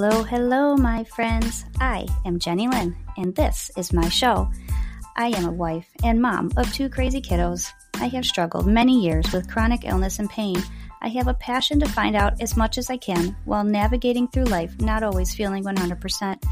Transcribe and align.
Hello, 0.00 0.22
hello, 0.22 0.76
my 0.76 1.02
friends. 1.02 1.64
I 1.80 2.06
am 2.24 2.38
Jenny 2.38 2.68
Lynn, 2.68 2.94
and 3.16 3.34
this 3.34 3.68
is 3.76 3.92
my 3.92 4.08
show. 4.08 4.48
I 5.16 5.36
am 5.36 5.44
a 5.44 5.50
wife 5.50 5.88
and 6.04 6.22
mom 6.22 6.52
of 6.56 6.72
two 6.72 6.88
crazy 6.88 7.20
kiddos. 7.20 7.66
I 7.96 8.06
have 8.06 8.24
struggled 8.24 8.68
many 8.68 9.00
years 9.00 9.32
with 9.32 9.50
chronic 9.50 9.84
illness 9.84 10.20
and 10.20 10.30
pain. 10.30 10.62
I 11.02 11.08
have 11.08 11.26
a 11.26 11.34
passion 11.34 11.80
to 11.80 11.88
find 11.88 12.14
out 12.14 12.40
as 12.40 12.56
much 12.56 12.78
as 12.78 12.90
I 12.90 12.96
can 12.96 13.36
while 13.44 13.64
navigating 13.64 14.28
through 14.28 14.44
life, 14.44 14.72
not 14.80 15.02
always 15.02 15.34
feeling 15.34 15.64
100%. 15.64 16.44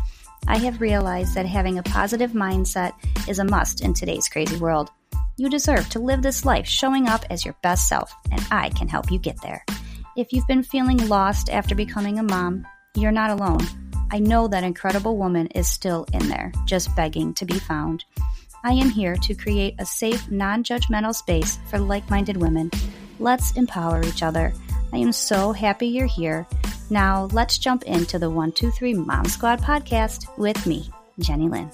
I 0.49 0.59
have 0.59 0.81
realized 0.81 1.37
that 1.37 1.47
having 1.47 1.79
a 1.79 1.85
positive 1.85 2.33
mindset 2.33 2.95
is 3.29 3.39
a 3.39 3.45
must 3.45 3.81
in 3.81 3.95
today's 3.95 4.29
crazy 4.29 4.57
world. 4.57 4.91
You 5.37 5.49
deserve 5.49 5.89
to 5.91 6.01
live 6.01 6.21
this 6.21 6.45
life 6.45 6.67
showing 6.67 7.07
up 7.07 7.25
as 7.31 7.45
your 7.45 7.55
best 7.63 7.89
self, 7.89 8.13
and 8.33 8.45
I 8.51 8.71
can 8.71 8.89
help 8.89 9.13
you 9.13 9.21
get 9.21 9.41
there. 9.41 9.65
If 10.17 10.33
you've 10.33 10.49
been 10.49 10.65
feeling 10.65 10.97
lost 11.09 11.49
after 11.49 11.77
becoming 11.77 12.19
a 12.19 12.25
mom, 12.25 12.67
you're 12.97 13.13
not 13.13 13.31
alone. 13.31 13.61
I 14.11 14.19
know 14.19 14.49
that 14.49 14.65
incredible 14.65 15.17
woman 15.17 15.49
is 15.49 15.69
still 15.69 16.07
in 16.13 16.29
there, 16.29 16.53
just 16.65 16.95
begging 16.97 17.35
to 17.35 17.45
be 17.45 17.59
found. 17.59 18.05
I 18.65 18.73
am 18.73 18.91
here 18.91 19.17
to 19.17 19.35
create 19.35 19.75
a 19.79 19.87
safe, 19.87 20.31
non 20.31 20.65
judgmental 20.65 21.15
space 21.15 21.59
for 21.69 21.79
like 21.79 22.09
minded 22.11 22.37
women. 22.37 22.71
Let's 23.19 23.53
empower 23.53 24.03
each 24.05 24.23
other. 24.23 24.53
I 24.93 24.99
am 24.99 25.13
so 25.13 25.53
happy 25.53 25.89
you're 25.89 26.07
here. 26.07 26.47
Now, 26.91 27.29
let's 27.33 27.59
jump 27.59 27.83
into 27.85 28.19
the 28.19 28.31
123 28.31 28.95
Mom 28.95 29.25
Squad 29.27 29.61
podcast 29.61 30.27
with 30.39 30.67
me, 30.67 30.91
Jenny 31.19 31.49
Lynn. 31.49 31.71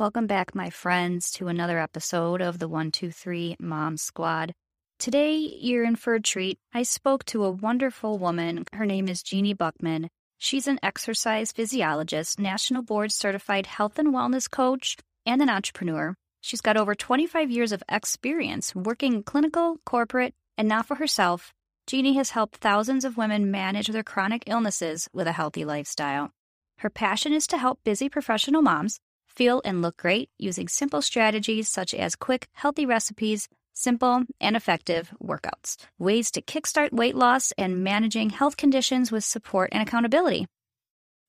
Welcome 0.00 0.26
back, 0.26 0.54
my 0.54 0.70
friends, 0.70 1.30
to 1.32 1.48
another 1.48 1.78
episode 1.78 2.40
of 2.40 2.58
the 2.58 2.68
123 2.68 3.56
Mom 3.60 3.98
Squad. 3.98 4.54
Today, 4.98 5.36
you're 5.36 5.84
in 5.84 5.94
for 5.94 6.14
a 6.14 6.22
treat. 6.22 6.58
I 6.72 6.84
spoke 6.84 7.26
to 7.26 7.44
a 7.44 7.50
wonderful 7.50 8.16
woman. 8.16 8.64
Her 8.72 8.86
name 8.86 9.08
is 9.10 9.22
Jeannie 9.22 9.52
Buckman. 9.52 10.08
She's 10.38 10.66
an 10.66 10.78
exercise 10.82 11.52
physiologist, 11.52 12.40
national 12.40 12.80
board 12.82 13.12
certified 13.12 13.66
health 13.66 13.98
and 13.98 14.08
wellness 14.14 14.50
coach, 14.50 14.96
and 15.26 15.42
an 15.42 15.50
entrepreneur. 15.50 16.14
She's 16.40 16.62
got 16.62 16.78
over 16.78 16.94
25 16.94 17.50
years 17.50 17.70
of 17.70 17.82
experience 17.86 18.74
working 18.74 19.22
clinical, 19.22 19.80
corporate, 19.84 20.32
and 20.56 20.66
now 20.66 20.82
for 20.82 20.94
herself. 20.94 21.52
Jeannie 21.86 22.14
has 22.14 22.30
helped 22.30 22.56
thousands 22.56 23.04
of 23.04 23.18
women 23.18 23.50
manage 23.50 23.88
their 23.88 24.02
chronic 24.02 24.44
illnesses 24.46 25.10
with 25.12 25.26
a 25.26 25.32
healthy 25.32 25.66
lifestyle. 25.66 26.30
Her 26.78 26.88
passion 26.88 27.34
is 27.34 27.46
to 27.48 27.58
help 27.58 27.80
busy 27.84 28.08
professional 28.08 28.62
moms 28.62 28.98
feel 29.30 29.62
and 29.64 29.82
look 29.82 29.96
great 29.96 30.30
using 30.38 30.68
simple 30.68 31.02
strategies 31.02 31.68
such 31.68 31.94
as 31.94 32.16
quick, 32.16 32.48
healthy 32.52 32.86
recipes, 32.86 33.48
simple 33.72 34.24
and 34.40 34.56
effective 34.56 35.12
workouts, 35.22 35.76
ways 35.98 36.30
to 36.32 36.42
kickstart 36.42 36.92
weight 36.92 37.14
loss, 37.14 37.52
and 37.56 37.82
managing 37.82 38.30
health 38.30 38.56
conditions 38.56 39.10
with 39.10 39.24
support 39.24 39.70
and 39.72 39.82
accountability. 39.86 40.46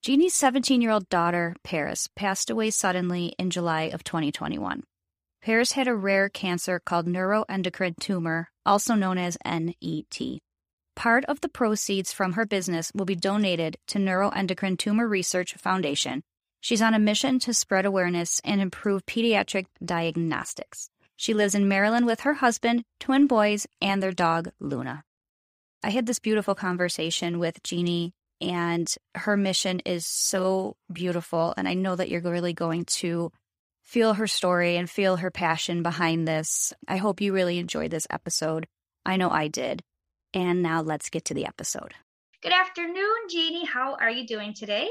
Jeannie's 0.02 0.34
17 0.34 0.82
year 0.82 0.92
old 0.92 1.08
daughter, 1.10 1.56
Paris, 1.64 2.08
passed 2.16 2.50
away 2.50 2.72
suddenly 2.72 3.36
in 3.38 3.50
July 3.52 3.84
of 3.84 4.04
2021. 4.04 4.84
Paris 5.42 5.72
had 5.72 5.88
a 5.88 5.96
rare 5.96 6.30
cancer 6.30 6.80
called 6.80 7.08
neuroendocrine 7.08 7.98
tumor, 8.00 8.50
also 8.66 8.96
known 8.96 9.18
as 9.18 9.38
NET. 9.46 10.40
Part 10.96 11.26
of 11.26 11.42
the 11.42 11.50
proceeds 11.50 12.14
from 12.14 12.34
her 12.34 12.46
business 12.46 12.92
will 12.94 13.06
be 13.06 13.16
donated 13.16 13.78
to 13.88 13.98
Neuroendocrine 13.98 14.78
Tumor 14.78 15.08
Research 15.08 15.56
Foundation, 15.56 16.22
She's 16.62 16.82
on 16.82 16.94
a 16.94 17.00
mission 17.00 17.40
to 17.40 17.56
spread 17.56 17.86
awareness 17.86 18.40
and 18.46 18.62
improve 18.62 19.06
pediatric 19.08 19.66
diagnostics. 19.84 20.90
She 21.16 21.34
lives 21.34 21.56
in 21.56 21.68
Maryland 21.68 22.06
with 22.06 22.22
her 22.22 22.36
husband, 22.36 22.84
twin 23.00 23.26
boys, 23.26 23.66
and 23.82 24.02
their 24.02 24.12
dog, 24.12 24.52
Luna. 24.60 25.04
I 25.84 25.90
had 25.90 26.06
this 26.06 26.20
beautiful 26.20 26.54
conversation 26.54 27.40
with 27.40 27.64
Jeannie, 27.64 28.14
and 28.40 28.94
her 29.16 29.36
mission 29.36 29.80
is 29.86 30.06
so 30.06 30.76
beautiful. 30.94 31.56
And 31.58 31.68
I 31.68 31.74
know 31.74 31.96
that 31.96 32.10
you're 32.10 32.22
really 32.22 32.54
going 32.54 32.86
to 32.86 33.32
feel 33.82 34.14
her 34.14 34.28
story 34.28 34.78
and 34.78 34.88
feel 34.88 35.18
her 35.18 35.32
passion 35.32 35.82
behind 35.82 36.28
this. 36.28 36.74
I 36.88 36.98
hope 36.98 37.22
you 37.22 37.34
really 37.34 37.58
enjoyed 37.58 37.90
this 37.90 38.08
episode. 38.12 38.68
I 39.04 39.18
know 39.18 39.32
I 39.32 39.48
did. 39.48 39.82
And 40.34 40.62
now 40.62 40.82
let's 40.82 41.10
get 41.10 41.26
to 41.26 41.34
the 41.34 41.48
episode. 41.48 41.96
Good 42.44 42.54
afternoon, 42.54 43.28
Jeannie. 43.30 43.66
How 43.66 43.96
are 43.96 44.12
you 44.12 44.26
doing 44.28 44.54
today? 44.54 44.90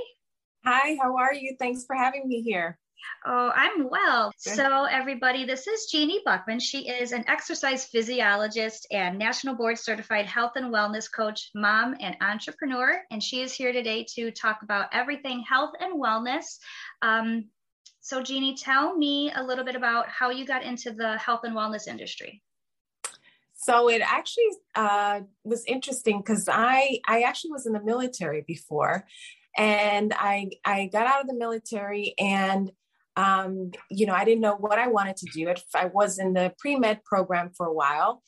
Hi, 0.65 0.97
how 1.01 1.17
are 1.17 1.33
you? 1.33 1.57
Thanks 1.59 1.87
for 1.87 1.97
having 1.97 2.29
me 2.29 2.43
here. 2.43 2.79
Oh, 3.25 3.51
I'm 3.55 3.89
well. 3.89 4.31
So, 4.37 4.85
everybody, 4.85 5.47
this 5.47 5.67
is 5.67 5.87
Jeannie 5.87 6.21
Buckman. 6.23 6.61
She 6.61 6.87
is 6.87 7.13
an 7.13 7.25
exercise 7.29 7.87
physiologist 7.87 8.87
and 8.91 9.19
national 9.19 9.55
board 9.55 9.79
certified 9.79 10.27
health 10.27 10.53
and 10.57 10.67
wellness 10.67 11.11
coach, 11.11 11.51
mom, 11.55 11.97
and 11.99 12.15
entrepreneur. 12.21 13.01
And 13.11 13.23
she 13.23 13.41
is 13.41 13.55
here 13.55 13.73
today 13.73 14.05
to 14.17 14.31
talk 14.31 14.61
about 14.63 14.89
everything 14.93 15.43
health 15.49 15.73
and 15.81 15.99
wellness. 15.99 16.59
Um, 17.01 17.47
so, 18.03 18.23
Jeannie, 18.23 18.55
tell 18.55 18.95
me 18.95 19.33
a 19.35 19.43
little 19.43 19.65
bit 19.65 19.77
about 19.77 20.11
how 20.11 20.29
you 20.29 20.45
got 20.45 20.63
into 20.63 20.93
the 20.93 21.17
health 21.17 21.41
and 21.45 21.57
wellness 21.57 21.89
industry. 21.89 22.43
So 23.55 23.91
it 23.91 24.01
actually 24.01 24.51
uh, 24.75 25.21
was 25.45 25.65
interesting 25.67 26.19
because 26.19 26.49
I 26.51 27.01
I 27.07 27.23
actually 27.23 27.51
was 27.51 27.67
in 27.67 27.75
the 27.75 27.83
military 27.83 28.43
before, 28.47 29.05
and 29.57 30.13
I 30.17 30.51
I 30.65 30.89
got 30.93 31.07
out 31.07 31.23
of 31.23 31.27
the 31.27 31.35
military 31.35 32.15
and 32.19 32.71
um, 33.17 33.73
you 33.91 34.07
know 34.07 34.15
I 34.15 34.25
didn't 34.25 34.41
know 34.41 34.57
what 34.57 34.79
I 34.79 34.89
wanted 34.89 35.17
to 35.19 35.31
do. 35.33 35.53
I 35.75 35.87
was 35.87 36.19
in 36.19 36.33
the 36.33 36.53
pre 36.59 36.77
med 36.77 37.05
program 37.05 37.51
for 37.57 37.67
a 37.67 37.73
while, 37.73 38.23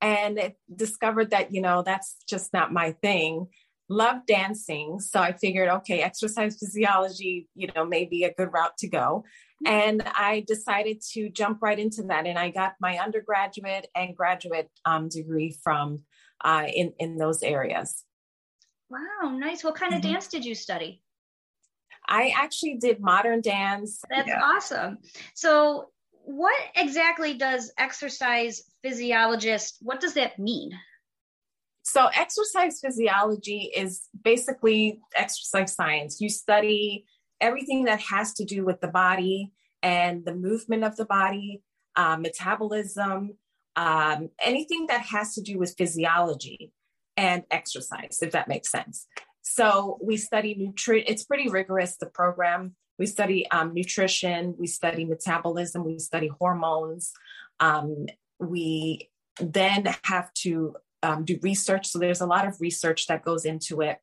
and 0.00 0.52
discovered 0.74 1.30
that 1.30 1.54
you 1.54 1.60
know 1.60 1.82
that's 1.82 2.16
just 2.28 2.52
not 2.52 2.72
my 2.72 2.92
thing. 3.02 3.46
Love 3.90 4.22
dancing, 4.26 4.98
so 4.98 5.20
I 5.20 5.32
figured, 5.34 5.68
okay, 5.68 6.00
exercise 6.00 6.56
physiology, 6.58 7.48
you 7.54 7.68
know, 7.76 7.84
may 7.84 8.06
be 8.06 8.24
a 8.24 8.32
good 8.32 8.50
route 8.50 8.78
to 8.78 8.88
go. 8.88 9.24
And 9.66 10.02
I 10.06 10.42
decided 10.46 11.02
to 11.12 11.28
jump 11.28 11.58
right 11.60 11.78
into 11.78 12.02
that, 12.04 12.26
and 12.26 12.38
I 12.38 12.50
got 12.50 12.74
my 12.80 12.98
undergraduate 12.98 13.88
and 13.94 14.16
graduate 14.16 14.70
um, 14.86 15.08
degree 15.10 15.56
from 15.62 16.00
uh, 16.42 16.66
in 16.74 16.94
in 16.98 17.18
those 17.18 17.42
areas. 17.42 18.04
Wow, 18.90 19.30
nice. 19.30 19.64
What 19.64 19.74
kind 19.74 19.92
mm-hmm. 19.92 20.06
of 20.06 20.12
dance 20.12 20.28
did 20.28 20.44
you 20.44 20.54
study? 20.54 21.02
I 22.06 22.32
actually 22.36 22.76
did 22.76 23.00
modern 23.00 23.40
dance. 23.40 24.02
That's 24.10 24.28
yeah. 24.28 24.40
awesome. 24.42 24.98
So, 25.34 25.90
what 26.26 26.58
exactly 26.74 27.34
does 27.34 27.72
exercise 27.76 28.62
physiologist 28.82 29.76
what 29.82 30.00
does 30.00 30.14
that 30.14 30.38
mean? 30.38 30.72
So, 31.82 32.08
exercise 32.14 32.80
physiology 32.80 33.72
is 33.74 34.08
basically 34.22 35.00
exercise 35.16 35.74
science. 35.74 36.20
You 36.20 36.28
study 36.28 37.06
everything 37.40 37.84
that 37.84 38.00
has 38.00 38.32
to 38.34 38.44
do 38.44 38.64
with 38.64 38.80
the 38.80 38.88
body 38.88 39.52
and 39.82 40.24
the 40.24 40.34
movement 40.34 40.84
of 40.84 40.96
the 40.96 41.04
body, 41.04 41.62
uh, 41.96 42.16
metabolism, 42.16 43.36
um, 43.76 44.30
anything 44.42 44.86
that 44.88 45.02
has 45.02 45.34
to 45.34 45.42
do 45.42 45.58
with 45.58 45.74
physiology 45.76 46.72
and 47.16 47.44
exercise, 47.50 48.18
if 48.22 48.32
that 48.32 48.48
makes 48.48 48.70
sense. 48.70 49.06
So 49.42 49.98
we 50.02 50.16
study 50.16 50.54
nutrient. 50.54 51.08
It's 51.08 51.24
pretty 51.24 51.48
rigorous, 51.48 51.96
the 51.96 52.06
program. 52.06 52.74
We 52.98 53.06
study 53.06 53.50
um, 53.50 53.74
nutrition, 53.74 54.54
we 54.58 54.66
study 54.66 55.04
metabolism, 55.04 55.84
we 55.84 55.98
study 55.98 56.28
hormones. 56.40 57.12
Um, 57.60 58.06
we 58.38 59.10
then 59.40 59.88
have 60.04 60.32
to 60.34 60.76
um, 61.02 61.24
do 61.24 61.38
research. 61.42 61.88
So 61.88 61.98
there's 61.98 62.20
a 62.20 62.26
lot 62.26 62.46
of 62.46 62.60
research 62.60 63.06
that 63.08 63.24
goes 63.24 63.44
into 63.44 63.80
it, 63.82 63.98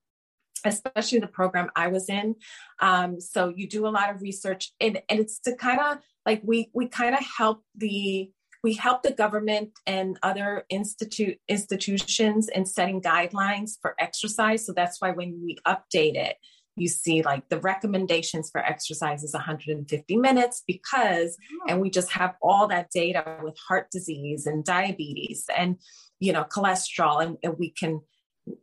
especially 0.65 1.19
the 1.19 1.27
program 1.27 1.69
I 1.75 1.87
was 1.87 2.09
in. 2.09 2.35
Um, 2.79 3.19
so 3.19 3.53
you 3.55 3.67
do 3.67 3.87
a 3.87 3.89
lot 3.89 4.13
of 4.13 4.21
research, 4.21 4.71
and, 4.79 5.01
and 5.09 5.19
it's 5.19 5.39
to 5.39 5.55
kind 5.55 5.79
of 5.79 5.97
like 6.25 6.41
we 6.43 6.69
we 6.73 6.87
kind 6.87 7.15
of 7.15 7.21
help 7.37 7.63
the 7.75 8.29
we 8.63 8.73
help 8.73 9.03
the 9.03 9.11
government 9.11 9.71
and 9.87 10.17
other 10.21 10.65
institute 10.69 11.37
institutions 11.47 12.47
in 12.47 12.65
setting 12.65 13.01
guidelines 13.01 13.71
for 13.81 13.95
exercise. 13.99 14.65
So 14.65 14.73
that's 14.73 15.01
why 15.01 15.11
when 15.11 15.41
we 15.43 15.57
update 15.67 16.15
it, 16.15 16.37
you 16.75 16.87
see 16.87 17.21
like 17.21 17.47
the 17.49 17.59
recommendations 17.59 18.49
for 18.49 18.63
exercise 18.63 19.23
is 19.23 19.33
150 19.33 20.17
minutes 20.17 20.63
because 20.65 21.37
and 21.67 21.81
we 21.81 21.89
just 21.89 22.11
have 22.11 22.35
all 22.41 22.67
that 22.67 22.89
data 22.91 23.39
with 23.43 23.57
heart 23.67 23.87
disease 23.91 24.45
and 24.45 24.63
diabetes 24.63 25.45
and 25.55 25.77
you 26.19 26.31
know 26.31 26.45
cholesterol 26.45 27.21
and, 27.21 27.37
and 27.43 27.55
we 27.59 27.69
can 27.71 27.99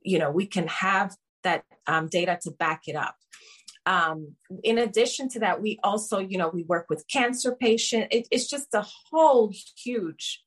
you 0.02 0.18
know 0.18 0.30
we 0.30 0.46
can 0.46 0.66
have 0.68 1.14
that 1.44 1.64
um, 1.86 2.08
data 2.08 2.38
to 2.42 2.50
back 2.50 2.82
it 2.86 2.96
up 2.96 3.14
um, 3.88 4.36
in 4.62 4.78
addition 4.78 5.28
to 5.30 5.38
that, 5.40 5.62
we 5.62 5.78
also, 5.82 6.18
you 6.18 6.36
know, 6.36 6.50
we 6.52 6.62
work 6.64 6.86
with 6.90 7.04
cancer 7.08 7.56
patients. 7.56 8.08
It, 8.10 8.28
it's 8.30 8.48
just 8.48 8.74
a 8.74 8.84
whole 9.10 9.52
huge 9.82 10.42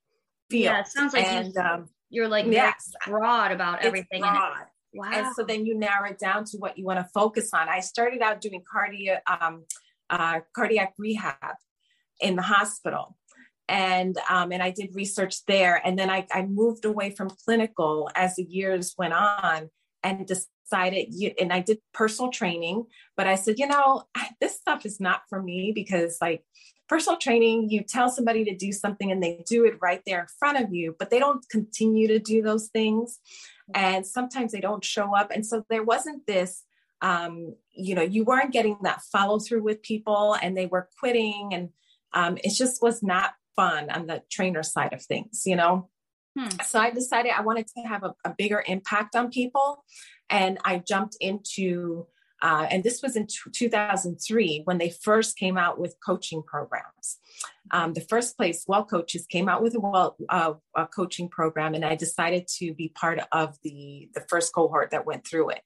field. 0.48 0.64
Yeah, 0.64 0.80
it 0.80 0.86
sounds 0.86 1.12
like 1.12 1.26
and, 1.26 1.52
you, 1.54 1.60
um, 1.60 1.88
you're 2.08 2.28
like 2.28 2.46
yes, 2.46 2.92
broad 3.06 3.50
about 3.50 3.84
everything. 3.84 4.20
Broad. 4.20 4.66
Wow. 4.94 5.10
And 5.12 5.26
so 5.34 5.42
then 5.42 5.66
you 5.66 5.74
narrow 5.76 6.08
it 6.10 6.18
down 6.18 6.44
to 6.50 6.58
what 6.58 6.78
you 6.78 6.84
want 6.84 7.00
to 7.00 7.08
focus 7.12 7.50
on. 7.52 7.68
I 7.68 7.80
started 7.80 8.22
out 8.22 8.40
doing 8.40 8.62
cardio, 8.72 9.18
um, 9.26 9.64
uh, 10.08 10.40
cardiac 10.54 10.92
rehab. 10.98 11.56
in 12.22 12.36
the 12.36 12.42
hospital. 12.42 13.16
And 13.68 14.16
um, 14.28 14.52
and 14.52 14.62
I 14.62 14.70
did 14.70 14.94
research 14.94 15.44
there. 15.46 15.80
And 15.84 15.98
then 15.98 16.10
I, 16.10 16.26
I 16.32 16.46
moved 16.46 16.84
away 16.84 17.10
from 17.10 17.30
clinical 17.44 18.10
as 18.14 18.36
the 18.36 18.44
years 18.44 18.94
went 18.98 19.14
on 19.14 19.70
and 20.02 20.26
decided 20.72 21.34
and 21.40 21.52
I 21.52 21.60
did 21.60 21.78
personal 21.92 22.30
training, 22.30 22.86
but 23.16 23.26
I 23.26 23.34
said, 23.34 23.58
you 23.58 23.66
know, 23.66 24.04
this 24.40 24.56
stuff 24.56 24.86
is 24.86 25.00
not 25.00 25.22
for 25.28 25.42
me 25.42 25.72
because 25.74 26.18
like 26.20 26.44
personal 26.88 27.18
training, 27.18 27.70
you 27.70 27.82
tell 27.82 28.10
somebody 28.10 28.44
to 28.44 28.56
do 28.56 28.72
something 28.72 29.10
and 29.10 29.22
they 29.22 29.44
do 29.46 29.64
it 29.64 29.78
right 29.80 30.02
there 30.06 30.20
in 30.20 30.26
front 30.38 30.62
of 30.62 30.72
you, 30.72 30.94
but 30.98 31.10
they 31.10 31.18
don't 31.18 31.46
continue 31.48 32.08
to 32.08 32.18
do 32.18 32.42
those 32.42 32.68
things. 32.68 33.18
And 33.74 34.06
sometimes 34.06 34.52
they 34.52 34.60
don't 34.60 34.84
show 34.84 35.16
up. 35.16 35.30
And 35.30 35.46
so 35.46 35.64
there 35.70 35.84
wasn't 35.84 36.26
this, 36.26 36.64
um, 37.00 37.54
you 37.70 37.94
know, 37.94 38.02
you 38.02 38.24
weren't 38.24 38.52
getting 38.52 38.76
that 38.82 39.02
follow 39.12 39.38
through 39.38 39.62
with 39.62 39.82
people 39.82 40.36
and 40.42 40.56
they 40.56 40.66
were 40.66 40.88
quitting. 40.98 41.50
And 41.52 41.68
um, 42.12 42.36
it 42.44 42.54
just 42.54 42.82
was 42.82 43.02
not 43.02 43.32
fun 43.56 43.90
on 43.90 44.06
the 44.06 44.22
trainer 44.30 44.62
side 44.62 44.92
of 44.92 45.02
things, 45.02 45.42
you 45.46 45.56
know? 45.56 45.88
Hmm. 46.38 46.48
So 46.64 46.78
I 46.78 46.90
decided 46.90 47.32
I 47.36 47.42
wanted 47.42 47.66
to 47.76 47.82
have 47.82 48.04
a, 48.04 48.14
a, 48.24 48.34
bigger 48.36 48.64
impact 48.66 49.14
on 49.16 49.30
people. 49.30 49.84
And 50.32 50.58
I 50.64 50.78
jumped 50.78 51.16
into, 51.20 52.06
uh, 52.40 52.66
and 52.70 52.82
this 52.82 53.02
was 53.02 53.16
in 53.16 53.26
t- 53.26 53.50
2003 53.52 54.62
when 54.64 54.78
they 54.78 54.88
first 54.88 55.36
came 55.36 55.58
out 55.58 55.78
with 55.78 55.94
coaching 56.04 56.42
programs. 56.42 57.18
Um, 57.70 57.92
the 57.92 58.00
first 58.00 58.36
place, 58.36 58.64
Wellcoaches, 58.68 59.28
came 59.28 59.48
out 59.48 59.62
with 59.62 59.74
a 59.74 59.80
well 59.80 60.16
uh, 60.30 60.54
a 60.74 60.86
coaching 60.86 61.28
program, 61.28 61.74
and 61.74 61.84
I 61.84 61.94
decided 61.94 62.48
to 62.58 62.72
be 62.72 62.88
part 62.88 63.20
of 63.30 63.58
the 63.62 64.08
the 64.14 64.24
first 64.28 64.54
cohort 64.54 64.90
that 64.90 65.06
went 65.06 65.26
through 65.26 65.50
it. 65.50 65.60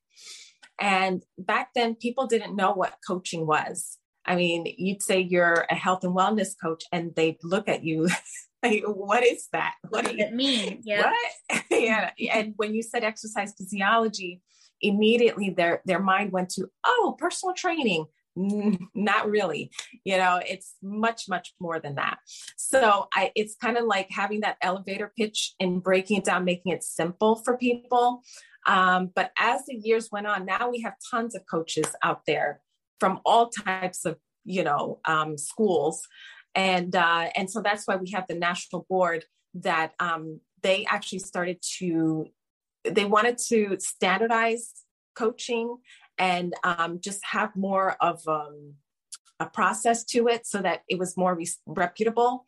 And 0.79 1.23
back 1.39 1.71
then, 1.75 1.95
people 1.95 2.27
didn't 2.27 2.57
know 2.57 2.73
what 2.73 2.99
coaching 3.07 3.47
was. 3.47 3.99
I 4.27 4.35
mean, 4.35 4.67
you'd 4.77 5.03
say 5.03 5.21
you're 5.21 5.65
a 5.71 5.75
health 5.77 6.03
and 6.03 6.15
wellness 6.15 6.55
coach, 6.61 6.83
and 6.93 7.15
they'd 7.15 7.39
look 7.45 7.69
at 7.69 7.85
you 7.85 8.09
like, 8.63 8.85
what 8.87 9.25
is 9.25 9.49
that? 9.53 9.75
What, 9.83 10.05
what 10.05 10.17
does 10.17 10.27
it 10.29 10.35
mean? 10.35 10.81
Yeah. 10.85 11.11
What? 11.51 11.65
yeah. 11.71 12.11
And 12.33 12.55
when 12.57 12.75
you 12.75 12.83
said 12.83 13.05
exercise 13.05 13.55
physiology, 13.57 14.41
immediately 14.81 15.51
their 15.51 15.83
their 15.85 16.01
mind 16.01 16.33
went 16.33 16.51
to, 16.51 16.69
oh, 16.85 17.17
personal 17.19 17.55
training. 17.55 18.07
not 18.95 19.31
really 19.31 19.71
you 20.05 20.15
know 20.15 20.39
it's 20.47 20.75
much 20.83 21.23
much 21.27 21.55
more 21.59 21.81
than 21.81 21.95
that 21.95 22.19
so 22.59 23.09
i 23.15 23.33
it's 23.35 23.57
kind 23.57 23.79
of 23.79 23.87
like 23.87 24.09
having 24.11 24.41
that 24.41 24.59
elevator 24.61 25.11
pitch 25.17 25.55
and 25.59 25.83
breaking 25.83 26.19
it 26.19 26.25
down 26.25 26.45
making 26.45 26.71
it 26.71 26.85
simple 26.85 27.37
for 27.37 27.57
people 27.57 28.21
um, 28.67 29.11
but 29.15 29.31
as 29.39 29.65
the 29.65 29.75
years 29.75 30.11
went 30.13 30.27
on 30.27 30.45
now 30.45 30.69
we 30.69 30.83
have 30.83 30.93
tons 31.11 31.35
of 31.35 31.47
coaches 31.51 31.87
out 32.03 32.27
there 32.27 32.61
from 33.01 33.21
all 33.25 33.49
types 33.49 34.05
of 34.05 34.19
you 34.45 34.63
know 34.63 35.01
um, 35.07 35.39
schools 35.39 36.07
and 36.57 36.97
uh, 36.97 37.29
and 37.37 37.51
so 37.51 37.61
that's 37.61 37.87
why 37.87 37.97
we 37.97 38.11
have 38.13 38.27
the 38.27 38.35
national 38.35 38.87
board 38.89 39.27
that 39.55 39.93
um, 40.01 40.41
they 40.63 40.87
actually 40.87 41.21
started 41.21 41.59
to 41.79 42.27
they 42.85 43.05
wanted 43.05 43.37
to 43.49 43.77
standardize 43.79 44.73
coaching 45.15 45.77
and 46.19 46.55
um, 46.65 46.99
just 47.01 47.21
have 47.25 47.55
more 47.55 47.97
of 48.01 48.27
um, 48.27 48.75
a 49.39 49.47
process 49.47 50.03
to 50.05 50.29
it 50.29 50.47
so 50.47 50.63
that 50.63 50.81
it 50.89 50.99
was 50.99 51.17
more 51.17 51.35
re- 51.35 51.49
reputable. 51.67 52.47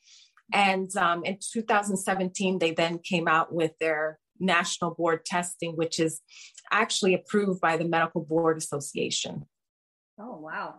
And 0.52 0.94
um, 0.96 1.24
in 1.24 1.38
2017 1.52 2.58
they 2.58 2.72
then 2.72 2.98
came 2.98 3.28
out 3.28 3.52
with 3.52 3.72
their 3.78 4.18
national 4.40 4.94
board 4.94 5.26
testing 5.26 5.72
which 5.76 5.98
is 5.98 6.20
actually 6.70 7.12
approved 7.12 7.60
by 7.60 7.76
the 7.76 7.84
medical 7.84 8.24
board 8.24 8.56
association. 8.56 9.44
Oh 10.18 10.38
wow 10.38 10.76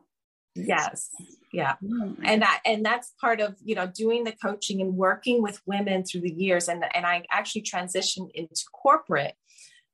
yes. 0.55 1.09
Yeah. 1.51 1.75
Mm, 1.83 2.17
and 2.23 2.41
that 2.41 2.61
and 2.65 2.85
that's 2.85 3.13
part 3.19 3.41
of 3.41 3.55
you 3.63 3.75
know 3.75 3.87
doing 3.87 4.23
the 4.23 4.33
coaching 4.33 4.81
and 4.81 4.95
working 4.95 5.41
with 5.41 5.61
women 5.65 6.03
through 6.03 6.21
the 6.21 6.33
years. 6.33 6.67
And 6.67 6.83
and 6.93 7.05
i 7.05 7.23
actually 7.31 7.63
transitioned 7.63 8.29
into 8.33 8.63
corporate 8.73 9.35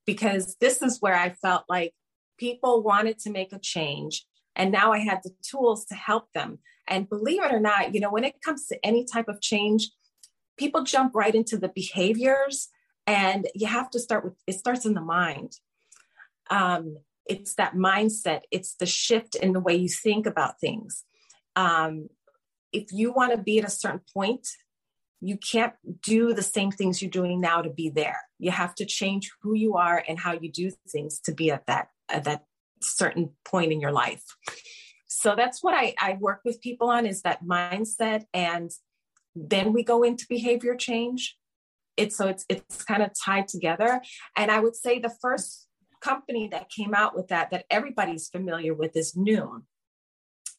because 0.05 0.55
this 0.59 0.81
is 0.81 1.01
where 1.01 1.15
i 1.15 1.29
felt 1.29 1.63
like 1.69 1.93
people 2.37 2.83
wanted 2.83 3.19
to 3.19 3.31
make 3.31 3.53
a 3.53 3.59
change. 3.59 4.25
And 4.55 4.71
now 4.71 4.91
i 4.91 4.99
had 4.99 5.19
the 5.23 5.31
tools 5.49 5.85
to 5.85 5.95
help 5.95 6.31
them. 6.33 6.59
And 6.87 7.09
believe 7.09 7.43
it 7.43 7.51
or 7.51 7.59
not 7.59 7.93
you 7.93 7.99
know 7.99 8.11
when 8.11 8.23
it 8.23 8.41
comes 8.43 8.67
to 8.67 8.85
any 8.85 9.05
type 9.05 9.27
of 9.27 9.41
change 9.41 9.89
people 10.57 10.83
jump 10.83 11.13
right 11.15 11.35
into 11.35 11.57
the 11.57 11.69
behaviors 11.69 12.69
and 13.07 13.47
you 13.53 13.67
have 13.67 13.89
to 13.91 13.99
start 13.99 14.23
with 14.23 14.33
it 14.47 14.53
starts 14.53 14.85
in 14.85 14.93
the 14.93 15.01
mind. 15.01 15.53
Um, 16.49 16.97
it's 17.27 17.55
that 17.55 17.73
mindset 17.73 18.41
it's 18.51 18.75
the 18.75 18.85
shift 18.85 19.35
in 19.35 19.53
the 19.53 19.59
way 19.59 19.75
you 19.75 19.89
think 19.89 20.25
about 20.25 20.59
things. 20.59 21.03
Um, 21.55 22.09
if 22.71 22.91
you 22.91 23.11
want 23.11 23.31
to 23.31 23.37
be 23.37 23.59
at 23.59 23.65
a 23.65 23.69
certain 23.69 24.01
point 24.13 24.47
you 25.21 25.37
can't 25.37 25.73
do 26.03 26.33
the 26.33 26.43
same 26.43 26.71
things 26.71 27.01
you're 27.01 27.09
doing 27.09 27.39
now 27.41 27.61
to 27.61 27.69
be 27.69 27.89
there. 27.89 28.21
You 28.37 28.51
have 28.51 28.75
to 28.75 28.85
change 28.85 29.31
who 29.41 29.55
you 29.55 29.75
are 29.75 30.03
and 30.07 30.19
how 30.19 30.33
you 30.33 30.51
do 30.51 30.71
things 30.89 31.19
to 31.21 31.33
be 31.33 31.51
at 31.51 31.65
that 31.67 31.87
at 32.09 32.25
that 32.25 32.43
certain 32.81 33.31
point 33.43 33.71
in 33.71 33.81
your 33.81 33.91
life. 33.91 34.23
So 35.07 35.35
that's 35.35 35.63
what 35.63 35.73
I, 35.73 35.95
I 35.99 36.17
work 36.19 36.41
with 36.45 36.61
people 36.61 36.89
on 36.89 37.05
is 37.05 37.21
that 37.21 37.43
mindset 37.43 38.25
and 38.33 38.69
then 39.35 39.73
we 39.73 39.83
go 39.83 40.03
into 40.03 40.25
behavior 40.29 40.75
change. 40.75 41.37
It's 41.97 42.15
so 42.15 42.27
it's 42.27 42.45
it's 42.49 42.83
kind 42.83 43.01
of 43.01 43.11
tied 43.25 43.47
together. 43.47 44.01
And 44.35 44.51
i 44.51 44.59
would 44.59 44.75
say 44.75 44.99
the 44.99 45.13
first 45.21 45.64
company 46.05 46.47
that 46.51 46.69
came 46.69 46.93
out 46.93 47.15
with 47.15 47.29
that 47.29 47.51
that 47.51 47.65
everybody's 47.69 48.29
familiar 48.29 48.73
with 48.73 48.95
is 48.95 49.13
Noom. 49.13 49.63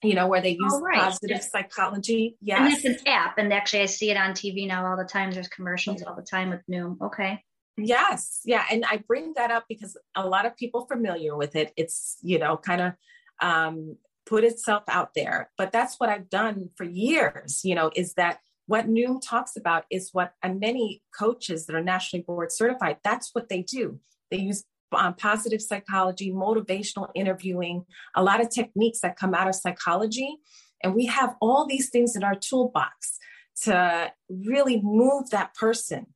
You 0.03 0.15
know, 0.15 0.27
where 0.27 0.43
they 0.43 0.51
use 0.51 0.75
oh, 0.75 0.81
right. 0.81 0.99
positive 0.99 1.37
yes. 1.37 1.51
psychology. 1.51 2.37
Yes. 2.43 2.85
And 2.85 2.95
it's 2.95 3.03
an 3.03 3.09
app. 3.09 3.39
And 3.39 3.51
actually 3.53 3.81
I 3.81 3.87
see 3.87 4.11
it 4.11 4.17
on 4.19 4.33
TV 4.33 4.69
now 4.69 4.87
all 4.87 4.97
the 4.97 5.05
time. 5.05 5.31
There's 5.31 5.49
commercials 5.49 6.03
all 6.03 6.15
the 6.15 6.23
time 6.23 6.51
with 6.51 6.61
Noom. 6.71 7.01
Okay. 7.01 7.43
Yes. 7.79 8.41
Yeah. 8.45 8.65
And 8.71 8.85
I 8.85 9.03
bring 9.09 9.33
that 9.37 9.51
up 9.51 9.65
because 9.69 9.97
a 10.15 10.27
lot 10.27 10.45
of 10.45 10.55
people 10.57 10.87
familiar 10.87 11.35
with 11.35 11.57
it. 11.57 11.73
It's, 11.77 12.19
you 12.23 12.39
know, 12.39 12.59
kind 12.59 12.83
of 12.83 12.93
um, 13.41 13.97
put 14.27 14.45
itself 14.45 14.83
out 14.89 15.11
there. 15.15 15.51
But 15.57 15.73
that's 15.73 15.99
what 15.99 16.11
I've 16.11 16.29
done 16.29 16.71
for 16.77 16.85
years, 16.85 17.63
you 17.65 17.75
know, 17.75 17.91
is 17.97 18.15
that 18.15 18.41
what 18.67 18.89
Noom 18.89 19.21
talks 19.25 19.57
about 19.57 19.85
is 19.91 20.11
what 20.13 20.33
many 20.45 21.03
coaches 21.19 21.67
that 21.67 21.77
are 21.77 21.83
nationally 21.83 22.25
board 22.25 22.53
certified, 22.53 22.99
that's 23.03 23.31
what 23.33 23.49
they 23.49 23.63
do. 23.63 24.01
They 24.31 24.39
use 24.39 24.65
um, 24.93 25.15
positive 25.15 25.61
psychology, 25.61 26.33
motivational 26.33 27.11
interviewing, 27.15 27.85
a 28.15 28.23
lot 28.23 28.41
of 28.41 28.51
techniques 28.51 29.01
that 29.01 29.17
come 29.17 29.35
out 29.35 29.49
of 29.49 29.55
psychology. 29.55 30.37
And 30.83 30.95
we 30.95 31.07
have 31.07 31.35
all 31.41 31.67
these 31.67 31.91
things 31.91 32.17
in 32.17 32.23
our 32.23 32.35
toolbox 32.35 33.19
to 33.63 34.13
really 34.29 34.81
move 34.83 35.31
that 35.31 35.55
person, 35.55 36.07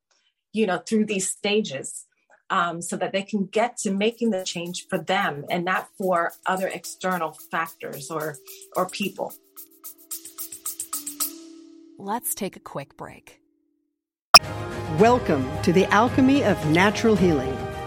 you 0.53 0.67
know, 0.67 0.79
through 0.79 1.07
these 1.07 1.31
stages 1.31 2.07
um, 2.51 2.83
so 2.83 2.97
that 2.97 3.13
they 3.13 3.23
can 3.23 3.47
get 3.47 3.77
to 3.79 3.91
making 3.91 4.31
the 4.31 4.45
change 4.45 4.87
for 4.89 4.99
them 4.99 5.45
and 5.49 5.65
not 5.65 5.89
for 5.97 6.33
other 6.47 6.69
external 6.69 7.37
factors 7.51 8.11
or, 8.11 8.37
or 8.77 8.89
people. 8.89 9.33
Let's 11.99 12.35
take 12.35 12.57
a 12.57 12.61
quick 12.61 12.97
break. 12.97 13.41
Welcome 14.99 15.49
to 15.63 15.73
the 15.73 15.87
Alchemy 15.87 16.45
of 16.45 16.65
Natural 16.71 17.15
Healing 17.15 17.57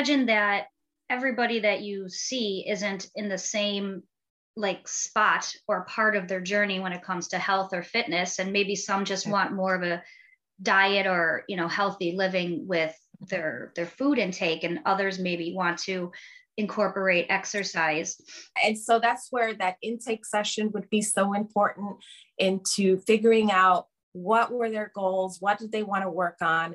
Imagine 0.00 0.26
that 0.26 0.68
everybody 1.10 1.60
that 1.60 1.82
you 1.82 2.08
see 2.08 2.64
isn't 2.66 3.08
in 3.16 3.28
the 3.28 3.36
same 3.36 4.02
like 4.56 4.88
spot 4.88 5.52
or 5.68 5.84
part 5.84 6.16
of 6.16 6.26
their 6.26 6.40
journey 6.40 6.80
when 6.80 6.92
it 6.92 7.02
comes 7.02 7.28
to 7.28 7.38
health 7.38 7.74
or 7.74 7.82
fitness. 7.82 8.38
And 8.38 8.50
maybe 8.50 8.76
some 8.76 9.04
just 9.04 9.28
want 9.28 9.52
more 9.52 9.74
of 9.74 9.82
a 9.82 10.02
diet 10.62 11.06
or 11.06 11.44
you 11.48 11.56
know 11.56 11.68
healthy 11.68 12.12
living 12.12 12.66
with 12.66 12.96
their 13.20 13.72
their 13.76 13.86
food 13.86 14.18
intake 14.18 14.64
and 14.64 14.80
others 14.86 15.18
maybe 15.18 15.52
want 15.54 15.78
to 15.80 16.10
incorporate 16.56 17.26
exercise. 17.28 18.18
And 18.64 18.78
so 18.78 19.00
that's 19.00 19.28
where 19.30 19.52
that 19.54 19.76
intake 19.82 20.24
session 20.24 20.70
would 20.72 20.88
be 20.88 21.02
so 21.02 21.34
important 21.34 21.96
into 22.38 22.98
figuring 23.00 23.50
out 23.50 23.86
what 24.12 24.50
were 24.50 24.70
their 24.70 24.90
goals 24.92 25.36
what 25.40 25.56
did 25.58 25.70
they 25.70 25.84
want 25.84 26.02
to 26.02 26.10
work 26.10 26.38
on 26.42 26.74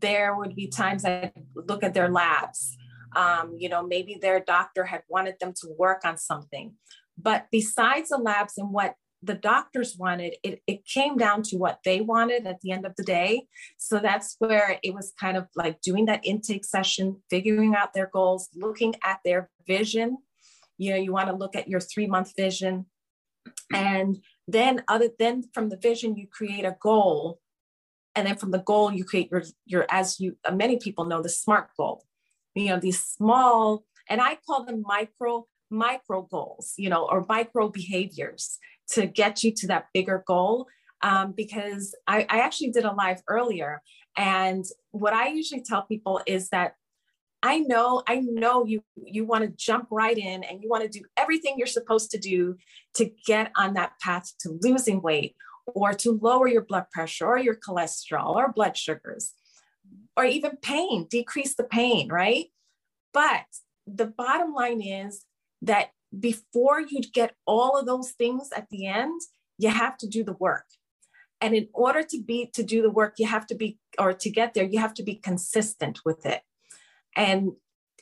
there 0.00 0.36
would 0.36 0.54
be 0.54 0.68
times 0.68 1.04
I'd 1.04 1.32
look 1.54 1.82
at 1.82 1.94
their 1.94 2.10
labs. 2.10 2.76
Um, 3.16 3.54
you 3.58 3.68
know, 3.68 3.84
maybe 3.84 4.18
their 4.20 4.40
doctor 4.40 4.84
had 4.84 5.02
wanted 5.08 5.36
them 5.40 5.52
to 5.60 5.68
work 5.76 6.02
on 6.04 6.16
something. 6.16 6.74
But 7.18 7.46
besides 7.50 8.10
the 8.10 8.18
labs 8.18 8.54
and 8.56 8.72
what 8.72 8.94
the 9.22 9.34
doctors 9.34 9.96
wanted, 9.98 10.34
it, 10.42 10.62
it 10.66 10.86
came 10.86 11.16
down 11.16 11.42
to 11.42 11.56
what 11.56 11.80
they 11.84 12.00
wanted 12.00 12.46
at 12.46 12.60
the 12.60 12.70
end 12.70 12.86
of 12.86 12.94
the 12.96 13.02
day. 13.02 13.46
So 13.76 13.98
that's 13.98 14.36
where 14.38 14.78
it 14.82 14.94
was 14.94 15.12
kind 15.20 15.36
of 15.36 15.48
like 15.54 15.82
doing 15.82 16.06
that 16.06 16.24
intake 16.24 16.64
session, 16.64 17.22
figuring 17.28 17.74
out 17.74 17.92
their 17.92 18.08
goals, 18.12 18.48
looking 18.54 18.94
at 19.04 19.18
their 19.24 19.50
vision. 19.66 20.18
You 20.78 20.92
know, 20.92 20.98
you 20.98 21.12
want 21.12 21.28
to 21.28 21.36
look 21.36 21.54
at 21.54 21.68
your 21.68 21.80
three 21.80 22.06
month 22.06 22.32
vision. 22.36 22.86
And 23.72 24.18
then 24.48 24.82
other 24.88 25.10
than 25.18 25.44
from 25.52 25.68
the 25.68 25.76
vision, 25.76 26.16
you 26.16 26.26
create 26.26 26.64
a 26.64 26.76
goal. 26.80 27.40
And 28.14 28.26
then 28.26 28.36
from 28.36 28.50
the 28.50 28.58
goal, 28.58 28.92
you 28.92 29.04
create 29.04 29.30
your, 29.30 29.42
your 29.66 29.86
as 29.90 30.18
you 30.18 30.36
many 30.52 30.78
people 30.78 31.04
know, 31.04 31.22
the 31.22 31.28
SMART 31.28 31.70
goal. 31.76 32.04
You 32.54 32.70
know, 32.70 32.80
these 32.80 33.02
small, 33.02 33.84
and 34.08 34.20
I 34.20 34.38
call 34.46 34.64
them 34.64 34.82
micro 34.84 35.46
micro 35.70 36.22
goals, 36.22 36.74
you 36.76 36.90
know, 36.90 37.06
or 37.08 37.24
micro 37.28 37.68
behaviors 37.68 38.58
to 38.92 39.06
get 39.06 39.44
you 39.44 39.52
to 39.54 39.68
that 39.68 39.86
bigger 39.94 40.24
goal. 40.26 40.66
Um, 41.02 41.32
because 41.34 41.94
I, 42.06 42.26
I 42.28 42.40
actually 42.40 42.72
did 42.72 42.84
a 42.84 42.92
live 42.92 43.22
earlier. 43.26 43.80
And 44.16 44.64
what 44.90 45.14
I 45.14 45.28
usually 45.28 45.62
tell 45.62 45.82
people 45.82 46.20
is 46.26 46.50
that 46.50 46.74
I 47.42 47.60
know, 47.60 48.02
I 48.06 48.16
know 48.16 48.66
you 48.66 48.82
you 49.06 49.24
want 49.24 49.44
to 49.44 49.50
jump 49.56 49.88
right 49.90 50.16
in 50.16 50.44
and 50.44 50.62
you 50.62 50.68
want 50.68 50.82
to 50.82 50.98
do 50.98 51.04
everything 51.16 51.54
you're 51.56 51.66
supposed 51.66 52.10
to 52.10 52.18
do 52.18 52.56
to 52.96 53.10
get 53.26 53.50
on 53.56 53.74
that 53.74 53.92
path 54.00 54.32
to 54.40 54.58
losing 54.60 55.00
weight 55.00 55.36
or 55.74 55.92
to 55.94 56.18
lower 56.20 56.48
your 56.48 56.62
blood 56.62 56.86
pressure 56.92 57.26
or 57.26 57.38
your 57.38 57.56
cholesterol 57.56 58.34
or 58.34 58.52
blood 58.52 58.76
sugars 58.76 59.32
or 60.16 60.24
even 60.24 60.56
pain, 60.56 61.06
decrease 61.08 61.54
the 61.54 61.64
pain, 61.64 62.08
right? 62.08 62.46
But 63.12 63.46
the 63.86 64.06
bottom 64.06 64.52
line 64.52 64.80
is 64.80 65.24
that 65.62 65.90
before 66.18 66.80
you 66.80 67.00
get 67.00 67.34
all 67.46 67.78
of 67.78 67.86
those 67.86 68.10
things 68.10 68.50
at 68.54 68.68
the 68.70 68.86
end, 68.86 69.20
you 69.58 69.68
have 69.70 69.96
to 69.98 70.08
do 70.08 70.24
the 70.24 70.32
work. 70.34 70.64
And 71.40 71.54
in 71.54 71.68
order 71.72 72.02
to 72.02 72.22
be 72.22 72.50
to 72.54 72.62
do 72.62 72.82
the 72.82 72.90
work, 72.90 73.14
you 73.18 73.26
have 73.26 73.46
to 73.46 73.54
be 73.54 73.78
or 73.98 74.12
to 74.12 74.30
get 74.30 74.54
there, 74.54 74.64
you 74.64 74.78
have 74.78 74.94
to 74.94 75.02
be 75.02 75.14
consistent 75.14 76.00
with 76.04 76.26
it. 76.26 76.42
And 77.16 77.52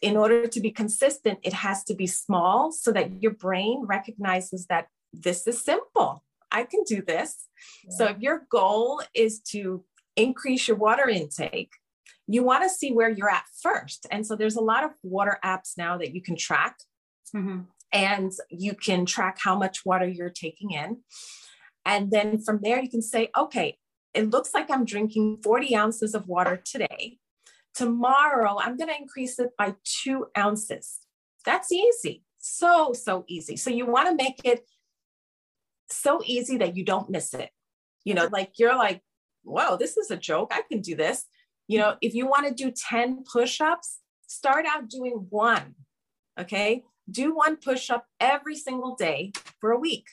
in 0.02 0.16
order 0.16 0.46
to 0.46 0.60
be 0.60 0.70
consistent, 0.70 1.38
it 1.42 1.52
has 1.52 1.84
to 1.84 1.94
be 1.94 2.06
small 2.06 2.72
so 2.72 2.92
that 2.92 3.22
your 3.22 3.32
brain 3.32 3.84
recognizes 3.86 4.66
that 4.66 4.88
this 5.12 5.46
is 5.46 5.62
simple. 5.62 6.24
I 6.58 6.64
can 6.64 6.82
do 6.84 7.02
this. 7.02 7.46
Yeah. 7.84 7.96
So 7.96 8.04
if 8.06 8.18
your 8.20 8.46
goal 8.50 9.02
is 9.14 9.40
to 9.52 9.84
increase 10.16 10.68
your 10.68 10.76
water 10.76 11.08
intake, 11.08 11.72
you 12.26 12.42
want 12.42 12.62
to 12.64 12.68
see 12.68 12.92
where 12.92 13.10
you're 13.10 13.30
at 13.30 13.44
first. 13.62 14.06
And 14.10 14.26
so 14.26 14.36
there's 14.36 14.56
a 14.56 14.60
lot 14.60 14.84
of 14.84 14.90
water 15.02 15.38
apps 15.44 15.78
now 15.78 15.96
that 15.98 16.14
you 16.14 16.22
can 16.22 16.36
track. 16.36 16.76
Mm-hmm 17.34 17.60
and 17.92 18.32
you 18.50 18.74
can 18.74 19.06
track 19.06 19.38
how 19.40 19.56
much 19.56 19.84
water 19.84 20.06
you're 20.06 20.30
taking 20.30 20.72
in. 20.72 20.98
And 21.84 22.10
then 22.10 22.40
from 22.40 22.60
there, 22.62 22.82
you 22.82 22.90
can 22.90 23.02
say, 23.02 23.30
okay, 23.36 23.78
it 24.14 24.30
looks 24.30 24.52
like 24.52 24.70
I'm 24.70 24.84
drinking 24.84 25.38
40 25.42 25.76
ounces 25.76 26.14
of 26.14 26.26
water 26.26 26.60
today. 26.62 27.18
Tomorrow, 27.74 28.58
I'm 28.60 28.76
going 28.76 28.90
to 28.90 28.96
increase 28.96 29.38
it 29.38 29.50
by 29.56 29.74
two 29.84 30.26
ounces. 30.36 31.00
That's 31.44 31.72
easy. 31.72 32.24
So, 32.38 32.92
so 32.92 33.24
easy. 33.28 33.56
So, 33.56 33.70
you 33.70 33.86
want 33.86 34.08
to 34.08 34.22
make 34.22 34.40
it 34.44 34.64
so 35.90 36.20
easy 36.24 36.58
that 36.58 36.76
you 36.76 36.84
don't 36.84 37.10
miss 37.10 37.34
it. 37.34 37.50
You 38.04 38.14
know, 38.14 38.28
like 38.32 38.52
you're 38.58 38.76
like, 38.76 39.02
whoa, 39.42 39.76
this 39.76 39.96
is 39.96 40.10
a 40.10 40.16
joke. 40.16 40.52
I 40.52 40.62
can 40.70 40.80
do 40.80 40.94
this. 40.94 41.24
You 41.66 41.78
know, 41.78 41.96
if 42.00 42.14
you 42.14 42.26
want 42.26 42.48
to 42.48 42.54
do 42.54 42.70
10 42.70 43.24
push 43.30 43.60
ups, 43.60 43.98
start 44.26 44.64
out 44.66 44.88
doing 44.88 45.26
one. 45.30 45.74
Okay 46.38 46.82
do 47.10 47.34
one 47.34 47.56
push 47.56 47.90
up 47.90 48.06
every 48.20 48.56
single 48.56 48.94
day 48.94 49.32
for 49.60 49.70
a 49.72 49.78
week 49.78 50.06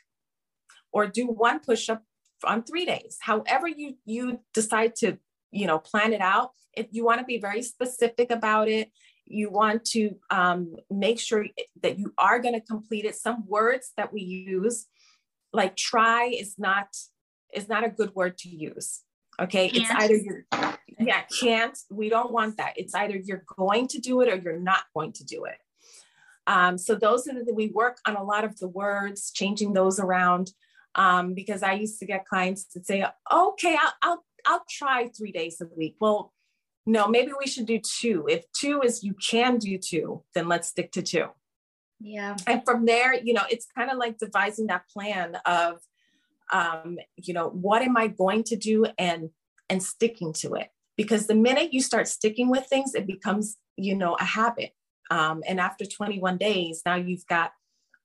or 0.91 1.07
do 1.07 1.27
one 1.27 1.59
push 1.59 1.89
up 1.89 2.03
on 2.43 2.63
three 2.63 2.85
days 2.85 3.17
however 3.21 3.67
you 3.67 3.95
you 4.05 4.39
decide 4.53 4.95
to 4.95 5.17
you 5.51 5.65
know 5.67 5.79
plan 5.79 6.13
it 6.13 6.21
out 6.21 6.51
if 6.73 6.87
you 6.91 7.03
want 7.03 7.19
to 7.19 7.25
be 7.25 7.39
very 7.39 7.61
specific 7.61 8.31
about 8.31 8.67
it 8.67 8.91
you 9.27 9.49
want 9.49 9.83
to 9.83 10.15
um, 10.29 10.75
make 10.91 11.19
sure 11.19 11.47
that 11.81 11.97
you 11.97 12.13
are 12.17 12.39
going 12.39 12.53
to 12.53 12.61
complete 12.61 13.05
it 13.05 13.15
some 13.15 13.43
words 13.47 13.91
that 13.97 14.13
we 14.13 14.21
use 14.21 14.85
like 15.55 15.75
try 15.75 16.25
is 16.25 16.55
not 16.57 16.87
is 17.53 17.67
not 17.69 17.83
a 17.83 17.89
good 17.89 18.13
word 18.15 18.37
to 18.37 18.49
use 18.49 19.01
okay 19.39 19.69
can't. 19.69 19.81
it's 19.81 20.03
either 20.03 20.15
you're 20.15 20.45
yeah 20.99 21.21
can't 21.41 21.77
we 21.89 22.09
don't 22.09 22.31
want 22.31 22.57
that 22.57 22.73
it's 22.75 22.93
either 22.95 23.15
you're 23.15 23.43
going 23.57 23.87
to 23.87 23.99
do 23.99 24.21
it 24.21 24.29
or 24.29 24.35
you're 24.35 24.59
not 24.59 24.83
going 24.93 25.11
to 25.11 25.23
do 25.23 25.45
it 25.45 25.57
um, 26.47 26.77
so 26.77 26.95
those 26.95 27.27
are 27.27 27.33
the 27.33 27.53
we 27.53 27.67
work 27.67 27.97
on 28.05 28.15
a 28.15 28.23
lot 28.23 28.43
of 28.43 28.57
the 28.59 28.67
words, 28.67 29.31
changing 29.31 29.73
those 29.73 29.99
around. 29.99 30.51
Um, 30.97 31.33
because 31.33 31.61
I 31.61 31.73
used 31.73 31.99
to 31.99 32.05
get 32.05 32.25
clients 32.25 32.63
to 32.67 32.81
say, 32.81 33.05
okay, 33.31 33.77
I'll, 33.81 33.93
I'll 34.01 34.25
I'll 34.45 34.65
try 34.69 35.09
three 35.09 35.31
days 35.31 35.59
a 35.59 35.65
week. 35.75 35.97
Well, 35.99 36.31
no, 36.85 37.07
maybe 37.07 37.31
we 37.37 37.47
should 37.47 37.65
do 37.65 37.79
two. 37.79 38.25
If 38.29 38.45
two 38.53 38.81
is 38.81 39.03
you 39.03 39.13
can 39.15 39.57
do 39.57 39.77
two, 39.77 40.23
then 40.33 40.47
let's 40.47 40.69
stick 40.69 40.91
to 40.93 41.01
two. 41.01 41.27
Yeah. 42.05 42.35
And 42.45 42.63
from 42.63 42.85
there, 42.85 43.15
you 43.15 43.33
know, 43.33 43.45
it's 43.49 43.65
kind 43.75 43.89
of 43.89 43.97
like 43.97 44.19
devising 44.19 44.67
that 44.67 44.87
plan 44.89 45.37
of, 45.43 45.79
um, 46.53 46.99
you 47.17 47.33
know, 47.33 47.49
what 47.49 47.81
am 47.81 47.97
I 47.97 48.07
going 48.07 48.43
to 48.45 48.55
do 48.55 48.85
and 48.99 49.31
and 49.69 49.81
sticking 49.81 50.31
to 50.33 50.53
it. 50.53 50.69
Because 50.97 51.25
the 51.25 51.33
minute 51.33 51.73
you 51.73 51.81
start 51.81 52.07
sticking 52.07 52.49
with 52.49 52.67
things, 52.67 52.93
it 52.93 53.07
becomes, 53.07 53.57
you 53.75 53.95
know, 53.95 54.13
a 54.19 54.23
habit. 54.23 54.69
Um, 55.09 55.41
and 55.47 55.59
after 55.59 55.83
21 55.83 56.37
days, 56.37 56.83
now 56.85 56.95
you've 56.95 57.25
got 57.25 57.51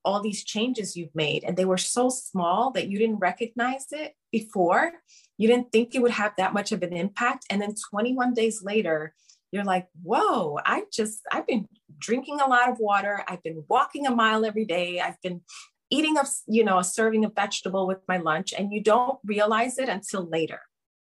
all 0.02 0.22
these 0.22 0.44
changes 0.44 0.96
you've 0.96 1.14
made, 1.14 1.44
and 1.44 1.58
they 1.58 1.66
were 1.66 1.76
so 1.76 2.08
small 2.08 2.70
that 2.70 2.88
you 2.88 2.98
didn't 2.98 3.18
recognize 3.18 3.84
it 3.90 4.14
before. 4.32 4.92
You 5.36 5.46
didn't 5.46 5.72
think 5.72 5.94
it 5.94 6.00
would 6.00 6.10
have 6.12 6.32
that 6.38 6.54
much 6.54 6.72
of 6.72 6.82
an 6.82 6.94
impact. 6.94 7.44
And 7.50 7.60
then 7.60 7.74
21 7.90 8.32
days 8.32 8.62
later, 8.64 9.14
you're 9.52 9.64
like, 9.64 9.88
whoa, 10.02 10.58
I 10.64 10.84
just, 10.90 11.20
I've 11.30 11.46
been 11.46 11.68
drinking 12.00 12.40
a 12.40 12.48
lot 12.48 12.68
of 12.68 12.78
water. 12.78 13.22
I've 13.28 13.42
been 13.42 13.64
walking 13.68 14.06
a 14.06 14.14
mile 14.14 14.44
every 14.44 14.64
day. 14.64 15.00
I've 15.00 15.20
been 15.22 15.42
eating 15.90 16.16
a, 16.16 16.24
you 16.46 16.64
know, 16.64 16.78
a 16.78 16.84
serving 16.84 17.24
of 17.24 17.34
vegetable 17.34 17.86
with 17.86 17.98
my 18.08 18.16
lunch. 18.16 18.52
And 18.56 18.72
you 18.72 18.82
don't 18.82 19.18
realize 19.24 19.78
it 19.78 19.88
until 19.88 20.28
later. 20.28 20.60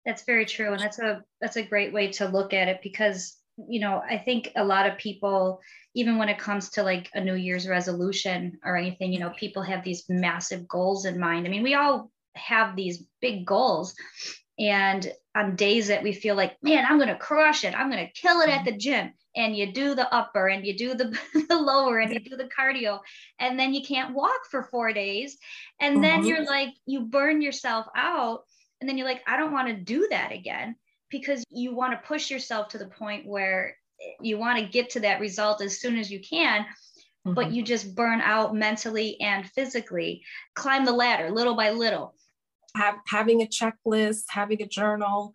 That's 0.05 0.25
very 0.25 0.47
true. 0.47 0.73
And 0.73 0.81
that's 0.81 0.99
a, 0.99 1.23
that's 1.41 1.57
a 1.57 1.63
great 1.63 1.93
way 1.93 2.11
to 2.13 2.29
look 2.29 2.53
at 2.53 2.69
it 2.69 2.81
because, 2.83 3.37
you 3.69 3.81
know, 3.81 4.03
I 4.09 4.19
think 4.19 4.51
a 4.57 4.65
lot 4.65 4.87
of 4.87 4.99
people, 4.99 5.61
even 5.95 6.19
when 6.19 6.29
it 6.29 6.39
comes 6.39 6.71
to 6.71 6.83
like 6.83 7.09
a 7.15 7.21
new 7.21 7.35
year's 7.35 7.69
resolution 7.69 8.59
or 8.65 8.77
anything 8.77 9.13
you 9.13 9.19
know 9.19 9.31
people 9.31 9.63
have 9.63 9.85
these 9.85 10.05
massive 10.09 10.67
goals 10.67 11.05
in 11.05 11.19
mind 11.19 11.47
i 11.47 11.51
mean 11.51 11.63
we 11.63 11.75
all 11.75 12.11
have 12.35 12.77
these 12.77 13.05
big 13.21 13.45
goals 13.47 13.95
and 14.59 15.13
on 15.35 15.57
days 15.57 15.89
that 15.89 16.03
we 16.03 16.13
feel 16.13 16.35
like 16.35 16.57
man 16.63 16.85
i'm 16.87 16.99
going 16.99 17.09
to 17.09 17.17
crush 17.17 17.65
it. 17.65 17.75
I'm 17.75 17.91
going 17.91 18.07
to 18.07 18.13
kill 18.13 18.41
it 18.41 18.49
at 18.49 18.65
the 18.65 18.77
gym. 18.77 19.13
And 19.35 19.57
you 19.57 19.73
do 19.73 19.95
the 19.95 20.13
upper 20.15 20.49
and 20.49 20.67
you 20.67 20.77
do 20.77 20.95
the, 20.95 21.19
the 21.49 21.57
lower 21.57 22.01
and 22.01 22.13
you 22.13 22.21
do 22.21 22.37
the 22.37 22.51
cardio. 22.57 23.01
And 23.39 23.59
then 23.59 23.73
you 23.73 23.83
can't 23.83 24.15
walk 24.15 24.41
for 24.51 24.65
four 24.65 24.93
days. 24.93 25.39
And 25.81 26.05
then 26.05 26.21
mm-hmm. 26.21 26.29
you're 26.29 26.45
like 26.45 26.71
you 26.87 27.03
burn 27.03 27.41
yourself 27.41 27.87
out. 27.97 28.45
And 28.81 28.89
then 28.89 28.99
you're 28.99 29.07
like 29.07 29.23
i 29.27 29.37
don't 29.37 29.53
want 29.53 29.69
to 29.69 29.75
do 29.75 30.09
that 30.11 30.33
again 30.33 30.75
because 31.09 31.45
you 31.51 31.75
want 31.75 31.93
to 31.93 32.07
push 32.09 32.31
yourself 32.31 32.69
to 32.69 32.79
the 32.79 32.87
point 32.87 33.27
where 33.27 33.77
you 34.21 34.39
want 34.39 34.59
to 34.59 34.67
get 34.67 34.91
to 34.91 35.01
that 35.01 35.21
result 35.21 35.63
as 35.63 35.81
soon 35.81 35.97
as 35.97 36.11
you 36.11 36.21
can 36.21 36.63
mm-hmm. 36.63 37.35
but 37.35 37.53
you 37.53 37.63
just 37.63 37.95
burn 37.95 38.21
out 38.21 38.55
mentally 38.55 39.21
and 39.21 39.49
physically. 39.51 40.23
Climb 40.55 40.85
the 40.85 40.93
ladder 40.93 41.31
little 41.31 41.55
by 41.55 41.71
little 41.71 42.15
have 42.75 42.97
having 43.07 43.43
a 43.43 43.47
checklist 43.47 44.25
having 44.29 44.63
a 44.63 44.67
journal 44.67 45.35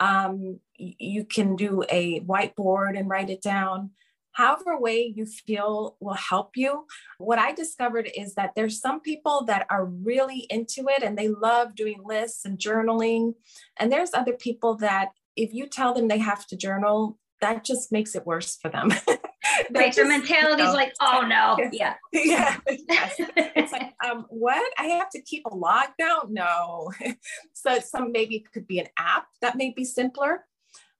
um, 0.00 0.60
you 0.76 1.24
can 1.24 1.56
do 1.56 1.84
a 1.88 2.20
whiteboard 2.20 2.98
and 2.98 3.08
write 3.08 3.30
it 3.30 3.42
down. 3.42 3.90
However 4.32 4.78
way 4.78 5.12
you 5.14 5.26
feel 5.26 5.96
will 6.00 6.14
help 6.14 6.56
you. 6.56 6.86
What 7.18 7.38
i 7.38 7.52
discovered 7.52 8.10
is 8.16 8.34
that 8.34 8.50
there's 8.56 8.80
some 8.80 9.00
people 9.00 9.44
that 9.44 9.66
are 9.70 9.84
really 9.84 10.46
into 10.50 10.88
it 10.88 11.04
and 11.04 11.16
they 11.16 11.28
love 11.28 11.76
doing 11.76 12.00
lists 12.04 12.44
and 12.44 12.58
journaling. 12.58 13.34
And 13.78 13.92
there's 13.92 14.12
other 14.12 14.32
people 14.32 14.76
that 14.78 15.10
if 15.36 15.54
you 15.54 15.68
tell 15.68 15.94
them 15.94 16.08
they 16.08 16.18
have 16.18 16.46
to 16.48 16.56
journal 16.56 17.18
that 17.44 17.62
just 17.62 17.92
makes 17.92 18.14
it 18.14 18.24
worse 18.24 18.56
for 18.56 18.70
them. 18.70 18.90
right. 19.70 19.94
Their 19.94 20.08
mentality 20.08 20.62
is 20.62 20.72
like, 20.72 20.94
oh 21.00 21.26
no. 21.28 21.58
Yeah. 21.72 21.94
Yeah. 22.12 22.56
Yes. 22.88 23.16
it's 23.36 23.70
like, 23.70 23.92
um, 24.02 24.24
what? 24.30 24.72
I 24.78 24.84
have 24.84 25.10
to 25.10 25.20
keep 25.20 25.44
a 25.44 25.54
log 25.54 25.88
now? 25.98 26.22
No. 26.30 26.90
so 27.52 27.78
some 27.80 28.12
maybe 28.12 28.36
it 28.36 28.50
could 28.50 28.66
be 28.66 28.78
an 28.78 28.86
app 28.98 29.26
that 29.42 29.56
may 29.56 29.74
be 29.76 29.84
simpler. 29.84 30.46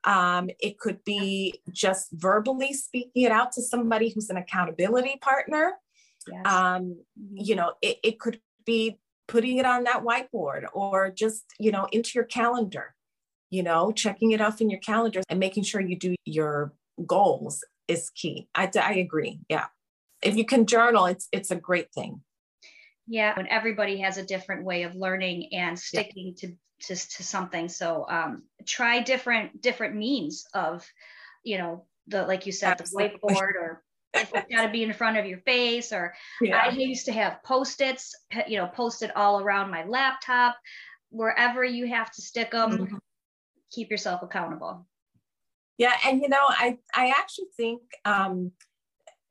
Um, 0.05 0.51
it 0.61 0.79
could 0.79 1.03
be 1.05 1.63
just 1.73 2.09
verbally 2.13 2.75
speaking 2.75 3.23
it 3.23 3.33
out 3.33 3.53
to 3.53 3.63
somebody 3.63 4.11
who's 4.11 4.29
an 4.29 4.37
accountability 4.37 5.19
partner. 5.23 5.73
Yes. 6.31 6.47
Um, 6.47 6.99
you 7.33 7.57
know, 7.57 7.73
it, 7.81 7.97
it 8.05 8.21
could 8.21 8.39
be 8.67 8.99
putting 9.29 9.57
it 9.57 9.65
on 9.65 9.85
that 9.85 10.03
whiteboard 10.05 10.67
or 10.75 11.11
just, 11.11 11.45
you 11.59 11.73
know, 11.73 11.89
into 11.91 12.11
your 12.15 12.25
calendar 12.25 12.95
you 13.55 13.63
know, 13.63 13.93
checking 13.93 14.33
it 14.33 14.41
off 14.41 14.61
in 14.61 14.69
your 14.69 14.81
calendar 14.81 15.23
and 15.29 15.39
making 15.39 15.63
sure 15.63 15.81
you 15.81 15.97
do 15.97 16.17
your 16.25 16.73
goals 17.07 17.65
is 17.87 18.11
key. 18.11 18.49
I, 18.53 18.69
I 18.83 18.95
agree. 18.95 19.39
Yeah. 19.49 19.67
If 20.23 20.37
you 20.37 20.45
can 20.45 20.67
journal, 20.67 21.07
it's 21.07 21.29
it's 21.31 21.53
a 21.53 21.57
great 21.57 21.93
thing. 21.93 22.21
Yeah, 23.07 23.33
and 23.37 23.47
everybody 23.49 23.99
has 24.01 24.17
a 24.17 24.25
different 24.25 24.65
way 24.65 24.83
of 24.83 24.97
learning 24.97 25.51
and 25.53 25.79
sticking 25.79 26.35
yeah. 26.37 26.49
to, 26.49 26.95
to 26.95 26.97
to 26.97 27.23
something. 27.23 27.69
So 27.69 28.07
um, 28.09 28.43
try 28.67 29.01
different 29.01 29.61
different 29.61 29.95
means 29.95 30.47
of, 30.53 30.85
you 31.45 31.59
know, 31.59 31.85
the 32.09 32.27
like 32.27 32.47
you 32.47 32.53
said, 32.53 32.81
Absolutely. 32.81 33.19
the 33.23 33.35
whiteboard 33.35 33.55
or 33.55 33.85
it's 34.15 34.33
got 34.33 34.67
to 34.67 34.71
be 34.71 34.83
in 34.83 34.93
front 34.93 35.17
of 35.17 35.27
your 35.27 35.41
face 35.41 35.93
or 35.93 36.15
yeah. 36.41 36.63
i 36.65 36.69
used 36.71 37.07
to 37.07 37.13
have 37.13 37.43
post-its 37.43 38.15
you 38.47 38.57
know 38.57 38.69
posted 38.69 39.11
all 39.17 39.41
around 39.41 39.73
my 39.73 39.85
laptop 39.87 40.57
wherever 41.11 41.65
you 41.65 41.89
have 41.89 42.13
to 42.13 42.23
stick 42.23 42.53
them 42.53 42.71
mm-hmm. 42.79 42.97
Keep 43.75 43.91
yourself 43.91 44.23
accountable. 44.23 44.87
Yeah 45.77 45.95
and 46.07 46.23
you 46.23 46.29
know 46.29 46.47
i 46.49 46.79
i 46.95 47.09
actually 47.09 47.49
think 47.57 47.83
um 48.05 48.53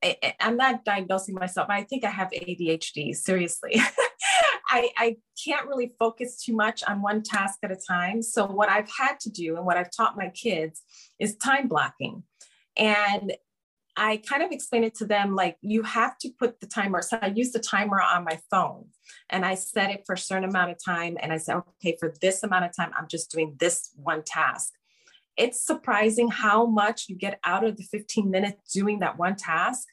I, 0.03 0.17
am 0.41 0.57
not 0.57 0.83
diagnosing 0.83 1.35
myself 1.35 1.67
i 1.69 1.83
think 1.83 2.03
i 2.03 2.09
have 2.09 2.29
adhd 2.31 3.15
seriously. 3.15 3.81
I, 4.69 4.89
I 4.97 5.17
can't 5.45 5.67
really 5.67 5.93
focus 5.99 6.43
too 6.43 6.55
much 6.55 6.83
on 6.87 7.03
one 7.03 7.21
task 7.21 7.59
at 7.63 7.71
a 7.71 7.75
time. 7.75 8.21
So 8.23 8.45
what 8.47 8.69
i've 8.69 8.89
had 8.97 9.19
to 9.21 9.29
do 9.29 9.55
and 9.55 9.65
what 9.65 9.77
i've 9.77 9.91
taught 9.95 10.17
my 10.17 10.29
kids 10.29 10.81
is 11.19 11.35
time 11.37 11.67
blocking. 11.67 12.23
And 12.75 13.33
I 13.95 14.17
kind 14.17 14.41
of 14.41 14.51
explained 14.51 14.85
it 14.85 14.95
to 14.95 15.05
them 15.05 15.35
like 15.35 15.57
you 15.61 15.83
have 15.83 16.17
to 16.19 16.29
put 16.39 16.59
the 16.59 16.67
timer. 16.67 17.01
So 17.01 17.19
I 17.21 17.27
use 17.27 17.51
the 17.51 17.59
timer 17.59 18.01
on 18.01 18.23
my 18.23 18.39
phone 18.49 18.85
and 19.29 19.45
I 19.45 19.55
set 19.55 19.91
it 19.91 20.03
for 20.05 20.13
a 20.13 20.17
certain 20.17 20.49
amount 20.49 20.71
of 20.71 20.83
time. 20.83 21.17
And 21.21 21.31
I 21.31 21.37
said, 21.37 21.57
okay, 21.57 21.95
for 21.99 22.13
this 22.21 22.43
amount 22.43 22.65
of 22.65 22.75
time, 22.75 22.91
I'm 22.97 23.07
just 23.07 23.31
doing 23.31 23.55
this 23.59 23.91
one 23.95 24.23
task. 24.25 24.73
It's 25.37 25.65
surprising 25.65 26.29
how 26.29 26.65
much 26.65 27.05
you 27.07 27.15
get 27.15 27.39
out 27.43 27.63
of 27.63 27.77
the 27.77 27.83
15 27.83 28.29
minutes 28.29 28.73
doing 28.73 28.99
that 28.99 29.17
one 29.17 29.35
task 29.35 29.87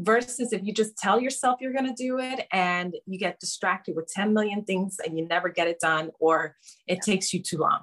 versus 0.00 0.52
if 0.52 0.62
you 0.64 0.72
just 0.72 0.96
tell 0.96 1.20
yourself 1.20 1.60
you're 1.60 1.72
going 1.72 1.94
to 1.94 2.02
do 2.02 2.18
it 2.18 2.46
and 2.52 2.96
you 3.06 3.18
get 3.18 3.38
distracted 3.38 3.94
with 3.94 4.08
10 4.08 4.32
million 4.32 4.64
things 4.64 4.96
and 5.04 5.18
you 5.18 5.26
never 5.28 5.48
get 5.48 5.68
it 5.68 5.78
done 5.80 6.10
or 6.18 6.56
it 6.86 6.94
yeah. 6.94 7.12
takes 7.12 7.32
you 7.32 7.42
too 7.42 7.58
long. 7.58 7.80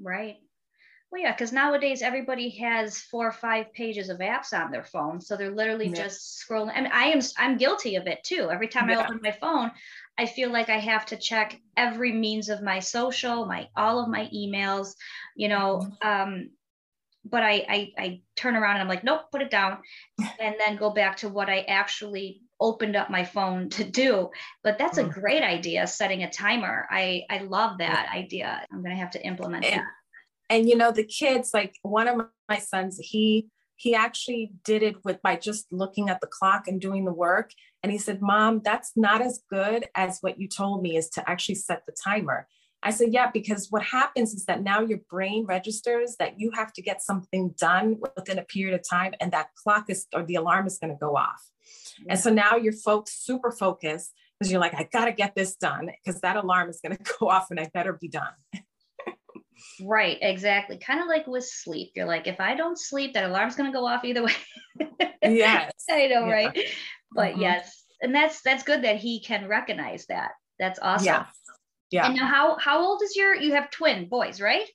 Right. 0.00 0.38
Well, 1.14 1.22
yeah, 1.22 1.30
because 1.30 1.52
nowadays 1.52 2.02
everybody 2.02 2.48
has 2.58 2.98
four 2.98 3.28
or 3.28 3.30
five 3.30 3.72
pages 3.72 4.08
of 4.08 4.18
apps 4.18 4.52
on 4.52 4.72
their 4.72 4.82
phone, 4.82 5.20
so 5.20 5.36
they're 5.36 5.54
literally 5.54 5.86
yeah. 5.86 5.94
just 5.94 6.42
scrolling. 6.42 6.72
I 6.74 6.80
mean, 6.80 6.90
I 6.92 7.04
am 7.04 7.20
I'm 7.38 7.56
guilty 7.56 7.94
of 7.94 8.08
it 8.08 8.24
too. 8.24 8.50
Every 8.50 8.66
time 8.66 8.88
yeah. 8.88 8.98
I 8.98 9.04
open 9.04 9.20
my 9.22 9.30
phone, 9.30 9.70
I 10.18 10.26
feel 10.26 10.50
like 10.50 10.70
I 10.70 10.78
have 10.80 11.06
to 11.06 11.16
check 11.16 11.60
every 11.76 12.10
means 12.10 12.48
of 12.48 12.64
my 12.64 12.80
social, 12.80 13.46
my 13.46 13.68
all 13.76 14.00
of 14.00 14.08
my 14.08 14.28
emails, 14.34 14.96
you 15.36 15.46
know. 15.46 15.82
Mm-hmm. 16.02 16.08
Um, 16.08 16.50
but 17.24 17.44
I, 17.44 17.64
I 17.68 17.92
I 17.96 18.20
turn 18.34 18.56
around 18.56 18.72
and 18.72 18.82
I'm 18.82 18.88
like, 18.88 19.04
nope, 19.04 19.30
put 19.30 19.40
it 19.40 19.52
down, 19.52 19.78
and 20.40 20.56
then 20.58 20.74
go 20.74 20.90
back 20.90 21.18
to 21.18 21.28
what 21.28 21.48
I 21.48 21.60
actually 21.60 22.40
opened 22.58 22.96
up 22.96 23.08
my 23.08 23.22
phone 23.22 23.68
to 23.68 23.84
do. 23.84 24.30
But 24.64 24.78
that's 24.78 24.98
a 24.98 25.04
mm-hmm. 25.04 25.20
great 25.20 25.44
idea, 25.44 25.86
setting 25.86 26.24
a 26.24 26.30
timer. 26.32 26.88
I 26.90 27.22
I 27.30 27.38
love 27.38 27.78
that 27.78 28.10
idea. 28.12 28.66
I'm 28.72 28.82
gonna 28.82 28.96
have 28.96 29.12
to 29.12 29.24
implement 29.24 29.64
and, 29.64 29.74
that 29.74 29.86
and 30.54 30.68
you 30.68 30.76
know 30.76 30.92
the 30.92 31.04
kids 31.04 31.50
like 31.52 31.74
one 31.82 32.06
of 32.06 32.26
my 32.48 32.58
sons 32.58 32.98
he 33.00 33.48
he 33.76 33.92
actually 33.94 34.52
did 34.64 34.84
it 34.84 35.04
with 35.04 35.20
by 35.20 35.34
just 35.34 35.66
looking 35.72 36.08
at 36.08 36.20
the 36.20 36.28
clock 36.28 36.68
and 36.68 36.80
doing 36.80 37.04
the 37.04 37.12
work. 37.12 37.50
And 37.82 37.90
he 37.90 37.98
said 37.98 38.22
mom 38.22 38.60
that's 38.64 38.92
not 38.96 39.20
as 39.20 39.42
good 39.50 39.86
as 39.96 40.18
what 40.20 40.38
you 40.38 40.48
told 40.48 40.80
me 40.80 40.96
is 40.96 41.08
to 41.10 41.28
actually 41.28 41.56
set 41.56 41.82
the 41.84 41.92
timer. 41.92 42.46
I 42.84 42.90
said 42.90 43.08
yeah 43.12 43.30
because 43.32 43.68
what 43.70 43.82
happens 43.82 44.32
is 44.32 44.44
that 44.44 44.62
now 44.62 44.80
your 44.80 45.00
brain 45.10 45.44
registers 45.46 46.14
that 46.20 46.38
you 46.38 46.52
have 46.52 46.72
to 46.74 46.82
get 46.82 47.02
something 47.02 47.54
done 47.58 47.98
within 48.16 48.38
a 48.38 48.44
period 48.44 48.78
of 48.78 48.88
time 48.88 49.14
and 49.20 49.32
that 49.32 49.48
clock 49.60 49.86
is 49.88 50.06
or 50.14 50.22
the 50.22 50.36
alarm 50.36 50.66
is 50.66 50.78
going 50.78 50.92
to 50.92 50.98
go 50.98 51.16
off. 51.16 51.42
Yeah. 51.98 52.12
and 52.12 52.20
so 52.20 52.30
now 52.30 52.56
you're 52.56 52.72
folks 52.72 53.12
super 53.12 53.50
focused 53.50 54.12
because 54.38 54.50
you're 54.50 54.60
like 54.60 54.74
i 54.74 54.88
got 54.92 55.06
to 55.06 55.12
get 55.12 55.34
this 55.34 55.54
done 55.54 55.90
because 56.04 56.20
that 56.20 56.36
alarm 56.36 56.68
is 56.68 56.80
going 56.82 56.96
to 56.98 57.14
go 57.18 57.28
off 57.28 57.50
and 57.50 57.58
i 57.58 57.70
better 57.72 57.92
be 57.92 58.08
done 58.08 58.34
Right, 59.82 60.18
exactly. 60.20 60.78
Kind 60.78 61.00
of 61.00 61.06
like 61.06 61.26
with 61.26 61.44
sleep. 61.44 61.92
You're 61.94 62.06
like, 62.06 62.26
if 62.26 62.40
I 62.40 62.54
don't 62.54 62.78
sleep, 62.78 63.14
that 63.14 63.24
alarm's 63.24 63.56
gonna 63.56 63.72
go 63.72 63.86
off 63.86 64.04
either 64.04 64.22
way. 64.22 64.32
yes. 65.22 65.72
I 65.90 66.06
know, 66.06 66.26
yeah. 66.26 66.32
right? 66.32 66.68
But 67.12 67.32
mm-hmm. 67.32 67.42
yes, 67.42 67.84
and 68.00 68.14
that's 68.14 68.40
that's 68.42 68.62
good 68.62 68.82
that 68.82 68.96
he 68.96 69.20
can 69.20 69.48
recognize 69.48 70.06
that. 70.06 70.32
That's 70.58 70.78
awesome. 70.80 71.06
Yeah. 71.06 71.26
Yeah. 71.90 72.06
And 72.06 72.16
now 72.16 72.26
how 72.26 72.58
how 72.58 72.84
old 72.84 73.02
is 73.02 73.14
your 73.16 73.34
you 73.34 73.52
have 73.52 73.70
twin 73.70 74.08
boys, 74.08 74.40
right? 74.40 74.68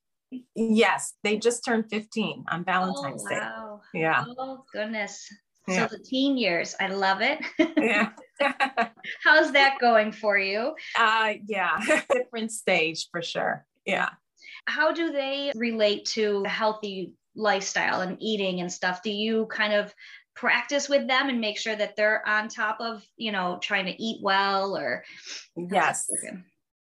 Yes, 0.55 1.13
they 1.23 1.37
just 1.37 1.65
turned 1.65 1.89
15 1.89 2.45
on 2.49 2.63
Valentine's 2.63 3.25
oh, 3.27 3.33
wow. 3.33 3.81
Day. 3.93 4.01
Yeah. 4.01 4.25
Oh 4.37 4.63
goodness. 4.71 5.27
Yeah. 5.67 5.87
So 5.87 5.97
the 5.97 6.03
teen 6.03 6.37
years, 6.37 6.75
I 6.79 6.87
love 6.87 7.21
it. 7.21 7.39
yeah. 7.77 8.11
How's 9.23 9.51
that 9.51 9.79
going 9.79 10.11
for 10.11 10.37
you? 10.37 10.75
Uh 10.97 11.33
yeah, 11.45 11.79
different 12.11 12.51
stage 12.51 13.07
for 13.11 13.21
sure. 13.21 13.65
Yeah 13.85 14.09
how 14.69 14.91
do 14.91 15.11
they 15.11 15.51
relate 15.55 16.05
to 16.05 16.43
a 16.45 16.49
healthy 16.49 17.13
lifestyle 17.35 18.01
and 18.01 18.17
eating 18.19 18.61
and 18.61 18.71
stuff? 18.71 19.01
Do 19.01 19.11
you 19.11 19.47
kind 19.47 19.73
of 19.73 19.93
practice 20.35 20.87
with 20.87 21.07
them 21.07 21.29
and 21.29 21.41
make 21.41 21.57
sure 21.57 21.75
that 21.75 21.95
they're 21.95 22.25
on 22.27 22.47
top 22.47 22.77
of, 22.79 23.03
you 23.17 23.31
know, 23.31 23.59
trying 23.61 23.85
to 23.85 24.01
eat 24.01 24.19
well 24.21 24.77
or? 24.77 25.03
Yes. 25.57 26.07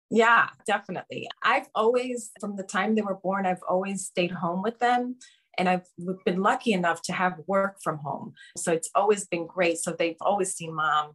Yeah, 0.09 0.47
definitely. 0.65 1.27
I've 1.43 1.67
always, 1.75 2.31
from 2.39 2.55
the 2.55 2.63
time 2.63 2.95
they 2.95 3.01
were 3.01 3.19
born, 3.21 3.45
I've 3.45 3.63
always 3.67 4.05
stayed 4.05 4.31
home 4.31 4.61
with 4.63 4.79
them. 4.79 5.17
And 5.57 5.69
I've 5.69 5.85
been 6.25 6.41
lucky 6.41 6.73
enough 6.73 7.01
to 7.03 7.13
have 7.13 7.39
work 7.47 7.77
from 7.81 7.97
home. 7.99 8.33
So 8.57 8.73
it's 8.73 8.89
always 8.93 9.25
been 9.25 9.47
great. 9.47 9.77
So 9.77 9.91
they've 9.91 10.17
always 10.21 10.53
seen 10.53 10.75
mom. 10.75 11.11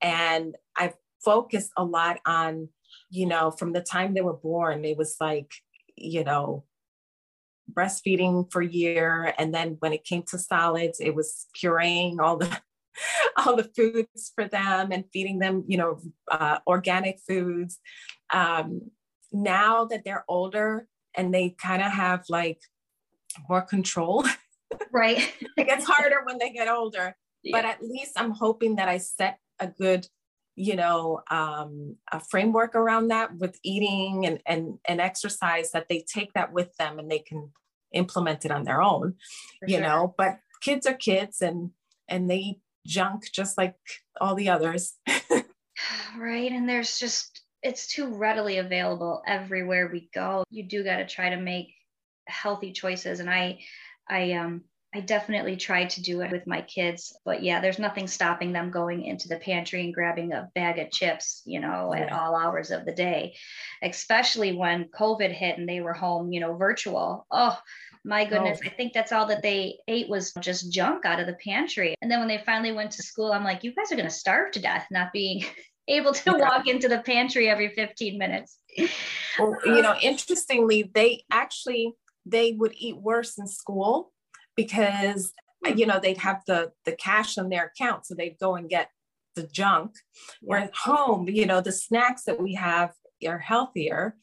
And 0.00 0.56
I've 0.76 0.94
focused 1.24 1.70
a 1.76 1.84
lot 1.84 2.18
on, 2.26 2.68
you 3.10 3.26
know, 3.26 3.50
from 3.50 3.72
the 3.72 3.82
time 3.82 4.14
they 4.14 4.20
were 4.20 4.32
born, 4.36 4.84
it 4.84 4.96
was 4.96 5.16
like 5.20 5.52
you 5.96 6.24
know, 6.24 6.64
breastfeeding 7.72 8.50
for 8.52 8.62
a 8.62 8.66
year. 8.66 9.34
And 9.38 9.54
then 9.54 9.76
when 9.80 9.92
it 9.92 10.04
came 10.04 10.22
to 10.28 10.38
solids, 10.38 11.00
it 11.00 11.14
was 11.14 11.46
pureeing 11.56 12.18
all 12.20 12.36
the 12.36 12.60
all 13.36 13.56
the 13.56 13.70
foods 13.76 14.32
for 14.34 14.46
them 14.46 14.92
and 14.92 15.04
feeding 15.12 15.38
them, 15.38 15.64
you 15.66 15.76
know, 15.76 15.98
uh, 16.30 16.58
organic 16.66 17.18
foods. 17.26 17.78
Um, 18.32 18.90
now 19.32 19.84
that 19.86 20.04
they're 20.04 20.24
older 20.28 20.86
and 21.16 21.34
they 21.34 21.50
kind 21.50 21.82
of 21.82 21.90
have 21.90 22.24
like 22.28 22.60
more 23.48 23.62
control, 23.62 24.24
right? 24.92 25.32
it 25.56 25.66
gets 25.66 25.84
harder 25.88 26.22
when 26.24 26.38
they 26.38 26.50
get 26.50 26.68
older. 26.68 27.16
Yeah. 27.42 27.58
But 27.58 27.64
at 27.64 27.82
least 27.82 28.12
I'm 28.16 28.30
hoping 28.30 28.76
that 28.76 28.88
I 28.88 28.98
set 28.98 29.38
a 29.58 29.66
good 29.66 30.06
you 30.56 30.76
know 30.76 31.20
um, 31.30 31.96
a 32.12 32.20
framework 32.20 32.74
around 32.74 33.08
that 33.08 33.36
with 33.36 33.58
eating 33.62 34.26
and, 34.26 34.40
and 34.46 34.78
and 34.86 35.00
exercise 35.00 35.72
that 35.72 35.88
they 35.88 36.00
take 36.00 36.32
that 36.34 36.52
with 36.52 36.76
them 36.76 36.98
and 36.98 37.10
they 37.10 37.18
can 37.18 37.50
implement 37.92 38.44
it 38.44 38.50
on 38.50 38.64
their 38.64 38.82
own 38.82 39.14
For 39.60 39.68
you 39.68 39.76
sure. 39.76 39.82
know 39.82 40.14
but 40.16 40.38
kids 40.60 40.86
are 40.86 40.94
kids 40.94 41.42
and 41.42 41.70
and 42.08 42.30
they 42.30 42.36
eat 42.36 42.60
junk 42.86 43.24
just 43.32 43.56
like 43.56 43.76
all 44.20 44.34
the 44.34 44.48
others 44.48 44.94
right 46.18 46.52
and 46.52 46.68
there's 46.68 46.98
just 46.98 47.42
it's 47.62 47.86
too 47.86 48.14
readily 48.14 48.58
available 48.58 49.22
everywhere 49.26 49.88
we 49.90 50.08
go 50.12 50.44
you 50.50 50.64
do 50.68 50.84
got 50.84 50.96
to 50.96 51.06
try 51.06 51.30
to 51.30 51.36
make 51.36 51.68
healthy 52.26 52.72
choices 52.72 53.20
and 53.20 53.30
i 53.30 53.58
i 54.08 54.32
um 54.32 54.62
I 54.94 55.00
definitely 55.00 55.56
tried 55.56 55.90
to 55.90 56.02
do 56.02 56.20
it 56.20 56.30
with 56.30 56.46
my 56.46 56.62
kids, 56.62 57.18
but 57.24 57.42
yeah, 57.42 57.60
there's 57.60 57.80
nothing 57.80 58.06
stopping 58.06 58.52
them 58.52 58.70
going 58.70 59.04
into 59.04 59.26
the 59.26 59.38
pantry 59.38 59.82
and 59.82 59.92
grabbing 59.92 60.32
a 60.32 60.48
bag 60.54 60.78
of 60.78 60.92
chips, 60.92 61.42
you 61.44 61.58
know, 61.58 61.92
yeah. 61.92 62.02
at 62.02 62.12
all 62.12 62.36
hours 62.36 62.70
of 62.70 62.84
the 62.84 62.92
day, 62.92 63.34
especially 63.82 64.54
when 64.54 64.84
COVID 64.96 65.32
hit 65.32 65.58
and 65.58 65.68
they 65.68 65.80
were 65.80 65.94
home, 65.94 66.32
you 66.32 66.38
know, 66.38 66.54
virtual. 66.54 67.26
Oh, 67.28 67.58
my 68.04 68.24
oh. 68.24 68.28
goodness, 68.28 68.60
oh. 68.62 68.68
I 68.68 68.70
think 68.70 68.92
that's 68.92 69.10
all 69.10 69.26
that 69.26 69.42
they 69.42 69.78
ate 69.88 70.08
was 70.08 70.32
just 70.38 70.72
junk 70.72 71.04
out 71.04 71.18
of 71.18 71.26
the 71.26 71.38
pantry. 71.44 71.96
And 72.00 72.08
then 72.08 72.20
when 72.20 72.28
they 72.28 72.38
finally 72.46 72.70
went 72.70 72.92
to 72.92 73.02
school, 73.02 73.32
I'm 73.32 73.44
like, 73.44 73.64
you 73.64 73.74
guys 73.74 73.90
are 73.90 73.96
going 73.96 74.08
to 74.08 74.14
starve 74.14 74.52
to 74.52 74.60
death 74.60 74.86
not 74.92 75.12
being 75.12 75.44
able 75.88 76.12
to 76.12 76.30
yeah. 76.30 76.38
walk 76.38 76.68
into 76.68 76.86
the 76.86 77.00
pantry 77.00 77.48
every 77.48 77.70
15 77.70 78.16
minutes. 78.16 78.58
well, 79.40 79.56
you 79.66 79.82
know, 79.82 79.96
interestingly, 80.00 80.88
they 80.94 81.24
actually 81.32 81.94
they 82.26 82.52
would 82.52 82.74
eat 82.78 82.96
worse 82.96 83.36
in 83.38 83.46
school 83.46 84.12
because 84.56 85.32
you 85.74 85.86
know 85.86 85.98
they'd 86.00 86.18
have 86.18 86.42
the 86.46 86.72
the 86.84 86.92
cash 86.92 87.38
in 87.38 87.48
their 87.48 87.66
account 87.66 88.06
so 88.06 88.14
they'd 88.14 88.38
go 88.38 88.54
and 88.54 88.68
get 88.68 88.90
the 89.34 89.46
junk 89.46 89.92
where 90.40 90.60
at 90.60 90.74
home 90.74 91.28
you 91.28 91.46
know 91.46 91.60
the 91.60 91.72
snacks 91.72 92.24
that 92.24 92.40
we 92.40 92.54
have 92.54 92.92
are 93.26 93.38
healthier 93.38 94.16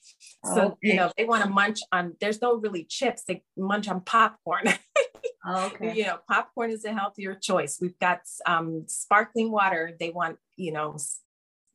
so 0.54 0.62
okay. 0.62 0.78
you 0.82 0.96
know 0.96 1.12
they 1.18 1.26
want 1.26 1.44
to 1.44 1.50
munch 1.50 1.80
on 1.92 2.16
there's 2.22 2.42
no 2.42 2.56
really 2.56 2.84
chips 2.84 3.24
they 3.28 3.42
munch 3.58 3.88
on 3.88 4.02
popcorn 4.02 4.66
okay. 5.50 5.94
you 5.96 6.04
know 6.04 6.20
popcorn 6.30 6.70
is 6.70 6.86
a 6.86 6.94
healthier 6.94 7.34
choice 7.34 7.80
we've 7.82 7.98
got 8.00 8.20
um, 8.46 8.84
sparkling 8.88 9.52
water 9.52 9.96
they 10.00 10.12
want 10.12 10.38
you 10.56 10.72
know 10.72 10.96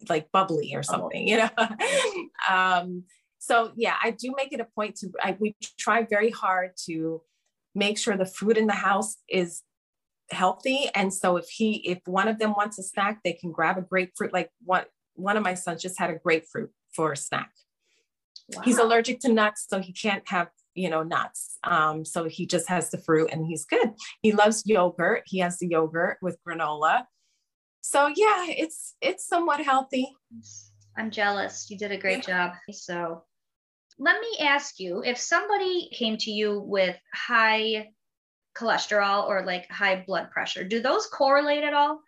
like 0.09 0.31
bubbly 0.31 0.73
or 0.75 0.83
something 0.83 1.27
oh. 1.27 1.31
you 1.31 1.37
know 1.37 1.51
um, 2.49 3.05
so 3.39 3.73
yeah 3.77 3.97
i 4.03 4.11
do 4.11 4.33
make 4.37 4.53
it 4.53 4.61
a 4.61 4.67
point 4.77 4.95
to 4.95 5.11
I, 5.21 5.37
we 5.41 5.57
try 5.79 6.03
very 6.03 6.31
hard 6.31 6.73
to 6.87 7.23
make 7.77 7.99
sure 7.99 8.17
the 8.17 8.27
food 8.27 8.57
in 8.57 8.67
the 8.67 8.73
house 8.73 9.17
is 9.29 9.63
healthy. 10.31 10.91
And 10.95 11.13
so 11.13 11.37
if 11.37 11.49
he, 11.49 11.77
if 11.89 12.01
one 12.07 12.27
of 12.27 12.39
them 12.39 12.53
wants 12.53 12.79
a 12.79 12.83
snack, 12.83 13.21
they 13.23 13.35
can 13.35 13.53
grab 13.53 13.79
a 13.79 13.83
grapefruit. 13.83 14.33
Like 14.33 14.51
one, 14.65 14.85
one 15.15 15.37
of 15.37 15.45
my 15.45 15.55
sons 15.55 15.83
just 15.83 15.99
had 15.99 16.11
a 16.11 16.19
grapefruit 16.19 16.71
for 16.95 17.13
a 17.13 17.17
snack. 17.17 17.51
Wow. 18.55 18.63
He's 18.63 18.79
allergic 18.79 19.21
to 19.21 19.33
nuts, 19.33 19.67
so 19.69 19.81
he 19.81 19.93
can't 19.93 20.23
have 20.29 20.49
you 20.75 20.89
know 20.89 21.03
nuts. 21.03 21.59
Um, 21.65 22.05
so 22.05 22.25
he 22.25 22.47
just 22.47 22.69
has 22.69 22.91
the 22.91 22.99
fruit, 22.99 23.31
and 23.33 23.45
he's 23.45 23.65
good. 23.65 23.95
He 24.23 24.33
loves 24.33 24.63
yogurt. 24.65 25.23
He 25.27 25.39
has 25.41 25.59
the 25.59 25.67
yogurt 25.67 26.19
with 26.23 26.39
granola. 26.47 27.05
So 27.81 28.07
yeah, 28.07 28.47
it's 28.49 28.95
it's 29.01 29.27
somewhat 29.27 29.61
healthy. 29.61 30.15
I'm 30.97 31.11
jealous. 31.11 31.69
You 31.71 31.77
did 31.77 31.93
a 31.93 31.97
great 31.97 32.29
yeah. 32.29 32.49
job. 32.49 32.57
So 32.71 33.25
let 33.99 34.21
me 34.21 34.47
ask 34.47 34.79
you 34.79 35.03
if 35.03 35.19
somebody 35.19 35.91
came 35.93 36.17
to 36.19 36.31
you 36.31 36.61
with 36.61 36.97
high 37.15 37.89
cholesterol 38.57 39.27
or 39.29 39.45
like 39.45 39.71
high 39.71 40.05
blood 40.07 40.31
pressure, 40.31 40.65
do 40.65 40.81
those 40.81 41.07
correlate 41.07 41.65
at 41.65 41.75
all? 41.75 42.01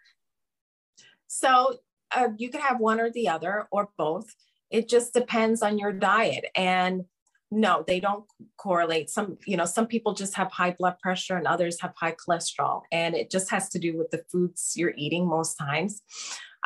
So 1.26 1.78
uh, 2.14 2.28
you 2.36 2.50
could 2.50 2.60
have 2.60 2.80
one 2.80 3.00
or 3.00 3.10
the 3.10 3.28
other 3.28 3.66
or 3.70 3.90
both. 3.96 4.34
It 4.70 4.88
just 4.88 5.14
depends 5.14 5.62
on 5.62 5.78
your 5.78 5.92
diet. 5.92 6.46
And 6.54 7.04
no, 7.50 7.84
they 7.86 8.00
don't 8.00 8.24
correlate. 8.58 9.08
Some, 9.08 9.38
you 9.46 9.56
know, 9.56 9.64
some 9.64 9.86
people 9.86 10.12
just 10.12 10.34
have 10.36 10.52
high 10.52 10.74
blood 10.78 10.96
pressure 11.02 11.36
and 11.36 11.46
others 11.46 11.80
have 11.80 11.94
high 11.96 12.14
cholesterol. 12.14 12.82
And 12.92 13.14
it 13.14 13.30
just 13.30 13.50
has 13.50 13.70
to 13.70 13.78
do 13.78 13.96
with 13.96 14.10
the 14.10 14.22
foods 14.30 14.74
you're 14.76 14.94
eating 14.96 15.26
most 15.26 15.54
times. 15.54 16.02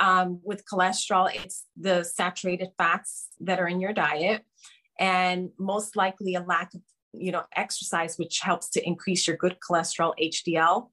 Um, 0.00 0.40
with 0.42 0.64
cholesterol, 0.64 1.32
it's 1.32 1.66
the 1.76 2.02
saturated 2.02 2.70
fats 2.76 3.28
that 3.40 3.60
are 3.60 3.68
in 3.68 3.80
your 3.80 3.92
diet 3.92 4.44
and 4.98 5.50
most 5.58 5.96
likely 5.96 6.34
a 6.34 6.42
lack 6.42 6.74
of 6.74 6.80
you 7.12 7.32
know 7.32 7.42
exercise 7.56 8.16
which 8.16 8.40
helps 8.40 8.70
to 8.70 8.86
increase 8.86 9.26
your 9.26 9.36
good 9.36 9.56
cholesterol 9.60 10.14
hdl 10.20 10.88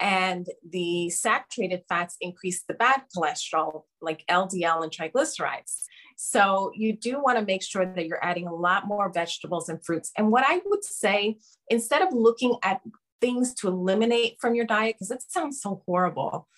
and 0.00 0.48
the 0.68 1.10
saturated 1.10 1.82
fats 1.88 2.16
increase 2.20 2.64
the 2.66 2.74
bad 2.74 3.02
cholesterol 3.16 3.82
like 4.00 4.24
ldl 4.28 4.82
and 4.82 4.92
triglycerides. 4.92 5.82
So 6.18 6.72
you 6.74 6.96
do 6.96 7.20
want 7.22 7.38
to 7.38 7.44
make 7.44 7.62
sure 7.62 7.84
that 7.84 8.06
you're 8.06 8.24
adding 8.24 8.46
a 8.46 8.54
lot 8.54 8.86
more 8.86 9.12
vegetables 9.12 9.68
and 9.68 9.84
fruits. 9.84 10.10
And 10.16 10.32
what 10.32 10.44
i 10.46 10.60
would 10.64 10.84
say 10.84 11.36
instead 11.68 12.02
of 12.02 12.12
looking 12.12 12.56
at 12.62 12.80
things 13.20 13.54
to 13.54 13.68
eliminate 13.68 14.36
from 14.40 14.54
your 14.54 14.66
diet 14.66 14.96
because 14.96 15.10
it 15.10 15.22
sounds 15.28 15.60
so 15.62 15.82
horrible. 15.86 16.48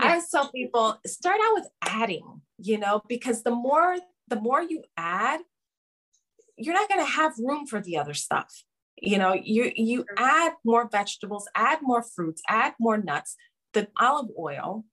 I 0.00 0.20
tell 0.30 0.50
people 0.50 0.98
start 1.06 1.38
out 1.42 1.54
with 1.54 1.68
adding 1.82 2.42
you 2.58 2.78
know 2.78 3.02
because 3.08 3.42
the 3.42 3.52
more 3.52 3.96
the 4.28 4.40
more 4.40 4.62
you 4.62 4.82
add 4.96 5.40
you're 6.56 6.74
not 6.74 6.88
going 6.88 7.04
to 7.04 7.12
have 7.12 7.32
room 7.38 7.66
for 7.66 7.80
the 7.80 7.96
other 7.96 8.14
stuff. 8.14 8.64
You 9.00 9.18
know 9.18 9.34
you 9.34 9.72
you 9.74 10.04
add 10.16 10.52
more 10.64 10.88
vegetables 10.88 11.48
add 11.56 11.80
more 11.82 12.02
fruits 12.02 12.42
add 12.48 12.74
more 12.78 12.96
nuts 12.96 13.34
the 13.72 13.88
olive 13.98 14.30
oil 14.38 14.84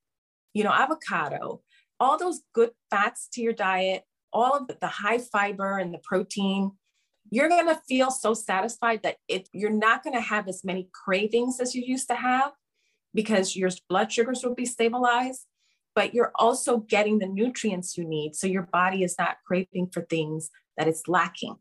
you 0.53 0.63
know 0.63 0.71
avocado 0.71 1.61
all 1.99 2.17
those 2.17 2.41
good 2.53 2.71
fats 2.89 3.29
to 3.33 3.41
your 3.41 3.53
diet 3.53 4.03
all 4.33 4.57
of 4.57 4.71
the 4.79 4.87
high 4.87 5.19
fiber 5.19 5.77
and 5.77 5.93
the 5.93 5.99
protein 6.03 6.71
you're 7.29 7.47
going 7.47 7.67
to 7.67 7.79
feel 7.87 8.09
so 8.09 8.33
satisfied 8.33 9.01
that 9.03 9.17
it 9.27 9.47
you're 9.53 9.69
not 9.69 10.03
going 10.03 10.15
to 10.15 10.21
have 10.21 10.47
as 10.47 10.63
many 10.63 10.89
cravings 11.05 11.59
as 11.59 11.75
you 11.75 11.83
used 11.85 12.07
to 12.07 12.15
have 12.15 12.51
because 13.13 13.55
your 13.55 13.69
blood 13.87 14.11
sugars 14.11 14.43
will 14.43 14.55
be 14.55 14.65
stabilized 14.65 15.45
but 15.93 16.13
you're 16.13 16.31
also 16.35 16.77
getting 16.77 17.19
the 17.19 17.27
nutrients 17.27 17.97
you 17.97 18.03
need 18.03 18.35
so 18.35 18.47
your 18.47 18.67
body 18.73 19.03
is 19.03 19.15
not 19.19 19.37
craving 19.45 19.87
for 19.93 20.01
things 20.01 20.49
that 20.81 20.87
it's 20.87 21.07
lacking, 21.07 21.55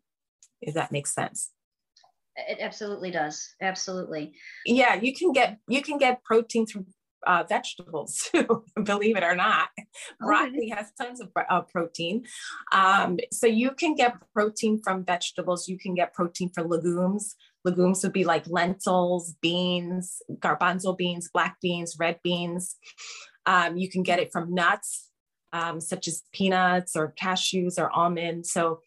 if 0.63 0.73
that 0.75 0.93
makes 0.93 1.15
sense. 1.15 1.51
It 2.37 2.59
absolutely 2.61 3.11
does. 3.11 3.55
Absolutely. 3.61 4.33
Yeah, 4.65 4.95
you 4.95 5.15
can 5.15 5.33
get 5.33 5.59
you 5.69 5.83
can 5.83 5.99
get 5.99 6.25
protein 6.25 6.65
through 6.65 6.87
uh, 7.27 7.45
vegetables 7.47 8.31
too, 8.33 8.65
believe 8.83 9.19
it 9.19 9.23
or 9.23 9.37
not. 9.37 9.69
Broccoli 10.19 10.71
has 10.71 10.91
tons 10.99 11.21
of 11.21 11.29
uh, 11.37 11.61
protein. 11.63 12.25
Um, 12.73 13.19
so 13.31 13.47
you 13.47 13.73
can 13.73 13.95
get 13.95 14.15
protein 14.33 14.81
from 14.83 15.05
vegetables. 15.05 15.69
You 15.69 15.79
can 15.79 15.95
get 15.95 16.15
protein 16.15 16.51
from 16.55 16.69
legumes. 16.69 17.37
Legumes 17.63 18.03
would 18.03 18.15
be 18.15 18.25
like 18.25 18.49
lentils, 18.49 19.35
beans, 19.43 20.23
garbanzo 20.37 20.97
beans, 20.97 21.29
black 21.31 21.59
beans, 21.61 21.97
red 21.99 22.19
beans. 22.25 22.77
Um, 23.45 23.77
you 23.77 23.91
can 23.91 24.03
get 24.03 24.19
it 24.19 24.33
from 24.33 24.55
nuts, 24.55 25.11
um, 25.53 25.79
such 25.79 26.09
as 26.09 26.23
peanuts 26.33 26.97
or 26.97 27.13
cashews 27.21 27.79
or 27.79 27.91
almonds. 27.91 28.51
So 28.51 28.81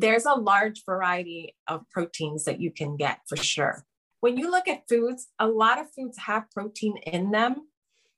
there's 0.00 0.26
a 0.26 0.34
large 0.34 0.84
variety 0.84 1.56
of 1.66 1.82
proteins 1.90 2.44
that 2.44 2.60
you 2.60 2.70
can 2.70 2.96
get 2.96 3.20
for 3.28 3.36
sure. 3.36 3.84
When 4.20 4.36
you 4.36 4.50
look 4.50 4.68
at 4.68 4.88
foods, 4.88 5.28
a 5.38 5.46
lot 5.48 5.80
of 5.80 5.86
foods 5.92 6.18
have 6.18 6.50
protein 6.50 6.96
in 6.98 7.30
them. 7.30 7.68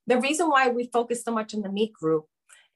The 0.06 0.20
reason 0.20 0.48
why 0.48 0.68
we 0.68 0.90
focus 0.92 1.22
so 1.24 1.32
much 1.32 1.54
on 1.54 1.62
the 1.62 1.70
meat 1.70 1.92
group 1.92 2.24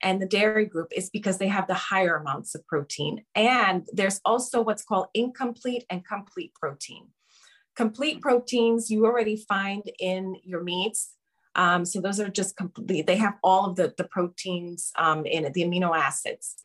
and 0.03 0.21
the 0.21 0.27
dairy 0.27 0.67
group 0.67 0.89
is 0.95 1.11
because 1.11 1.39
they 1.39 1.49
have 1.49 1.67
the 1.67 1.75
higher 1.75 2.17
amounts 2.17 2.55
of 2.55 2.67
protein. 2.67 3.25
And 3.35 3.87
there's 3.93 4.21
also 4.25 4.63
what's 4.63 4.85
called 4.85 5.07
incomplete 5.15 5.85
and 5.91 6.07
complete 6.07 6.53
protein. 6.55 7.09
Complete 7.77 8.21
proteins 8.21 8.91
you 8.91 9.05
already 9.05 9.37
find 9.37 9.83
in 9.99 10.37
your 10.45 10.63
meats. 10.63 11.15
Um, 11.57 11.85
so 11.85 12.01
those 12.01 12.21
are 12.21 12.29
just 12.29 12.57
complete, 12.57 13.07
they 13.07 13.17
have 13.17 13.35
all 13.43 13.67
of 13.67 13.77
the, 13.77 13.95
the 13.97 14.05
proteins 14.05 14.93
um, 14.97 15.25
in 15.27 15.45
it, 15.45 15.55
the 15.55 15.63
amino 15.63 15.97
acids. 15.97 16.57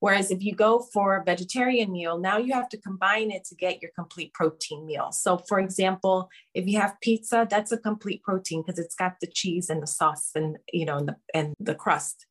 Whereas 0.00 0.30
if 0.30 0.42
you 0.42 0.54
go 0.54 0.80
for 0.92 1.16
a 1.16 1.24
vegetarian 1.24 1.92
meal, 1.92 2.18
now 2.18 2.38
you 2.38 2.54
have 2.54 2.68
to 2.70 2.78
combine 2.78 3.30
it 3.30 3.44
to 3.44 3.54
get 3.54 3.82
your 3.82 3.90
complete 3.94 4.32
protein 4.32 4.86
meal. 4.86 5.12
So 5.12 5.38
for 5.38 5.60
example, 5.60 6.28
if 6.54 6.66
you 6.66 6.80
have 6.80 7.00
pizza, 7.02 7.46
that's 7.48 7.70
a 7.72 7.78
complete 7.78 8.22
protein 8.22 8.62
because 8.62 8.78
it's 8.78 8.94
got 8.94 9.14
the 9.20 9.26
cheese 9.26 9.68
and 9.68 9.82
the 9.82 9.86
sauce 9.86 10.30
and 10.34 10.56
you 10.72 10.86
know 10.86 10.96
and 10.96 11.08
the, 11.08 11.16
and 11.34 11.54
the 11.60 11.74
crust. 11.74 12.26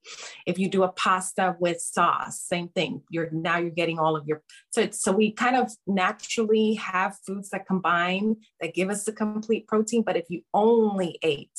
If 0.46 0.58
you 0.58 0.70
do 0.70 0.84
a 0.84 0.92
pasta 0.92 1.56
with 1.60 1.80
sauce, 1.80 2.42
same 2.42 2.70
thing. 2.70 3.04
You're 3.10 3.30
now 3.32 3.58
you're 3.58 3.70
getting 3.70 4.00
all 4.00 4.16
of 4.16 4.28
your 4.28 4.42
so 4.72 4.90
so 4.92 5.12
we 5.12 5.32
kind 5.32 5.56
of 5.56 5.72
naturally 5.86 6.74
have 6.76 7.18
foods 7.26 7.50
that 7.50 7.68
combine 7.68 8.38
that 8.62 8.74
give 8.74 8.90
us 8.90 9.04
the 9.06 9.14
complete 9.14 9.68
protein. 9.68 10.04
But 10.04 10.18
if 10.18 10.26
you 10.30 10.42
only 10.54 11.20
ate 11.22 11.52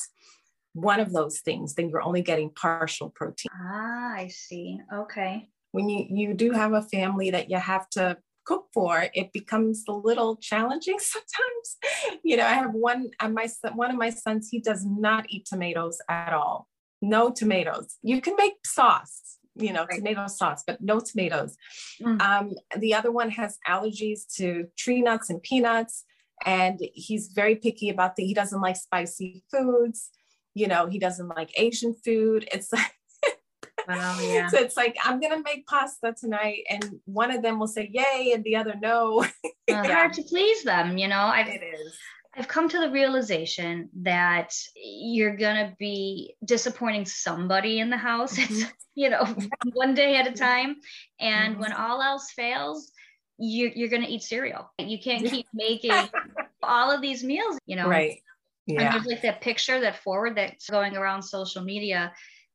one 0.73 1.01
of 1.01 1.13
those 1.13 1.41
things, 1.41 1.75
then 1.75 1.89
you're 1.89 2.03
only 2.03 2.23
getting 2.23 2.51
partial 2.51 3.11
protein. 3.11 3.51
Ah, 3.53 4.15
I 4.15 4.29
see. 4.29 4.81
Okay 4.93 5.49
when 5.73 5.89
you 5.89 6.07
you 6.09 6.35
do 6.35 6.53
have 6.53 6.73
a 6.73 6.83
family 6.83 7.31
that 7.31 7.51
you 7.51 7.59
have 7.59 7.89
to 7.91 8.17
cook 8.45 8.67
for 8.73 9.07
it 9.15 9.33
becomes 9.33 9.85
a 9.89 9.93
little 9.93 10.37
challenging 10.37 10.99
sometimes. 11.15 12.21
You 12.25 12.37
know 12.37 12.45
i 12.47 12.53
have 12.53 12.73
one 12.73 13.11
uh, 13.21 13.29
my 13.29 13.49
one 13.75 13.91
of 13.91 13.97
my 13.97 14.11
sons 14.11 14.49
he 14.51 14.61
does 14.61 14.85
not 14.85 15.27
eat 15.29 15.47
tomatoes 15.47 15.99
at 16.09 16.33
all. 16.33 16.69
No 17.03 17.31
tomatoes. 17.31 17.97
You 18.03 18.21
can 18.21 18.37
make 18.37 18.55
sauce 18.67 19.37
you 19.57 19.73
know 19.73 19.85
right. 19.85 19.99
tomato 19.99 20.27
sauce 20.27 20.63
but 20.67 20.81
no 20.81 21.01
tomatoes. 21.01 21.57
Mm. 22.03 22.21
um, 22.21 22.55
the 22.79 22.95
other 22.95 23.11
one 23.11 23.31
has 23.31 23.59
allergies 23.69 24.21
to 24.37 24.67
tree 24.79 25.03
nuts 25.03 25.29
and 25.31 25.43
peanuts 25.43 26.05
and 26.45 26.81
he's 26.95 27.29
very 27.35 27.57
picky 27.57 27.91
about 27.91 28.17
the 28.17 28.25
he 28.25 28.35
doesn't 28.35 28.61
like 28.61 28.77
spicy 28.77 29.45
foods. 29.51 30.11
You 30.55 30.69
know 30.69 30.87
he 30.87 30.99
doesn't 30.99 31.29
like 31.29 31.51
asian 31.57 31.95
food. 32.05 32.49
It's 32.53 32.73
like 32.79 32.95
Wow, 33.97 34.19
yeah. 34.23 34.49
so 34.49 34.59
it's 34.59 34.77
like 34.77 34.97
I'm 35.05 35.21
gonna 35.21 35.43
make 35.43 35.67
pasta 35.67 36.15
tonight, 36.19 36.65
and 36.69 37.01
one 37.05 37.31
of 37.31 37.43
them 37.43 37.59
will 37.59 37.69
say 37.69 37.91
yay, 37.93 38.33
and 38.35 38.45
the 38.45 38.57
other 38.57 38.75
no. 38.81 39.17
Well, 39.17 39.31
yeah. 39.69 39.87
Hard 39.87 40.13
to 40.15 40.23
please 40.23 40.63
them, 40.63 40.99
you 40.99 41.09
know. 41.09 41.21
I've, 41.21 41.49
it 41.49 41.63
is. 41.63 41.99
I've 42.37 42.49
come 42.49 42.69
to 42.69 42.79
the 42.79 42.91
realization 42.91 43.89
that 44.03 44.55
you're 44.77 45.37
gonna 45.37 45.75
be 45.79 46.35
disappointing 46.45 47.05
somebody 47.05 47.81
in 47.81 47.91
the 47.91 47.97
house. 47.97 48.39
It's 48.39 48.63
mm-hmm. 48.63 48.71
you 48.95 49.11
know 49.11 49.25
one 49.73 49.95
day 49.95 50.17
at 50.17 50.27
a 50.27 50.33
time, 50.33 50.77
and 51.19 51.55
mm-hmm. 51.55 51.63
when 51.63 51.73
all 51.73 52.01
else 52.01 52.31
fails, 52.31 52.93
you, 53.39 53.71
you're 53.75 53.89
gonna 53.89 54.09
eat 54.09 54.23
cereal. 54.23 54.71
You 54.79 54.99
can't 54.99 55.27
keep 55.27 55.47
making 55.53 56.09
all 56.63 56.91
of 56.91 57.01
these 57.01 57.25
meals, 57.25 57.59
you 57.67 57.77
know. 57.77 57.89
Right. 57.89 58.23
Yeah. 58.67 58.83
And 58.83 58.95
there's 58.95 59.07
like 59.07 59.23
that 59.23 59.41
picture, 59.41 59.81
that 59.81 59.97
forward 59.97 60.37
that's 60.37 60.71
going 60.71 60.97
around 60.97 61.23
social 61.23 61.63
media 61.63 62.13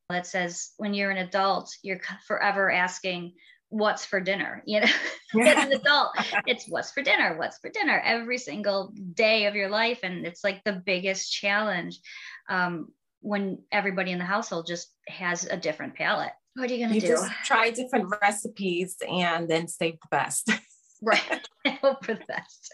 that 0.10 0.28
says 0.28 0.72
when 0.78 0.94
you're 0.94 1.12
an 1.12 1.18
adult, 1.18 1.74
you're 1.82 2.00
forever 2.28 2.72
asking, 2.72 3.34
what's 3.70 4.06
for 4.06 4.20
dinner? 4.20 4.63
You 4.68 4.82
know? 4.82 4.88
Yeah. 5.34 5.54
as 5.58 5.65
an 5.65 5.74
adult 5.74 6.12
it's 6.46 6.65
what's 6.70 6.91
for 6.91 7.02
dinner? 7.02 7.38
What's 7.38 7.58
for 7.58 7.70
dinner? 7.70 8.00
Every 8.04 8.38
single 8.38 8.94
day 9.13 9.48
of 9.48 9.56
your 9.56 9.70
life 9.70 10.00
and 10.04 10.26
it's 10.26 10.44
like 10.44 10.63
the 10.63 10.82
biggest 10.86 11.32
challenge 11.32 12.00
um, 12.48 12.88
when 13.22 13.60
everybody 13.72 14.12
in 14.12 14.20
the 14.20 14.26
household 14.26 14.68
just 14.68 14.94
has 15.08 15.46
a 15.46 15.58
different 15.58 15.96
palate. 15.96 16.32
What 16.56 16.72
are 16.72 16.74
you 16.74 16.88
going 16.88 17.00
to 17.00 17.06
do? 17.06 17.13
just 17.13 17.30
try 17.44 17.70
different 17.72 18.13
recipes 18.22 18.96
and 19.10 19.50
then 19.50 19.68
save 19.68 19.96
the 20.00 20.08
best 20.10 20.50
right 21.01 21.47
hope 21.81 22.05
for 22.05 22.17
best 22.27 22.73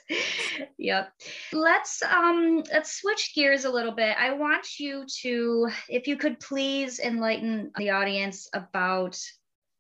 yep 0.78 1.12
let's 1.54 2.02
um 2.04 2.64
let's 2.72 3.00
switch 3.00 3.34
gears 3.36 3.66
a 3.66 3.70
little 3.70 3.92
bit 3.94 4.16
i 4.20 4.34
want 4.34 4.80
you 4.80 5.06
to 5.22 5.68
if 5.90 6.08
you 6.08 6.18
could 6.18 6.40
please 6.40 7.00
enlighten 7.00 7.72
the 7.78 7.90
audience 7.90 8.50
about 8.54 9.18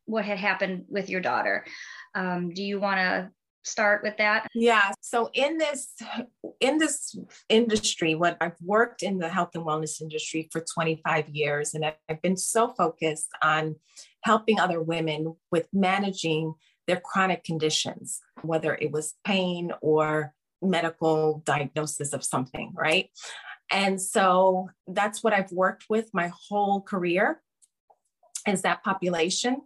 what 0.05 0.25
had 0.25 0.37
happened 0.37 0.85
with 0.89 1.09
your 1.09 1.21
daughter 1.21 1.65
um, 2.13 2.49
do 2.49 2.63
you 2.63 2.79
want 2.79 2.97
to 2.97 3.31
start 3.63 4.01
with 4.03 4.17
that? 4.17 4.47
Yeah. 4.53 4.91
So 5.01 5.29
in 5.33 5.57
this 5.57 5.93
in 6.59 6.77
this 6.77 7.15
industry, 7.49 8.15
what 8.15 8.37
I've 8.41 8.59
worked 8.61 9.03
in 9.03 9.19
the 9.19 9.29
health 9.29 9.51
and 9.55 9.65
wellness 9.65 10.01
industry 10.01 10.49
for 10.51 10.63
25 10.73 11.29
years, 11.29 11.73
and 11.73 11.85
I've 11.85 12.21
been 12.21 12.37
so 12.37 12.69
focused 12.69 13.29
on 13.41 13.75
helping 14.23 14.59
other 14.59 14.81
women 14.81 15.35
with 15.51 15.67
managing 15.73 16.53
their 16.91 16.99
chronic 16.99 17.45
conditions, 17.45 18.19
whether 18.41 18.75
it 18.75 18.91
was 18.91 19.13
pain 19.23 19.71
or 19.81 20.33
medical 20.61 21.41
diagnosis 21.45 22.11
of 22.11 22.21
something, 22.21 22.73
right? 22.75 23.09
And 23.71 24.01
so 24.01 24.67
that's 24.87 25.23
what 25.23 25.31
I've 25.31 25.53
worked 25.53 25.85
with 25.89 26.09
my 26.13 26.29
whole 26.49 26.81
career 26.81 27.41
is 28.45 28.63
that 28.63 28.83
population. 28.83 29.61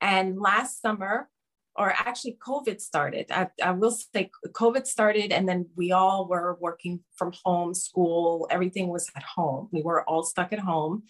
And 0.00 0.40
last 0.40 0.80
summer, 0.80 1.28
or 1.76 1.90
actually 1.90 2.38
COVID 2.46 2.80
started. 2.80 3.26
I, 3.30 3.48
I, 3.62 3.72
will 3.72 3.90
say 3.90 4.30
COVID 4.46 4.86
started, 4.86 5.30
and 5.30 5.46
then 5.46 5.66
we 5.76 5.92
all 5.92 6.26
were 6.26 6.56
working 6.58 7.00
from 7.16 7.32
home, 7.44 7.74
school, 7.74 8.46
everything 8.50 8.88
was 8.88 9.10
at 9.14 9.22
home. 9.22 9.68
We 9.72 9.82
were 9.82 10.08
all 10.08 10.22
stuck 10.22 10.54
at 10.54 10.58
home. 10.58 11.02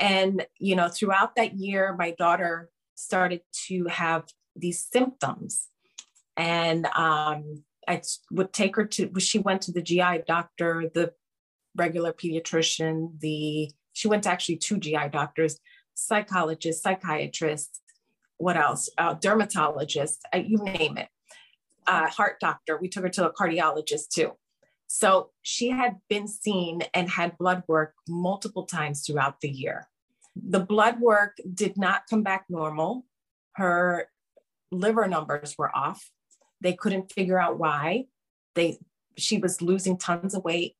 And, 0.00 0.46
you 0.58 0.74
know, 0.74 0.88
throughout 0.88 1.36
that 1.36 1.54
year, 1.54 1.94
my 1.96 2.10
daughter 2.12 2.70
started 2.96 3.42
to 3.68 3.86
have 3.86 4.24
these 4.56 4.82
symptoms. 4.82 5.68
And 6.36 6.86
um, 6.86 7.64
I 7.86 8.02
would 8.30 8.52
take 8.52 8.76
her 8.76 8.84
to, 8.86 9.10
she 9.18 9.38
went 9.38 9.62
to 9.62 9.72
the 9.72 9.82
GI 9.82 10.22
doctor, 10.26 10.90
the 10.92 11.12
regular 11.76 12.12
pediatrician, 12.12 13.20
the, 13.20 13.70
she 13.92 14.08
went 14.08 14.24
to 14.24 14.30
actually 14.30 14.56
two 14.56 14.78
GI 14.78 15.08
doctors, 15.12 15.60
psychologists, 15.94 16.82
psychiatrists, 16.82 17.80
what 18.38 18.56
else? 18.56 18.88
Uh, 18.98 19.14
dermatologist, 19.14 20.24
uh, 20.34 20.38
you 20.38 20.58
name 20.58 20.98
it. 20.98 21.08
Uh, 21.86 22.08
heart 22.08 22.36
doctor. 22.40 22.78
We 22.78 22.88
took 22.88 23.04
her 23.04 23.10
to 23.10 23.28
a 23.28 23.32
cardiologist 23.32 24.08
too. 24.08 24.32
So 24.86 25.30
she 25.42 25.70
had 25.70 25.96
been 26.08 26.28
seen 26.28 26.82
and 26.94 27.08
had 27.08 27.38
blood 27.38 27.62
work 27.68 27.94
multiple 28.08 28.64
times 28.64 29.06
throughout 29.06 29.40
the 29.40 29.48
year. 29.48 29.88
The 30.36 30.60
blood 30.60 31.00
work 31.00 31.36
did 31.52 31.76
not 31.76 32.02
come 32.08 32.22
back 32.22 32.46
normal. 32.48 33.04
Her 33.52 34.08
liver 34.78 35.06
numbers 35.06 35.54
were 35.56 35.74
off. 35.74 36.10
They 36.60 36.72
couldn't 36.72 37.12
figure 37.12 37.38
out 37.38 37.58
why. 37.58 38.06
They 38.54 38.78
she 39.16 39.38
was 39.38 39.62
losing 39.62 39.96
tons 39.96 40.34
of 40.34 40.44
weight. 40.44 40.76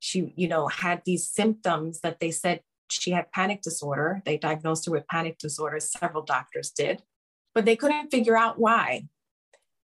She, 0.00 0.32
you 0.36 0.48
know, 0.48 0.68
had 0.68 1.02
these 1.04 1.28
symptoms 1.28 2.00
that 2.00 2.20
they 2.20 2.30
said 2.30 2.60
she 2.90 3.10
had 3.10 3.32
panic 3.32 3.62
disorder. 3.62 4.22
They 4.24 4.36
diagnosed 4.36 4.86
her 4.86 4.92
with 4.92 5.08
panic 5.08 5.38
disorder, 5.38 5.80
several 5.80 6.22
doctors 6.22 6.70
did, 6.70 7.02
but 7.54 7.64
they 7.64 7.76
couldn't 7.76 8.10
figure 8.10 8.36
out 8.36 8.58
why. 8.58 9.08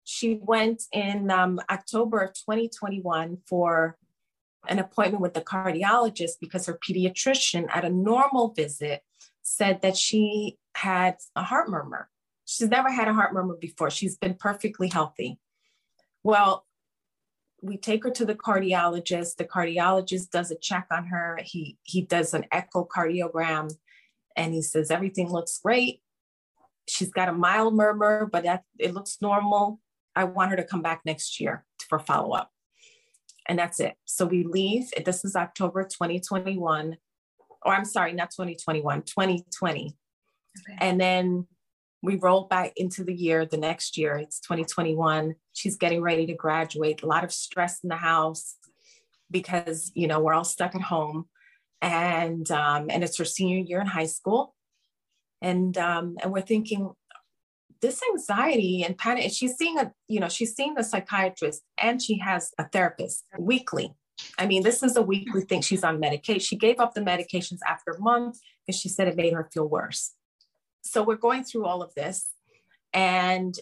She 0.03 0.39
went 0.41 0.83
in 0.91 1.29
um, 1.29 1.59
October 1.69 2.19
of 2.19 2.33
2021 2.33 3.39
for 3.47 3.97
an 4.67 4.79
appointment 4.79 5.21
with 5.21 5.33
the 5.33 5.41
cardiologist 5.41 6.33
because 6.41 6.65
her 6.65 6.79
pediatrician 6.87 7.67
at 7.73 7.85
a 7.85 7.89
normal 7.89 8.53
visit 8.53 9.01
said 9.43 9.81
that 9.81 9.97
she 9.97 10.57
had 10.75 11.17
a 11.35 11.43
heart 11.43 11.69
murmur. 11.69 12.09
She's 12.47 12.69
never 12.69 12.89
had 12.89 13.09
a 13.09 13.13
heart 13.13 13.33
murmur 13.33 13.57
before. 13.59 13.89
She's 13.89 14.17
been 14.17 14.33
perfectly 14.33 14.87
healthy. 14.87 15.37
Well, 16.23 16.65
we 17.61 17.75
take 17.75 18.05
her 18.05 18.09
to 18.11 18.25
the 18.25 18.35
cardiologist. 18.35 19.35
The 19.35 19.43
cardiologist 19.43 20.29
does 20.29 20.49
a 20.49 20.55
check 20.55 20.87
on 20.89 21.07
her. 21.07 21.39
He 21.43 21.77
he 21.83 22.03
does 22.03 22.33
an 22.33 22.45
echocardiogram, 22.53 23.73
and 24.37 24.53
he 24.53 24.61
says 24.61 24.89
everything 24.89 25.29
looks 25.29 25.59
great. 25.59 26.01
She's 26.87 27.11
got 27.11 27.27
a 27.27 27.33
mild 27.33 27.75
murmur, 27.75 28.29
but 28.31 28.43
that 28.45 28.63
it 28.79 28.93
looks 28.93 29.17
normal. 29.21 29.81
I 30.15 30.23
want 30.23 30.51
her 30.51 30.57
to 30.57 30.63
come 30.63 30.81
back 30.81 31.01
next 31.03 31.41
year 31.41 31.65
for 31.89 31.99
follow 31.99 32.31
up, 32.31 32.49
and 33.49 33.59
that's 33.59 33.81
it. 33.81 33.95
So 34.05 34.25
we 34.25 34.45
leave. 34.45 34.89
This 35.03 35.25
is 35.25 35.35
October 35.35 35.83
2021, 35.83 36.95
or 37.65 37.73
I'm 37.73 37.83
sorry, 37.83 38.13
not 38.13 38.31
2021, 38.31 39.01
2020, 39.01 39.97
okay. 40.61 40.77
and 40.79 41.01
then 41.01 41.47
we 42.03 42.15
roll 42.15 42.47
back 42.47 42.73
into 42.75 43.03
the 43.03 43.13
year 43.13 43.45
the 43.45 43.57
next 43.57 43.97
year 43.97 44.17
it's 44.17 44.39
2021 44.41 45.35
she's 45.57 45.75
getting 45.75 46.01
ready 46.01 46.25
to 46.27 46.33
graduate. 46.33 47.01
A 47.03 47.07
lot 47.07 47.23
of 47.23 47.33
stress 47.33 47.79
in 47.83 47.89
the 47.89 47.95
house 47.95 48.55
because 49.29 49.91
you 49.95 50.07
know 50.07 50.19
we're 50.19 50.33
all 50.33 50.43
stuck 50.43 50.75
at 50.75 50.81
home. 50.81 51.25
And 51.81 52.49
um, 52.51 52.87
and 52.89 53.03
it's 53.03 53.17
her 53.17 53.25
senior 53.25 53.57
year 53.57 53.81
in 53.81 53.87
high 53.87 54.05
school. 54.05 54.55
And 55.41 55.77
um, 55.77 56.17
and 56.21 56.31
we're 56.31 56.41
thinking 56.41 56.91
this 57.79 58.01
anxiety 58.11 58.83
and 58.83 58.97
panic 58.97 59.31
she's 59.31 59.55
seeing 59.55 59.77
a 59.77 59.91
you 60.07 60.19
know 60.19 60.29
she's 60.29 60.55
seeing 60.55 60.73
the 60.73 60.83
psychiatrist 60.83 61.61
and 61.77 62.01
she 62.01 62.17
has 62.19 62.51
a 62.57 62.67
therapist 62.69 63.25
weekly. 63.37 63.93
I 64.39 64.47
mean 64.47 64.63
this 64.63 64.81
is 64.81 64.95
a 64.95 65.01
weekly 65.01 65.41
thing. 65.41 65.61
She's 65.61 65.83
on 65.83 65.99
medication. 65.99 66.39
She 66.39 66.55
gave 66.55 66.79
up 66.79 66.93
the 66.93 67.01
medications 67.01 67.59
after 67.67 67.91
a 67.91 67.99
month 67.99 68.39
because 68.65 68.79
she 68.79 68.89
said 68.89 69.07
it 69.07 69.15
made 69.15 69.33
her 69.33 69.49
feel 69.53 69.67
worse 69.67 70.13
so 70.87 71.03
we're 71.03 71.15
going 71.15 71.43
through 71.43 71.65
all 71.65 71.81
of 71.81 71.93
this. 71.95 72.29
And 72.93 73.55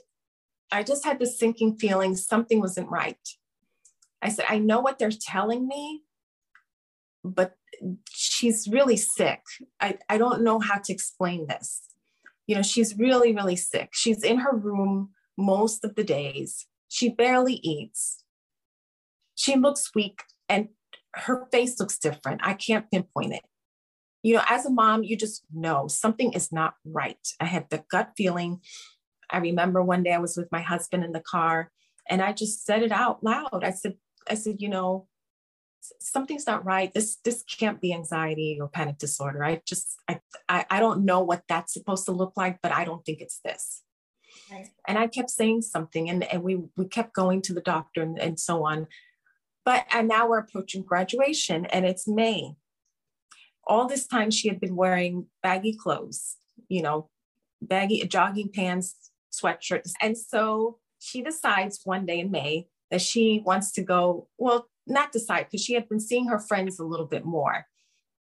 I 0.71 0.83
just 0.83 1.05
had 1.05 1.19
this 1.19 1.37
sinking 1.39 1.77
feeling 1.77 2.15
something 2.15 2.59
wasn't 2.59 2.89
right. 2.89 3.17
I 4.21 4.29
said, 4.29 4.45
I 4.49 4.59
know 4.59 4.79
what 4.79 4.97
they're 4.97 5.11
telling 5.11 5.67
me, 5.67 6.03
but 7.23 7.55
she's 8.09 8.67
really 8.67 8.97
sick. 8.97 9.41
I, 9.79 9.97
I 10.09 10.17
don't 10.17 10.43
know 10.43 10.59
how 10.59 10.79
to 10.79 10.93
explain 10.93 11.47
this. 11.47 11.81
You 12.47 12.55
know, 12.55 12.61
she's 12.61 12.97
really, 12.97 13.33
really 13.33 13.55
sick. 13.55 13.89
She's 13.93 14.23
in 14.23 14.37
her 14.37 14.55
room 14.55 15.09
most 15.37 15.83
of 15.83 15.95
the 15.95 16.03
days. 16.03 16.67
She 16.87 17.09
barely 17.09 17.55
eats. 17.55 18.23
She 19.35 19.55
looks 19.55 19.91
weak 19.93 20.21
and 20.47 20.69
her 21.13 21.47
face 21.51 21.79
looks 21.79 21.97
different. 21.97 22.41
I 22.43 22.53
can't 22.53 22.89
pinpoint 22.89 23.33
it 23.33 23.43
you 24.25 24.33
know, 24.33 24.41
as 24.49 24.65
a 24.65 24.71
mom, 24.71 25.03
you 25.03 25.15
just 25.15 25.43
know 25.53 25.87
something 25.87 26.33
is 26.33 26.51
not 26.51 26.73
right. 26.83 27.27
I 27.39 27.45
had 27.45 27.69
the 27.69 27.83
gut 27.91 28.13
feeling. 28.17 28.59
I 29.29 29.37
remember 29.37 29.83
one 29.83 30.01
day 30.01 30.13
I 30.13 30.17
was 30.17 30.35
with 30.35 30.51
my 30.51 30.61
husband 30.61 31.03
in 31.03 31.11
the 31.11 31.19
car 31.19 31.71
and 32.09 32.23
I 32.23 32.33
just 32.33 32.65
said 32.65 32.81
it 32.81 32.91
out 32.91 33.23
loud. 33.23 33.63
I 33.63 33.69
said, 33.69 33.97
I 34.27 34.33
said, 34.33 34.63
you 34.63 34.67
know, 34.67 35.07
something's 35.99 36.47
not 36.47 36.65
right. 36.65 36.91
This 36.91 37.17
this 37.23 37.43
can't 37.43 37.79
be 37.79 37.93
anxiety 37.93 38.57
or 38.59 38.67
panic 38.67 38.97
disorder. 38.97 39.43
I 39.43 39.61
just 39.63 39.95
I 40.07 40.19
I, 40.49 40.65
I 40.71 40.79
don't 40.79 41.05
know 41.05 41.21
what 41.21 41.43
that's 41.47 41.71
supposed 41.71 42.05
to 42.05 42.11
look 42.11 42.33
like, 42.35 42.57
but 42.63 42.71
I 42.71 42.83
don't 42.83 43.05
think 43.05 43.21
it's 43.21 43.41
this. 43.45 43.83
Right. 44.51 44.69
And 44.87 44.97
I 44.97 45.05
kept 45.05 45.29
saying 45.29 45.61
something 45.61 46.09
and, 46.09 46.23
and 46.23 46.41
we 46.41 46.63
we 46.75 46.87
kept 46.87 47.13
going 47.13 47.43
to 47.43 47.53
the 47.53 47.61
doctor 47.61 48.01
and, 48.01 48.17
and 48.17 48.39
so 48.39 48.65
on. 48.65 48.87
But 49.63 49.85
and 49.91 50.07
now 50.07 50.27
we're 50.27 50.39
approaching 50.39 50.81
graduation 50.81 51.67
and 51.67 51.85
it's 51.85 52.07
May 52.07 52.55
all 53.67 53.87
this 53.87 54.07
time 54.07 54.31
she 54.31 54.47
had 54.47 54.59
been 54.59 54.75
wearing 54.75 55.27
baggy 55.41 55.73
clothes, 55.73 56.37
you 56.67 56.81
know, 56.81 57.09
baggy 57.61 58.05
jogging 58.07 58.49
pants, 58.49 59.11
sweatshirts. 59.31 59.91
And 60.01 60.17
so 60.17 60.77
she 60.99 61.21
decides 61.21 61.81
one 61.83 62.05
day 62.05 62.19
in 62.19 62.31
May 62.31 62.67
that 62.91 63.01
she 63.01 63.41
wants 63.45 63.71
to 63.73 63.83
go, 63.83 64.27
well, 64.37 64.67
not 64.87 65.11
decide, 65.11 65.45
because 65.45 65.63
she 65.63 65.73
had 65.73 65.89
been 65.89 65.99
seeing 65.99 66.27
her 66.27 66.39
friends 66.39 66.79
a 66.79 66.85
little 66.85 67.07
bit 67.07 67.25
more. 67.25 67.65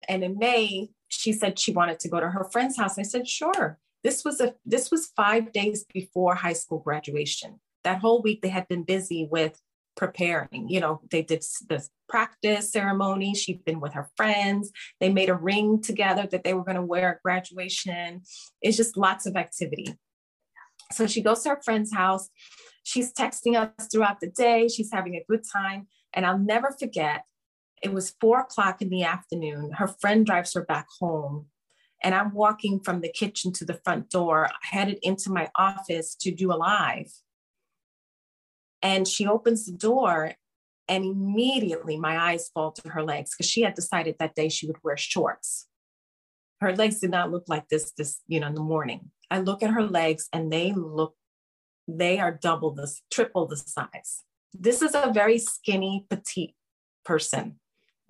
And 0.07 0.23
in 0.23 0.37
May, 0.37 0.89
she 1.07 1.31
said 1.33 1.59
she 1.59 1.71
wanted 1.71 1.99
to 1.99 2.09
go 2.09 2.19
to 2.19 2.29
her 2.29 2.43
friend's 2.43 2.77
house. 2.77 2.97
I 2.97 3.03
said, 3.03 3.27
sure. 3.27 3.79
This 4.03 4.23
was 4.23 4.39
a 4.39 4.55
this 4.65 4.91
was 4.91 5.07
five 5.07 5.51
days 5.51 5.85
before 5.93 6.35
high 6.35 6.53
school 6.53 6.79
graduation. 6.79 7.59
That 7.83 7.99
whole 7.99 8.21
week 8.21 8.41
they 8.41 8.49
had 8.49 8.67
been 8.67 8.83
busy 8.83 9.27
with 9.29 9.59
preparing. 9.97 10.69
You 10.69 10.79
know, 10.79 11.01
they 11.11 11.23
did 11.23 11.43
this 11.67 11.89
practice 12.07 12.71
ceremony. 12.71 13.35
She'd 13.35 13.65
been 13.65 13.81
with 13.81 13.93
her 13.93 14.09
friends. 14.15 14.71
They 15.01 15.11
made 15.11 15.29
a 15.29 15.35
ring 15.35 15.81
together 15.81 16.25
that 16.31 16.45
they 16.45 16.53
were 16.53 16.63
going 16.63 16.77
to 16.77 16.81
wear 16.81 17.15
at 17.15 17.23
graduation. 17.23 18.21
It's 18.61 18.77
just 18.77 18.95
lots 18.95 19.25
of 19.25 19.35
activity. 19.35 19.93
So 20.93 21.07
she 21.07 21.21
goes 21.21 21.43
to 21.43 21.49
her 21.49 21.61
friend's 21.65 21.93
house. 21.93 22.29
She's 22.83 23.11
texting 23.11 23.57
us 23.57 23.87
throughout 23.91 24.21
the 24.21 24.29
day. 24.29 24.69
She's 24.69 24.91
having 24.93 25.15
a 25.15 25.25
good 25.27 25.43
time. 25.51 25.87
And 26.13 26.25
I'll 26.25 26.39
never 26.39 26.73
forget, 26.79 27.25
it 27.83 27.91
was 27.91 28.15
four 28.21 28.39
o'clock 28.39 28.81
in 28.81 28.89
the 28.89 29.03
afternoon. 29.03 29.71
Her 29.73 29.87
friend 29.87 30.25
drives 30.25 30.53
her 30.53 30.63
back 30.63 30.87
home. 31.01 31.47
And 32.03 32.13
I'm 32.15 32.33
walking 32.33 32.79
from 32.79 33.01
the 33.01 33.11
kitchen 33.11 33.51
to 33.53 33.65
the 33.65 33.79
front 33.83 34.09
door, 34.11 34.49
headed 34.61 34.99
into 35.01 35.31
my 35.31 35.49
office 35.55 36.15
to 36.21 36.31
do 36.31 36.53
a 36.53 36.55
live. 36.55 37.11
And 38.81 39.07
she 39.07 39.27
opens 39.27 39.65
the 39.65 39.71
door, 39.71 40.33
and 40.87 41.03
immediately 41.03 41.97
my 41.97 42.17
eyes 42.17 42.49
fall 42.53 42.71
to 42.71 42.89
her 42.89 43.03
legs 43.03 43.31
because 43.31 43.49
she 43.49 43.61
had 43.61 43.73
decided 43.73 44.15
that 44.19 44.35
day 44.35 44.49
she 44.49 44.67
would 44.67 44.77
wear 44.83 44.97
shorts. 44.97 45.67
Her 46.61 46.75
legs 46.75 46.99
did 46.99 47.11
not 47.11 47.31
look 47.31 47.43
like 47.47 47.67
this, 47.69 47.91
this, 47.97 48.21
you 48.27 48.39
know, 48.39 48.47
in 48.47 48.55
the 48.55 48.61
morning. 48.61 49.11
I 49.29 49.39
look 49.39 49.61
at 49.61 49.71
her 49.71 49.83
legs 49.83 50.27
and 50.31 50.51
they 50.51 50.71
look, 50.73 51.15
they 51.87 52.19
are 52.19 52.31
double 52.31 52.71
this, 52.71 53.01
triple 53.11 53.45
the 53.45 53.57
size. 53.57 54.23
This 54.53 54.81
is 54.81 54.95
a 54.95 55.11
very 55.13 55.37
skinny, 55.37 56.05
petite 56.09 56.55
person. 57.05 57.59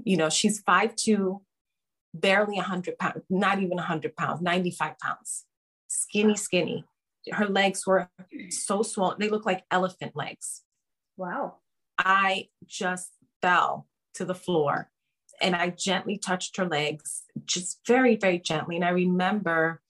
You 0.03 0.17
know, 0.17 0.29
she's 0.29 0.59
five 0.61 0.95
two, 0.95 1.41
barely 2.13 2.55
100 2.55 2.97
pounds, 2.97 3.23
not 3.29 3.57
even 3.57 3.77
100 3.77 4.15
pounds, 4.15 4.41
95 4.41 4.99
pounds. 4.99 5.45
Skinny, 5.87 6.35
skinny. 6.35 6.85
Her 7.31 7.47
legs 7.47 7.85
were 7.85 8.09
so 8.49 8.81
swollen. 8.83 9.17
They 9.19 9.29
looked 9.29 9.45
like 9.45 9.65
elephant 9.71 10.15
legs. 10.15 10.63
Wow. 11.15 11.55
I 11.97 12.49
just 12.65 13.11
fell 13.41 13.87
to 14.15 14.25
the 14.25 14.35
floor 14.35 14.89
and 15.41 15.55
I 15.55 15.69
gently 15.69 16.17
touched 16.17 16.57
her 16.57 16.65
legs, 16.65 17.23
just 17.45 17.79
very, 17.85 18.15
very 18.15 18.39
gently. 18.39 18.75
And 18.75 18.85
I 18.85 18.89
remember 18.89 19.81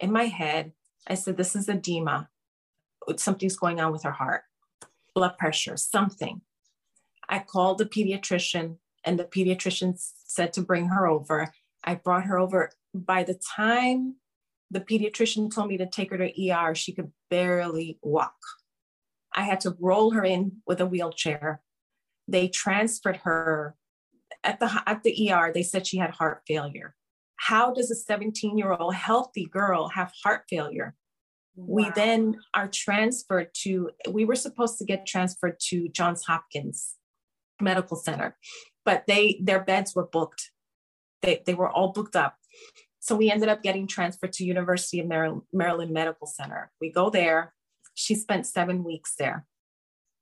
in 0.00 0.12
my 0.12 0.24
head, 0.24 0.72
I 1.06 1.14
said, 1.14 1.36
This 1.36 1.54
is 1.54 1.68
edema. 1.68 2.28
Something's 3.16 3.56
going 3.56 3.80
on 3.80 3.92
with 3.92 4.02
her 4.04 4.12
heart, 4.12 4.44
blood 5.14 5.36
pressure, 5.38 5.76
something. 5.76 6.40
I 7.28 7.38
called 7.38 7.78
the 7.78 7.86
pediatrician, 7.86 8.78
and 9.04 9.18
the 9.18 9.24
pediatrician 9.24 9.94
said 10.26 10.52
to 10.54 10.62
bring 10.62 10.88
her 10.88 11.06
over. 11.06 11.52
I 11.82 11.96
brought 11.96 12.24
her 12.24 12.38
over. 12.38 12.70
By 12.94 13.24
the 13.24 13.34
time 13.34 14.16
the 14.70 14.80
pediatrician 14.80 15.54
told 15.54 15.68
me 15.68 15.76
to 15.76 15.86
take 15.86 16.10
her 16.10 16.18
to 16.18 16.50
ER, 16.50 16.74
she 16.74 16.92
could 16.92 17.12
barely 17.30 17.98
walk. 18.02 18.36
I 19.34 19.42
had 19.42 19.60
to 19.60 19.76
roll 19.80 20.12
her 20.12 20.24
in 20.24 20.62
with 20.66 20.80
a 20.80 20.86
wheelchair. 20.86 21.60
They 22.28 22.48
transferred 22.48 23.18
her 23.18 23.76
at 24.42 24.60
the 24.60 24.82
at 24.86 25.02
the 25.02 25.32
ER. 25.32 25.52
They 25.52 25.62
said 25.62 25.86
she 25.86 25.98
had 25.98 26.10
heart 26.10 26.42
failure. 26.46 26.94
How 27.36 27.74
does 27.74 27.90
a 27.90 27.94
17 27.94 28.56
year 28.56 28.72
old 28.72 28.94
healthy 28.94 29.46
girl 29.46 29.88
have 29.88 30.12
heart 30.22 30.44
failure? 30.48 30.94
Wow. 31.56 31.66
We 31.74 31.90
then 31.94 32.36
are 32.54 32.68
transferred 32.68 33.48
to. 33.62 33.90
We 34.10 34.24
were 34.24 34.36
supposed 34.36 34.78
to 34.78 34.84
get 34.84 35.06
transferred 35.06 35.58
to 35.68 35.88
Johns 35.88 36.24
Hopkins 36.26 36.94
Medical 37.60 37.96
Center, 37.96 38.36
but 38.84 39.04
they 39.06 39.40
their 39.42 39.62
beds 39.62 39.94
were 39.94 40.06
booked. 40.06 40.50
They 41.22 41.42
they 41.44 41.54
were 41.54 41.70
all 41.70 41.92
booked 41.92 42.16
up. 42.16 42.36
So 43.04 43.14
we 43.14 43.30
ended 43.30 43.50
up 43.50 43.62
getting 43.62 43.86
transferred 43.86 44.32
to 44.32 44.44
University 44.46 44.98
of 44.98 45.06
Maryland, 45.06 45.42
Maryland 45.52 45.92
Medical 45.92 46.26
Center. 46.26 46.70
We 46.80 46.90
go 46.90 47.10
there. 47.10 47.52
She 47.92 48.14
spent 48.14 48.46
seven 48.46 48.82
weeks 48.82 49.12
there. 49.18 49.44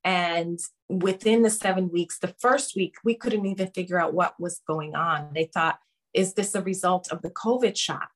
And 0.03 0.59
within 0.88 1.42
the 1.42 1.51
seven 1.51 1.92
weeks, 1.92 2.18
the 2.18 2.35
first 2.40 2.75
week, 2.75 2.97
we 3.05 3.14
couldn't 3.14 3.47
even 3.47 3.68
figure 3.68 4.01
out 4.01 4.14
what 4.14 4.35
was 4.40 4.61
going 4.66 4.97
on. 4.97 5.31
They 5.33 5.45
thought, 5.45 5.79
is 6.12 6.35
this 6.35 6.57
a 6.57 6.61
result 6.61 7.07
of 7.12 7.23
the 7.23 7.31
COVID 7.31 7.77
shot? 7.77 8.09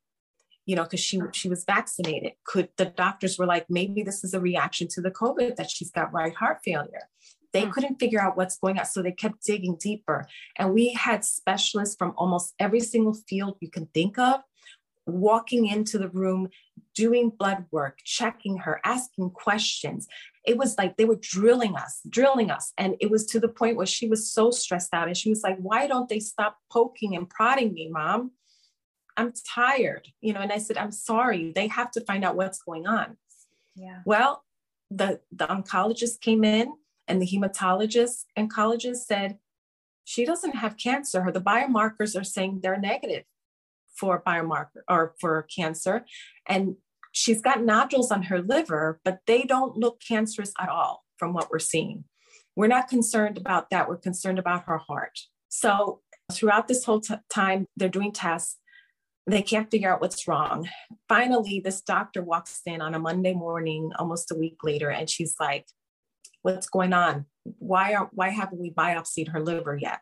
You 0.64 0.74
know, 0.74 0.82
because 0.82 0.98
she 0.98 1.20
she 1.32 1.48
was 1.48 1.62
vaccinated. 1.64 2.32
Could 2.44 2.70
the 2.76 2.86
doctors 2.86 3.38
were 3.38 3.46
like, 3.46 3.66
maybe 3.70 4.02
this 4.02 4.24
is 4.24 4.34
a 4.34 4.40
reaction 4.40 4.88
to 4.94 5.00
the 5.00 5.12
COVID 5.12 5.54
that 5.54 5.70
she's 5.70 5.92
got 5.92 6.12
right 6.12 6.34
heart 6.34 6.58
failure. 6.64 7.08
They 7.52 7.66
hmm. 7.66 7.70
couldn't 7.70 8.00
figure 8.00 8.20
out 8.20 8.36
what's 8.36 8.58
going 8.58 8.80
on. 8.80 8.86
So 8.86 9.00
they 9.00 9.12
kept 9.12 9.44
digging 9.44 9.76
deeper. 9.78 10.26
And 10.58 10.74
we 10.74 10.92
had 10.92 11.24
specialists 11.24 11.94
from 11.96 12.14
almost 12.16 12.52
every 12.58 12.80
single 12.80 13.14
field 13.14 13.58
you 13.60 13.70
can 13.70 13.86
think 13.94 14.18
of 14.18 14.40
walking 15.06 15.66
into 15.66 15.98
the 15.98 16.08
room, 16.08 16.48
doing 16.94 17.30
blood 17.30 17.64
work, 17.70 17.98
checking 18.04 18.58
her, 18.58 18.80
asking 18.84 19.30
questions. 19.30 20.06
It 20.44 20.58
was 20.58 20.76
like 20.76 20.96
they 20.96 21.04
were 21.04 21.18
drilling 21.20 21.76
us, 21.76 22.00
drilling 22.08 22.50
us. 22.50 22.72
And 22.76 22.96
it 23.00 23.10
was 23.10 23.26
to 23.26 23.40
the 23.40 23.48
point 23.48 23.76
where 23.76 23.86
she 23.86 24.08
was 24.08 24.30
so 24.30 24.50
stressed 24.50 24.92
out. 24.92 25.08
And 25.08 25.16
she 25.16 25.30
was 25.30 25.42
like, 25.42 25.56
Why 25.58 25.86
don't 25.86 26.08
they 26.08 26.20
stop 26.20 26.58
poking 26.70 27.16
and 27.16 27.28
prodding 27.28 27.72
me, 27.72 27.88
mom? 27.90 28.32
I'm 29.16 29.32
tired, 29.54 30.08
you 30.20 30.32
know. 30.32 30.40
And 30.40 30.52
I 30.52 30.58
said, 30.58 30.76
I'm 30.76 30.92
sorry. 30.92 31.52
They 31.54 31.68
have 31.68 31.90
to 31.92 32.00
find 32.02 32.24
out 32.24 32.36
what's 32.36 32.62
going 32.62 32.86
on. 32.86 33.16
Yeah. 33.74 34.00
Well, 34.04 34.44
the, 34.90 35.20
the 35.32 35.46
oncologist 35.46 36.20
came 36.20 36.44
in 36.44 36.72
and 37.08 37.20
the 37.20 37.26
hematologist 37.26 38.24
oncologist 38.38 39.04
said, 39.06 39.38
she 40.04 40.24
doesn't 40.24 40.54
have 40.54 40.76
cancer. 40.76 41.22
Her 41.22 41.32
the 41.32 41.40
biomarkers 41.40 42.18
are 42.18 42.24
saying 42.24 42.60
they're 42.62 42.78
negative 42.78 43.24
for 43.98 44.22
biomarker 44.26 44.82
or 44.88 45.14
for 45.20 45.46
cancer. 45.54 46.04
And 46.46 46.76
she's 47.12 47.40
got 47.40 47.64
nodules 47.64 48.12
on 48.12 48.24
her 48.24 48.42
liver, 48.42 49.00
but 49.04 49.20
they 49.26 49.42
don't 49.42 49.76
look 49.76 50.00
cancerous 50.06 50.52
at 50.58 50.68
all 50.68 51.04
from 51.16 51.32
what 51.32 51.50
we're 51.50 51.58
seeing. 51.58 52.04
We're 52.54 52.66
not 52.66 52.88
concerned 52.88 53.38
about 53.38 53.70
that. 53.70 53.88
We're 53.88 53.96
concerned 53.96 54.38
about 54.38 54.64
her 54.66 54.78
heart. 54.78 55.18
So 55.48 56.00
throughout 56.32 56.68
this 56.68 56.84
whole 56.84 57.00
t- 57.00 57.14
time, 57.30 57.66
they're 57.76 57.88
doing 57.88 58.12
tests. 58.12 58.58
They 59.26 59.42
can't 59.42 59.70
figure 59.70 59.92
out 59.92 60.00
what's 60.00 60.28
wrong. 60.28 60.68
Finally, 61.08 61.60
this 61.64 61.80
doctor 61.80 62.22
walks 62.22 62.60
in 62.64 62.80
on 62.80 62.94
a 62.94 62.98
Monday 62.98 63.34
morning, 63.34 63.90
almost 63.98 64.30
a 64.30 64.36
week 64.36 64.58
later, 64.62 64.90
and 64.90 65.10
she's 65.10 65.34
like, 65.40 65.66
"What's 66.42 66.68
going 66.68 66.92
on? 66.92 67.26
Why 67.42 67.94
are 67.94 68.08
why 68.12 68.28
haven't 68.28 68.60
we 68.60 68.70
biopsied 68.70 69.28
her 69.28 69.40
liver 69.40 69.76
yet? 69.76 69.98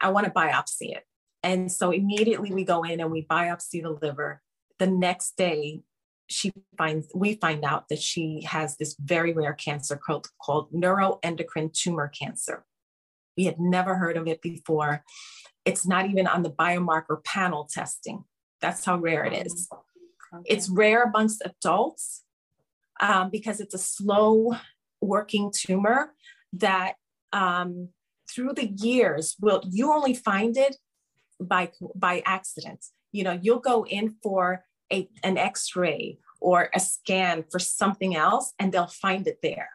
I 0.00 0.08
want 0.08 0.26
to 0.26 0.32
biopsy 0.32 0.96
it." 0.96 1.04
And 1.46 1.70
so 1.70 1.92
immediately 1.92 2.52
we 2.52 2.64
go 2.64 2.82
in 2.82 2.98
and 3.00 3.12
we 3.12 3.22
biopsy 3.22 3.80
the 3.80 3.90
liver. 3.90 4.42
The 4.80 4.88
next 4.88 5.36
day, 5.36 5.82
she 6.26 6.52
finds 6.76 7.08
we 7.14 7.34
find 7.36 7.64
out 7.64 7.88
that 7.88 8.00
she 8.00 8.42
has 8.42 8.76
this 8.76 8.96
very 8.98 9.32
rare 9.32 9.52
cancer 9.52 9.96
called, 9.96 10.26
called 10.42 10.72
neuroendocrine 10.72 11.72
tumor 11.72 12.08
cancer. 12.08 12.64
We 13.36 13.44
had 13.44 13.60
never 13.60 13.94
heard 13.94 14.16
of 14.16 14.26
it 14.26 14.42
before. 14.42 15.04
It's 15.64 15.86
not 15.86 16.10
even 16.10 16.26
on 16.26 16.42
the 16.42 16.50
biomarker 16.50 17.22
panel 17.24 17.68
testing. 17.72 18.24
That's 18.60 18.84
how 18.84 18.98
rare 18.98 19.24
it 19.24 19.46
is. 19.46 19.68
Okay. 20.34 20.42
It's 20.46 20.68
rare 20.68 21.04
amongst 21.04 21.44
adults 21.44 22.24
um, 23.00 23.30
because 23.30 23.60
it's 23.60 23.74
a 23.74 23.78
slow 23.78 24.56
working 25.00 25.52
tumor 25.54 26.12
that 26.54 26.94
um, 27.32 27.90
through 28.28 28.54
the 28.54 28.66
years 28.66 29.36
will 29.40 29.62
you 29.70 29.92
only 29.92 30.14
find 30.14 30.56
it 30.56 30.76
by 31.40 31.70
by 31.94 32.22
accident. 32.24 32.84
You 33.12 33.24
know, 33.24 33.38
you'll 33.40 33.60
go 33.60 33.84
in 33.86 34.16
for 34.22 34.64
a, 34.92 35.08
an 35.22 35.38
X-ray 35.38 36.18
or 36.40 36.70
a 36.74 36.80
scan 36.80 37.44
for 37.50 37.58
something 37.58 38.14
else, 38.14 38.52
and 38.58 38.72
they'll 38.72 38.86
find 38.86 39.26
it 39.26 39.38
there. 39.42 39.70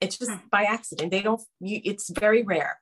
It's 0.00 0.18
just 0.18 0.30
hmm. 0.30 0.38
by 0.50 0.64
accident. 0.64 1.10
They 1.10 1.22
don't. 1.22 1.42
You, 1.60 1.80
it's 1.84 2.10
very 2.10 2.42
rare. 2.42 2.80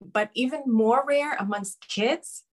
But 0.00 0.30
even 0.34 0.62
more 0.66 1.04
rare 1.06 1.34
amongst 1.38 1.86
kids. 1.88 2.44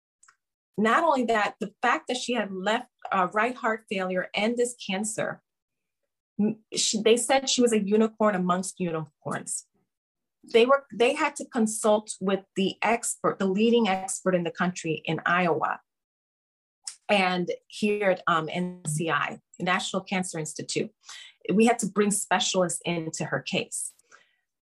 Not 0.78 1.04
only 1.04 1.26
that, 1.26 1.56
the 1.60 1.74
fact 1.82 2.08
that 2.08 2.16
she 2.16 2.34
had 2.34 2.54
left 2.54 2.88
uh, 3.12 3.28
right 3.34 3.54
heart 3.54 3.84
failure 3.92 4.30
and 4.34 4.56
this 4.56 4.76
cancer, 4.90 5.42
she, 6.74 7.02
they 7.02 7.18
said 7.18 7.50
she 7.50 7.62
was 7.62 7.74
a 7.74 7.84
unicorn 7.84 8.34
amongst 8.34 8.80
unicorns 8.80 9.66
they 10.52 10.66
were 10.66 10.86
they 10.94 11.14
had 11.14 11.36
to 11.38 11.46
consult 11.46 12.12
with 12.20 12.42
the 12.56 12.76
expert, 12.82 13.40
the 13.40 13.46
leading 13.46 13.88
expert 13.88 14.36
in 14.36 14.44
the 14.44 14.52
country 14.52 15.02
in 15.06 15.22
Iowa, 15.26 15.80
and 17.08 17.52
here 17.68 18.12
at 18.12 18.24
um, 18.28 18.48
NCI, 18.48 19.40
National 19.60 20.02
Cancer 20.02 20.40
Institute. 20.40 20.92
We 21.54 21.66
had 21.66 21.80
to 21.80 21.88
bring 21.88 22.12
specialists 22.12 22.82
into 22.86 23.26
her 23.26 23.40
case. 23.40 23.92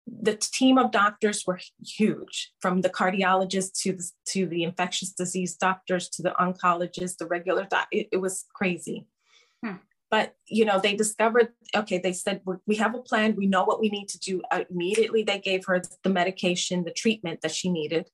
The 0.06 0.36
team 0.36 0.76
of 0.76 0.90
doctors 0.90 1.44
were 1.46 1.60
huge, 1.82 2.52
from 2.60 2.82
the 2.82 2.90
cardiologist 2.90 3.80
to 3.82 3.94
the, 3.94 4.10
to 4.32 4.46
the 4.46 4.62
infectious 4.62 5.10
disease 5.12 5.54
doctors 5.54 6.10
to 6.10 6.22
the 6.22 6.34
oncologists, 6.38 7.16
the 7.16 7.26
regular 7.26 7.64
doc. 7.64 7.88
It, 7.90 8.08
it 8.12 8.18
was 8.18 8.44
crazy. 8.54 9.06
Hmm 9.64 9.76
but 10.14 10.36
you 10.46 10.64
know 10.64 10.78
they 10.78 10.94
discovered 10.94 11.48
okay 11.74 11.98
they 11.98 12.12
said 12.12 12.40
we 12.70 12.76
have 12.76 12.94
a 12.94 13.02
plan. 13.08 13.34
We 13.36 13.48
know 13.54 13.64
what 13.64 13.80
we 13.80 13.88
need 13.88 14.08
to 14.10 14.18
do. 14.28 14.42
Immediately 14.70 15.24
they 15.24 15.40
gave 15.40 15.64
her 15.66 15.82
the 16.04 16.14
medication 16.20 16.84
the 16.84 16.92
treatment 17.02 17.40
that 17.40 17.50
she 17.50 17.68
needed 17.68 18.04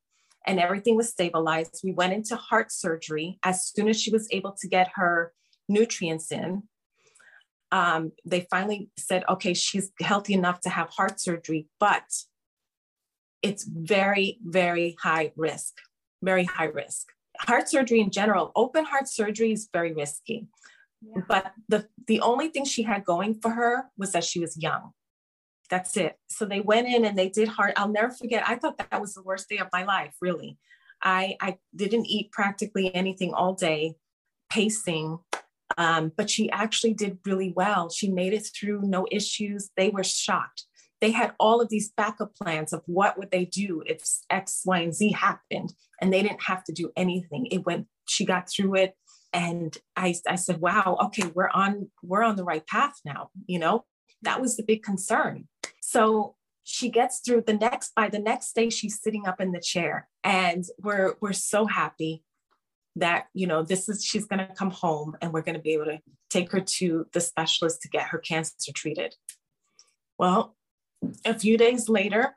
and 0.46 0.58
everything 0.58 0.96
was 0.96 1.10
stabilized. 1.10 1.82
We 1.84 1.92
went 1.92 2.14
into 2.14 2.36
heart 2.36 2.72
surgery 2.72 3.38
as 3.44 3.66
soon 3.66 3.86
as 3.86 4.00
she 4.00 4.10
was 4.10 4.26
able 4.30 4.54
to 4.60 4.66
get 4.66 4.88
her 4.94 5.34
nutrients 5.68 6.32
in. 6.32 6.62
Um, 7.70 8.12
they 8.24 8.46
finally 8.50 8.88
said 8.96 9.22
okay 9.28 9.52
she's 9.52 9.90
healthy 10.00 10.32
enough 10.32 10.60
to 10.62 10.70
have 10.70 10.88
heart 10.88 11.20
surgery 11.20 11.68
but 11.78 12.08
it's 13.42 13.64
very 13.64 14.38
very 14.42 14.96
high 15.02 15.32
risk 15.36 15.74
very 16.22 16.44
high 16.44 16.72
risk. 16.82 17.04
Heart 17.40 17.68
surgery 17.68 18.00
in 18.00 18.10
general 18.10 18.52
open 18.56 18.86
heart 18.86 19.06
surgery 19.06 19.52
is 19.52 19.68
very 19.78 19.92
risky 19.92 20.48
but 21.28 21.52
the 21.68 21.86
the 22.06 22.20
only 22.20 22.48
thing 22.48 22.64
she 22.64 22.82
had 22.82 23.04
going 23.04 23.34
for 23.40 23.50
her 23.50 23.90
was 23.96 24.12
that 24.12 24.24
she 24.24 24.40
was 24.40 24.56
young. 24.56 24.92
That's 25.68 25.96
it. 25.96 26.18
So 26.28 26.44
they 26.44 26.60
went 26.60 26.88
in 26.88 27.04
and 27.04 27.16
they 27.16 27.28
did 27.28 27.48
hard. 27.48 27.74
I'll 27.76 27.88
never 27.88 28.10
forget. 28.10 28.42
I 28.46 28.56
thought 28.56 28.78
that 28.78 29.00
was 29.00 29.14
the 29.14 29.22
worst 29.22 29.48
day 29.48 29.58
of 29.58 29.68
my 29.72 29.84
life, 29.84 30.14
really. 30.20 30.58
I 31.02 31.36
I 31.40 31.58
didn't 31.74 32.06
eat 32.06 32.32
practically 32.32 32.94
anything 32.94 33.32
all 33.32 33.54
day, 33.54 33.94
pacing. 34.50 35.18
Um, 35.78 36.10
but 36.16 36.28
she 36.28 36.50
actually 36.50 36.94
did 36.94 37.18
really 37.24 37.52
well. 37.54 37.90
She 37.90 38.10
made 38.10 38.32
it 38.32 38.48
through, 38.54 38.82
no 38.82 39.06
issues. 39.10 39.70
They 39.76 39.88
were 39.88 40.02
shocked. 40.02 40.64
They 41.00 41.12
had 41.12 41.32
all 41.38 41.60
of 41.60 41.68
these 41.68 41.92
backup 41.96 42.34
plans 42.34 42.72
of 42.72 42.82
what 42.86 43.16
would 43.16 43.30
they 43.30 43.44
do 43.44 43.82
if 43.86 44.02
X, 44.28 44.62
Y, 44.66 44.80
and 44.80 44.94
Z 44.94 45.12
happened, 45.12 45.72
and 46.00 46.12
they 46.12 46.22
didn't 46.22 46.42
have 46.42 46.64
to 46.64 46.72
do 46.72 46.90
anything. 46.96 47.46
It 47.46 47.64
went. 47.64 47.86
She 48.08 48.24
got 48.24 48.50
through 48.50 48.74
it 48.74 48.96
and 49.32 49.76
I, 49.96 50.14
I 50.28 50.36
said 50.36 50.60
wow 50.60 50.96
okay 51.04 51.30
we're 51.34 51.50
on 51.50 51.90
we're 52.02 52.22
on 52.22 52.36
the 52.36 52.44
right 52.44 52.66
path 52.66 52.94
now 53.04 53.30
you 53.46 53.58
know 53.58 53.84
that 54.22 54.40
was 54.40 54.56
the 54.56 54.62
big 54.62 54.82
concern 54.82 55.48
so 55.80 56.34
she 56.62 56.88
gets 56.88 57.20
through 57.20 57.44
the 57.46 57.54
next 57.54 57.94
by 57.94 58.08
the 58.08 58.18
next 58.18 58.54
day 58.54 58.70
she's 58.70 59.00
sitting 59.00 59.26
up 59.26 59.40
in 59.40 59.52
the 59.52 59.60
chair 59.60 60.08
and 60.24 60.64
we're 60.78 61.14
we're 61.20 61.32
so 61.32 61.66
happy 61.66 62.22
that 62.96 63.26
you 63.34 63.46
know 63.46 63.62
this 63.62 63.88
is 63.88 64.04
she's 64.04 64.26
going 64.26 64.38
to 64.38 64.54
come 64.54 64.70
home 64.70 65.16
and 65.20 65.32
we're 65.32 65.42
going 65.42 65.54
to 65.54 65.60
be 65.60 65.72
able 65.72 65.86
to 65.86 65.98
take 66.28 66.50
her 66.52 66.60
to 66.60 67.06
the 67.12 67.20
specialist 67.20 67.82
to 67.82 67.88
get 67.88 68.08
her 68.08 68.18
cancer 68.18 68.72
treated. 68.74 69.16
Well, 70.18 70.56
a 71.24 71.38
few 71.38 71.58
days 71.58 71.88
later, 71.88 72.36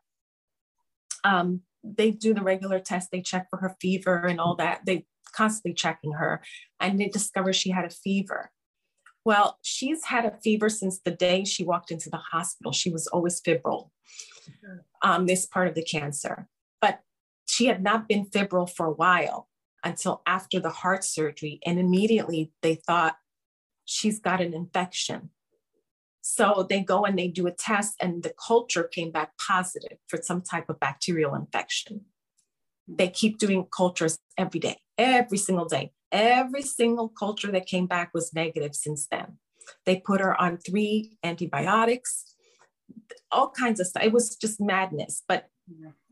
um, 1.23 1.61
they 1.83 2.11
do 2.11 2.33
the 2.33 2.41
regular 2.41 2.79
test. 2.79 3.09
They 3.11 3.21
check 3.21 3.47
for 3.49 3.57
her 3.57 3.75
fever 3.79 4.25
and 4.25 4.39
all 4.39 4.55
that. 4.55 4.81
They 4.85 5.05
constantly 5.33 5.73
checking 5.73 6.13
her, 6.13 6.41
and 6.79 6.99
they 6.99 7.07
discover 7.07 7.53
she 7.53 7.71
had 7.71 7.85
a 7.85 7.89
fever. 7.89 8.51
Well, 9.25 9.57
she's 9.61 10.05
had 10.05 10.25
a 10.25 10.37
fever 10.43 10.69
since 10.69 10.99
the 10.99 11.11
day 11.11 11.45
she 11.45 11.63
walked 11.63 11.91
into 11.91 12.09
the 12.09 12.17
hospital. 12.17 12.71
She 12.73 12.89
was 12.89 13.07
always 13.07 13.39
febrile, 13.39 13.91
um, 15.01 15.25
this 15.25 15.45
part 15.45 15.67
of 15.67 15.75
the 15.75 15.83
cancer. 15.83 16.47
But 16.81 16.99
she 17.45 17.67
had 17.67 17.81
not 17.81 18.07
been 18.07 18.25
febrile 18.25 18.67
for 18.67 18.87
a 18.87 18.91
while 18.91 19.47
until 19.83 20.21
after 20.25 20.59
the 20.59 20.69
heart 20.69 21.03
surgery. 21.03 21.59
And 21.65 21.79
immediately 21.79 22.51
they 22.61 22.75
thought 22.75 23.15
she's 23.85 24.19
got 24.19 24.41
an 24.41 24.53
infection. 24.53 25.29
So 26.25 26.65
they 26.69 26.81
go 26.81 27.03
and 27.03 27.19
they 27.19 27.27
do 27.27 27.47
a 27.47 27.51
test, 27.51 27.95
and 28.01 28.23
the 28.23 28.33
culture 28.47 28.83
came 28.83 29.11
back 29.11 29.33
positive 29.37 29.97
for 30.07 30.21
some 30.21 30.41
type 30.41 30.69
of 30.69 30.79
bacterial 30.79 31.35
infection. 31.35 32.05
They 32.87 33.09
keep 33.09 33.37
doing 33.37 33.67
cultures 33.75 34.19
every 34.37 34.61
day, 34.61 34.77
every 34.97 35.37
single 35.37 35.65
day. 35.65 35.91
Every 36.11 36.61
single 36.61 37.09
culture 37.09 37.51
that 37.51 37.65
came 37.65 37.87
back 37.87 38.11
was 38.13 38.33
negative 38.33 38.75
since 38.75 39.07
then. 39.09 39.37
They 39.85 39.97
put 39.97 40.21
her 40.21 40.39
on 40.39 40.57
three 40.57 41.17
antibiotics, 41.23 42.35
all 43.31 43.49
kinds 43.49 43.79
of 43.79 43.87
stuff. 43.87 44.03
It 44.03 44.11
was 44.11 44.35
just 44.35 44.61
madness. 44.61 45.23
But 45.27 45.47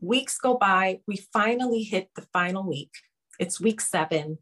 weeks 0.00 0.38
go 0.38 0.56
by. 0.56 1.00
We 1.06 1.16
finally 1.32 1.82
hit 1.82 2.10
the 2.16 2.26
final 2.32 2.66
week. 2.66 2.90
It's 3.38 3.60
week 3.60 3.80
seven. 3.80 4.38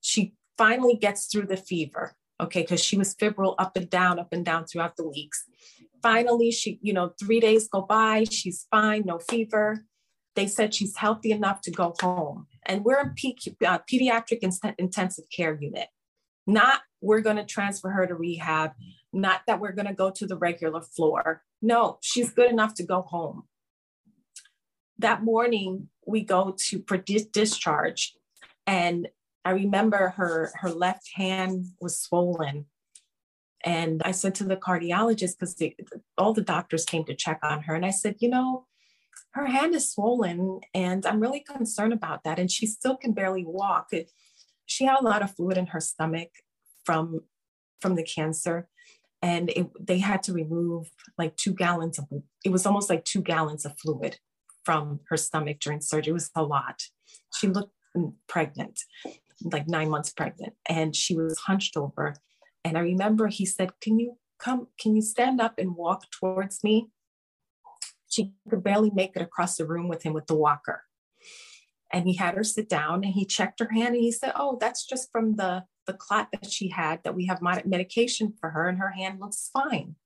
She 0.00 0.34
finally 0.58 0.96
gets 0.96 1.26
through 1.26 1.46
the 1.46 1.56
fever, 1.56 2.16
okay, 2.40 2.62
because 2.62 2.84
she 2.84 2.98
was 2.98 3.14
febrile 3.14 3.54
up 3.58 3.76
and 3.76 3.88
down, 3.88 4.18
up 4.18 4.32
and 4.32 4.44
down 4.44 4.66
throughout 4.66 4.96
the 4.96 5.08
weeks. 5.08 5.44
Finally, 6.02 6.50
she, 6.50 6.78
you 6.82 6.92
know, 6.92 7.12
three 7.18 7.40
days 7.40 7.68
go 7.68 7.82
by. 7.82 8.24
She's 8.30 8.66
fine, 8.70 9.04
no 9.06 9.18
fever. 9.18 9.84
They 10.36 10.46
said 10.46 10.74
she's 10.74 10.96
healthy 10.96 11.32
enough 11.32 11.60
to 11.62 11.70
go 11.70 11.94
home. 12.00 12.46
And 12.70 12.84
we're 12.84 13.00
in 13.00 13.08
uh, 13.66 13.80
pediatric 13.92 14.38
in- 14.42 14.74
intensive 14.78 15.24
care 15.36 15.58
unit. 15.60 15.88
Not 16.46 16.82
we're 17.00 17.20
going 17.20 17.36
to 17.36 17.44
transfer 17.44 17.90
her 17.90 18.06
to 18.06 18.14
rehab, 18.14 18.70
not 19.12 19.40
that 19.48 19.58
we're 19.60 19.72
going 19.72 19.88
to 19.88 19.94
go 19.94 20.10
to 20.10 20.24
the 20.24 20.36
regular 20.36 20.80
floor. 20.80 21.42
No, 21.60 21.98
she's 22.00 22.30
good 22.30 22.48
enough 22.48 22.74
to 22.74 22.84
go 22.84 23.02
home. 23.02 23.42
That 25.00 25.24
morning, 25.24 25.88
we 26.06 26.22
go 26.22 26.54
to 26.68 26.78
discharge, 27.32 28.14
and 28.66 29.08
I 29.44 29.50
remember 29.50 30.10
her 30.10 30.52
her 30.60 30.70
left 30.70 31.10
hand 31.14 31.66
was 31.80 31.98
swollen. 31.98 32.66
And 33.64 34.00
I 34.04 34.12
said 34.12 34.34
to 34.36 34.44
the 34.44 34.56
cardiologist, 34.56 35.34
because 35.38 35.56
all 36.16 36.32
the 36.32 36.40
doctors 36.40 36.84
came 36.84 37.04
to 37.06 37.16
check 37.16 37.40
on 37.42 37.62
her, 37.62 37.74
and 37.74 37.84
I 37.84 37.90
said, 37.90 38.16
you 38.20 38.28
know, 38.28 38.66
her 39.32 39.46
hand 39.46 39.74
is 39.74 39.92
swollen 39.92 40.60
and 40.74 41.06
I'm 41.06 41.20
really 41.20 41.40
concerned 41.40 41.92
about 41.92 42.24
that. 42.24 42.38
And 42.38 42.50
she 42.50 42.66
still 42.66 42.96
can 42.96 43.12
barely 43.12 43.44
walk. 43.44 43.90
She 44.66 44.84
had 44.84 44.98
a 45.00 45.04
lot 45.04 45.22
of 45.22 45.34
fluid 45.34 45.56
in 45.56 45.66
her 45.66 45.80
stomach 45.80 46.30
from 46.84 47.20
from 47.80 47.94
the 47.94 48.02
cancer 48.02 48.68
and 49.22 49.50
it, 49.50 49.66
they 49.78 49.98
had 49.98 50.22
to 50.24 50.32
remove 50.32 50.90
like 51.18 51.36
two 51.36 51.52
gallons 51.52 51.98
of 51.98 52.06
it 52.44 52.50
was 52.50 52.66
almost 52.66 52.90
like 52.90 53.04
two 53.04 53.20
gallons 53.20 53.64
of 53.64 53.78
fluid 53.78 54.18
from 54.64 55.00
her 55.08 55.16
stomach 55.16 55.58
during 55.60 55.80
surgery 55.80 56.10
it 56.10 56.14
was 56.14 56.30
a 56.36 56.42
lot 56.42 56.82
she 57.36 57.46
looked 57.46 57.74
pregnant 58.28 58.80
like 59.44 59.66
nine 59.66 59.88
months 59.88 60.12
pregnant 60.12 60.54
and 60.68 60.94
she 60.94 61.14
was 61.14 61.38
hunched 61.38 61.76
over 61.76 62.14
and 62.64 62.76
i 62.76 62.80
remember 62.80 63.28
he 63.28 63.46
said 63.46 63.70
can 63.80 63.98
you 63.98 64.16
come 64.38 64.68
can 64.78 64.94
you 64.94 65.02
stand 65.02 65.40
up 65.40 65.54
and 65.58 65.76
walk 65.76 66.04
towards 66.10 66.62
me 66.62 66.88
she 68.20 68.50
could 68.50 68.62
barely 68.62 68.90
make 68.90 69.12
it 69.16 69.22
across 69.22 69.56
the 69.56 69.66
room 69.66 69.88
with 69.88 70.02
him 70.02 70.12
with 70.12 70.26
the 70.26 70.34
walker. 70.34 70.82
And 71.92 72.06
he 72.06 72.14
had 72.14 72.34
her 72.34 72.44
sit 72.44 72.68
down 72.68 73.04
and 73.04 73.12
he 73.12 73.24
checked 73.24 73.58
her 73.60 73.70
hand 73.72 73.94
and 73.94 74.04
he 74.04 74.12
said, 74.12 74.32
Oh, 74.36 74.58
that's 74.60 74.86
just 74.86 75.10
from 75.10 75.36
the, 75.36 75.64
the 75.86 75.92
clot 75.92 76.28
that 76.32 76.50
she 76.50 76.68
had, 76.68 77.02
that 77.02 77.16
we 77.16 77.26
have 77.26 77.42
medication 77.42 78.34
for 78.40 78.50
her 78.50 78.68
and 78.68 78.78
her 78.78 78.90
hand 78.90 79.20
looks 79.20 79.50
fine. 79.52 79.96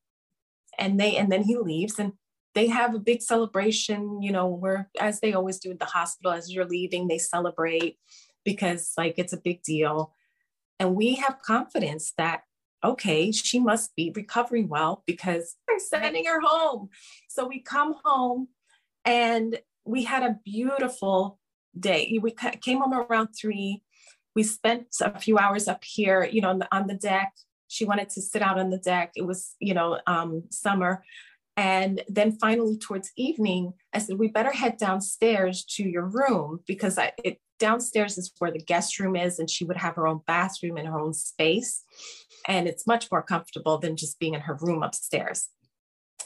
And 0.79 0.99
they, 0.99 1.17
and 1.17 1.31
then 1.31 1.43
he 1.45 1.57
leaves 1.57 1.99
and 1.99 2.13
they 2.55 2.69
have 2.69 2.95
a 2.95 3.01
big 3.01 3.21
celebration, 3.21 4.23
you 4.23 4.33
know, 4.33 4.47
where 4.47 4.89
as 5.01 5.21
they 5.21 5.35
always 5.35 5.59
do 5.59 5.73
at 5.73 5.79
the 5.79 5.85
hospital, 5.85 6.33
as 6.33 6.53
you're 6.53 6.65
leaving, 6.65 7.09
they 7.09 7.19
celebrate 7.19 7.99
because 8.45 8.93
like 8.97 9.15
it's 9.19 9.33
a 9.33 9.41
big 9.41 9.63
deal. 9.63 10.15
And 10.79 10.95
we 10.95 11.17
have 11.17 11.43
confidence 11.45 12.13
that 12.17 12.43
okay, 12.85 13.33
she 13.33 13.59
must 13.59 13.95
be 13.97 14.13
recovering 14.15 14.69
well 14.69 15.03
because 15.07 15.57
they're 15.67 15.79
sending 15.79 16.27
her 16.27 16.41
home. 16.41 16.91
So 17.29 17.47
we 17.47 17.61
come 17.61 17.95
home 18.05 18.49
and 19.05 19.59
we 19.85 20.05
had 20.05 20.23
a 20.23 20.39
beautiful 20.45 21.39
day. 21.79 22.19
We 22.21 22.33
came 22.33 22.81
home 22.81 22.95
around 22.95 23.29
three. 23.29 23.83
We 24.35 24.43
spent 24.43 24.87
a 25.01 25.19
few 25.19 25.39
hours 25.39 25.69
up 25.69 25.83
here, 25.85 26.25
you 26.25 26.41
know, 26.41 26.51
on 26.51 26.59
the, 26.59 26.69
on 26.75 26.87
the 26.87 26.95
deck. 26.95 27.33
She 27.69 27.85
wanted 27.85 28.11
to 28.11 28.23
sit 28.23 28.43
out 28.43 28.59
on 28.59 28.71
the 28.71 28.79
deck. 28.79 29.13
It 29.17 29.23
was, 29.23 29.55
you 29.59 29.75
know, 29.75 29.99
um, 30.07 30.45
summer. 30.51 31.05
And 31.57 32.03
then 32.09 32.33
finally, 32.33 32.77
towards 32.79 33.13
evening, 33.17 33.75
I 33.93 33.99
said, 33.99 34.19
We 34.19 34.29
better 34.29 34.51
head 34.51 34.77
downstairs 34.77 35.65
to 35.77 35.85
your 35.85 36.07
room 36.07 36.61
because 36.67 36.99
I, 36.99 37.13
it, 37.23 37.39
downstairs 37.59 38.19
is 38.19 38.33
where 38.39 38.51
the 38.51 38.59
guest 38.59 38.99
room 38.99 39.17
is, 39.17 39.39
and 39.39 39.49
she 39.49 39.65
would 39.65 39.77
have 39.77 39.95
her 39.95 40.07
own 40.07 40.21
bathroom 40.27 40.77
and 40.77 40.89
her 40.89 40.99
own 40.99 41.15
space. 41.15 41.83
And 42.47 42.67
it's 42.69 42.87
much 42.87 43.11
more 43.11 43.23
comfortable 43.23 43.79
than 43.79 43.97
just 43.97 44.19
being 44.19 44.35
in 44.35 44.43
her 44.43 44.55
room 44.61 44.83
upstairs. 44.83 45.49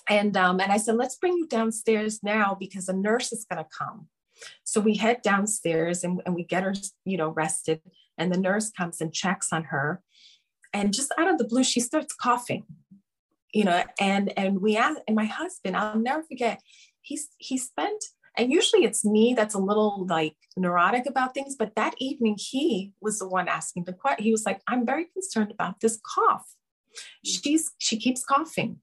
And, 0.09 0.37
um, 0.37 0.61
and 0.61 0.73
I 0.73 0.79
said, 0.79 0.97
Let's 0.97 1.17
bring 1.17 1.35
you 1.35 1.47
downstairs 1.47 2.21
now 2.23 2.57
because 2.59 2.89
a 2.89 2.93
nurse 2.93 3.33
is 3.33 3.47
going 3.51 3.63
to 3.63 3.71
come. 3.77 4.09
So 4.65 4.81
we 4.81 4.97
head 4.97 5.23
downstairs 5.23 6.05
and, 6.05 6.23
and 6.25 6.35
we 6.35 6.45
get 6.45 6.63
her, 6.63 6.75
you 7.05 7.17
know, 7.17 7.31
rested. 7.31 7.81
And 8.17 8.33
the 8.33 8.39
nurse 8.39 8.71
comes 8.71 9.01
and 9.01 9.13
checks 9.13 9.53
on 9.53 9.65
her. 9.65 10.03
And 10.73 10.93
just 10.93 11.13
out 11.19 11.29
of 11.29 11.39
the 11.39 11.45
blue, 11.45 11.65
she 11.65 11.81
starts 11.81 12.15
coughing 12.15 12.65
you 13.53 13.65
know, 13.65 13.83
and 14.01 14.33
and 14.37 14.61
we 14.61 14.77
asked, 14.77 15.01
and 15.07 15.17
my 15.17 15.25
husband, 15.25 15.77
I'll 15.77 15.99
never 15.99 16.23
forget, 16.23 16.61
he's 17.01 17.29
he 17.39 17.57
spent, 17.57 18.05
and 18.39 18.53
usually 18.53 18.85
it's 18.85 19.05
me 19.05 19.35
that's 19.37 19.55
a 19.55 19.59
little 19.59 20.07
like 20.09 20.37
neurotic 20.57 21.07
about 21.07 21.35
things, 21.35 21.57
but 21.59 21.75
that 21.75 21.95
evening 21.99 22.37
he 22.39 22.93
was 23.01 23.19
the 23.19 23.29
one 23.29 23.49
asking 23.49 23.85
the 23.85 23.93
question. 23.93 24.25
He 24.25 24.31
was 24.31 24.47
like, 24.47 24.63
I'm 24.69 24.87
very 24.87 25.07
concerned 25.07 25.51
about 25.51 25.81
this 25.81 26.01
cough. 26.07 26.47
She's 27.25 27.73
she 27.79 27.99
keeps 27.99 28.25
coughing. 28.25 28.79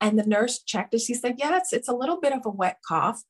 And 0.00 0.18
the 0.18 0.24
nurse 0.24 0.62
checked 0.62 0.94
it. 0.94 1.00
She 1.00 1.14
said, 1.14 1.36
Yeah, 1.38 1.60
it's 1.72 1.88
a 1.88 1.94
little 1.94 2.20
bit 2.20 2.32
of 2.32 2.44
a 2.44 2.50
wet 2.50 2.78
cough, 2.86 3.22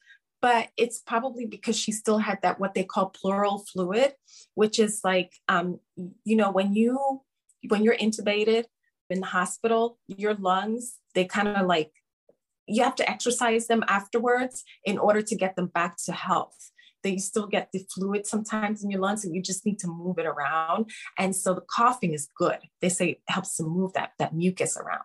but 0.42 0.68
it's 0.76 1.00
probably 1.00 1.46
because 1.46 1.78
she 1.78 1.92
still 1.92 2.18
had 2.18 2.40
that 2.42 2.58
what 2.58 2.74
they 2.74 2.84
call 2.84 3.10
pleural 3.10 3.64
fluid, 3.72 4.14
which 4.54 4.78
is 4.78 5.00
like 5.04 5.32
um, 5.48 5.80
you 6.24 6.36
know, 6.36 6.50
when 6.50 6.74
you 6.74 7.22
when 7.68 7.84
you're 7.84 7.96
intubated 7.96 8.64
in 9.10 9.20
the 9.20 9.26
hospital, 9.26 9.98
your 10.06 10.34
lungs, 10.34 10.98
they 11.14 11.24
kind 11.24 11.48
of 11.48 11.66
like, 11.66 11.92
you 12.68 12.84
have 12.84 12.94
to 12.96 13.10
exercise 13.10 13.66
them 13.66 13.84
afterwards 13.88 14.64
in 14.84 14.98
order 14.98 15.22
to 15.22 15.36
get 15.36 15.56
them 15.56 15.66
back 15.66 15.96
to 16.04 16.12
health. 16.12 16.70
They 17.02 17.16
still 17.16 17.46
get 17.46 17.70
the 17.72 17.84
fluid 17.94 18.26
sometimes 18.26 18.82
in 18.82 18.90
your 18.90 19.00
lungs, 19.00 19.24
and 19.24 19.34
you 19.34 19.42
just 19.42 19.64
need 19.64 19.78
to 19.80 19.88
move 19.88 20.18
it 20.18 20.26
around. 20.26 20.90
And 21.16 21.34
so 21.34 21.54
the 21.54 21.64
coughing 21.74 22.12
is 22.12 22.28
good. 22.36 22.58
They 22.80 22.88
say 22.88 23.10
it 23.10 23.20
helps 23.28 23.56
to 23.56 23.62
move 23.62 23.92
that 23.94 24.10
that 24.18 24.34
mucus 24.34 24.76
around. 24.76 25.04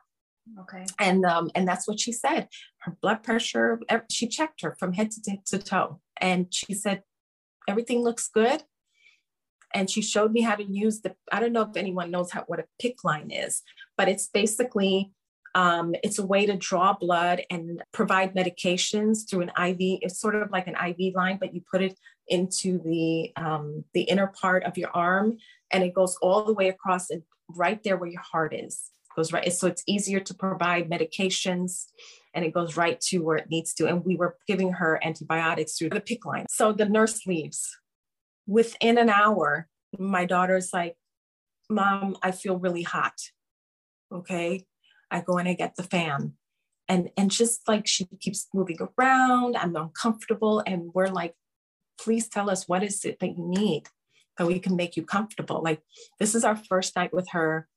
Okay. 0.60 0.86
And 1.00 1.24
um, 1.26 1.52
and 1.56 1.68
that's 1.68 1.88
what 1.88 2.00
she 2.00 2.12
said. 2.12 2.48
Her 2.80 2.98
blood 3.02 3.24
pressure. 3.24 3.80
She 4.12 4.28
checked 4.28 4.62
her 4.62 4.76
from 4.80 4.94
head 4.94 5.12
to, 5.12 5.38
to 5.46 5.60
toe, 5.60 6.02
and 6.20 6.48
she 6.52 6.74
said 6.74 7.04
everything 7.68 8.04
looks 8.04 8.28
good 8.28 8.64
and 9.74 9.90
she 9.90 10.02
showed 10.02 10.32
me 10.32 10.42
how 10.42 10.56
to 10.56 10.64
use 10.64 11.02
the 11.02 11.16
i 11.32 11.40
don't 11.40 11.54
know 11.54 11.62
if 11.62 11.78
anyone 11.78 12.12
knows 12.12 12.32
how 12.32 12.44
what 12.48 12.60
a 12.60 12.66
PICC 12.82 12.96
line 13.04 13.32
is 13.32 13.62
but 13.98 14.08
it's 14.08 14.28
basically 14.28 15.12
um, 15.56 15.94
it's 16.04 16.20
a 16.20 16.26
way 16.26 16.46
to 16.46 16.58
draw 16.58 16.94
blood 16.94 17.42
and 17.50 17.82
provide 17.92 18.34
medications 18.34 19.30
through 19.30 19.42
an 19.42 19.52
iv 19.68 19.78
it's 19.80 20.20
sort 20.20 20.36
of 20.36 20.50
like 20.52 20.68
an 20.68 20.76
iv 20.88 21.14
line 21.14 21.38
but 21.40 21.54
you 21.54 21.62
put 21.72 21.82
it 21.82 21.98
into 22.28 22.80
the 22.80 23.32
um, 23.36 23.84
the 23.94 24.04
inner 24.04 24.28
part 24.28 24.64
of 24.64 24.78
your 24.78 24.90
arm 24.94 25.38
and 25.72 25.84
it 25.84 25.94
goes 25.94 26.16
all 26.22 26.46
the 26.46 26.54
way 26.54 26.70
across 26.70 27.10
and 27.10 27.24
right 27.50 27.82
there 27.84 27.98
where 27.98 28.10
your 28.10 28.22
heart 28.22 28.54
is. 28.54 28.92
It 29.12 29.16
goes 29.16 29.34
right 29.34 29.52
so 29.52 29.68
it's 29.68 29.84
easier 29.88 30.20
to 30.22 30.34
provide 30.34 30.90
medications 30.90 31.86
and 32.34 32.46
it 32.46 32.54
goes 32.54 32.78
right 32.78 33.00
to 33.02 33.20
where 33.20 33.38
it 33.38 33.50
needs 33.50 33.74
to. 33.76 33.88
And 33.88 34.04
we 34.06 34.16
were 34.16 34.38
giving 34.48 34.74
her 34.74 35.00
antibiotics 35.04 35.78
through 35.78 35.90
the 35.90 36.02
PICC 36.02 36.26
line. 36.26 36.46
So 36.50 36.72
the 36.72 36.86
nurse 36.86 37.26
leaves. 37.28 37.78
Within 38.48 38.98
an 38.98 39.10
hour, 39.10 39.68
my 39.98 40.26
daughter's 40.26 40.72
like, 40.74 40.96
Mom, 41.70 42.18
I 42.22 42.32
feel 42.32 42.58
really 42.58 42.84
hot. 42.84 43.14
Okay. 44.12 44.66
I 45.14 45.22
go 45.22 45.38
and 45.38 45.48
I 45.48 45.54
get 45.54 45.76
the 45.76 45.84
fan. 45.84 46.34
And 46.90 47.12
and 47.16 47.32
just 47.32 47.68
like 47.68 47.88
she 47.88 48.06
keeps 48.20 48.48
moving 48.54 48.78
around, 48.82 49.56
I'm 49.56 49.76
uncomfortable. 49.76 50.62
And 50.66 50.92
we're 50.94 51.08
like, 51.08 51.36
please 51.98 52.28
tell 52.28 52.50
us 52.50 52.68
what 52.68 52.84
is 52.84 53.06
it 53.06 53.20
that 53.20 53.38
you 53.38 53.48
need 53.48 53.84
that 54.38 54.48
we 54.48 54.60
can 54.60 54.76
make 54.76 54.98
you 54.98 55.04
comfortable. 55.04 55.62
Like 55.64 55.82
this 56.20 56.36
is 56.36 56.44
our 56.44 56.56
first 56.56 56.96
night 56.96 57.14
with 57.14 57.30
her 57.32 57.68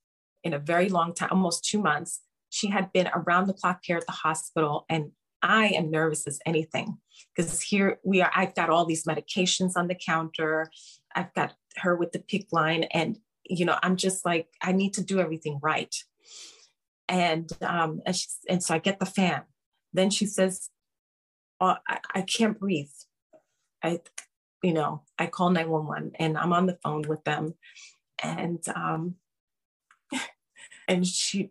in 0.42 0.54
a 0.54 0.58
very 0.58 0.88
long 0.88 1.14
time, 1.14 1.28
almost 1.30 1.64
two 1.64 1.80
months. 1.80 2.22
She 2.50 2.68
had 2.68 2.92
been 2.92 3.10
around 3.14 3.46
the 3.46 3.54
clock 3.54 3.82
care 3.84 3.98
at 3.98 4.06
the 4.06 4.12
hospital, 4.12 4.86
and 4.88 5.12
I 5.42 5.68
am 5.68 5.90
nervous 5.90 6.26
as 6.26 6.38
anything 6.46 6.98
because 7.34 7.60
here 7.60 7.98
we 8.04 8.22
are. 8.22 8.30
I've 8.34 8.54
got 8.54 8.70
all 8.70 8.86
these 8.86 9.04
medications 9.04 9.72
on 9.76 9.88
the 9.88 9.94
counter. 9.94 10.70
I've 11.14 11.34
got 11.34 11.54
her 11.78 11.96
with 11.96 12.12
the 12.12 12.20
PICC 12.20 12.46
line, 12.52 12.84
and 12.84 13.18
you 13.44 13.64
know, 13.64 13.76
I'm 13.82 13.96
just 13.96 14.24
like, 14.24 14.48
I 14.62 14.72
need 14.72 14.94
to 14.94 15.04
do 15.04 15.20
everything 15.20 15.58
right. 15.62 15.94
And 17.08 17.50
um, 17.62 18.00
and, 18.04 18.16
she, 18.16 18.26
and 18.48 18.62
so 18.62 18.74
I 18.74 18.78
get 18.78 18.98
the 18.98 19.06
fan. 19.06 19.42
Then 19.92 20.10
she 20.10 20.26
says, 20.26 20.70
oh, 21.60 21.76
I, 21.88 21.98
I 22.14 22.22
can't 22.22 22.58
breathe. 22.58 22.90
I, 23.82 24.00
you 24.62 24.72
know, 24.72 25.02
I 25.18 25.26
call 25.26 25.50
911 25.50 26.12
and 26.18 26.36
I'm 26.36 26.52
on 26.52 26.66
the 26.66 26.78
phone 26.82 27.02
with 27.02 27.22
them. 27.24 27.54
And 28.22 28.62
um, 28.74 29.14
and 30.88 31.06
she, 31.06 31.50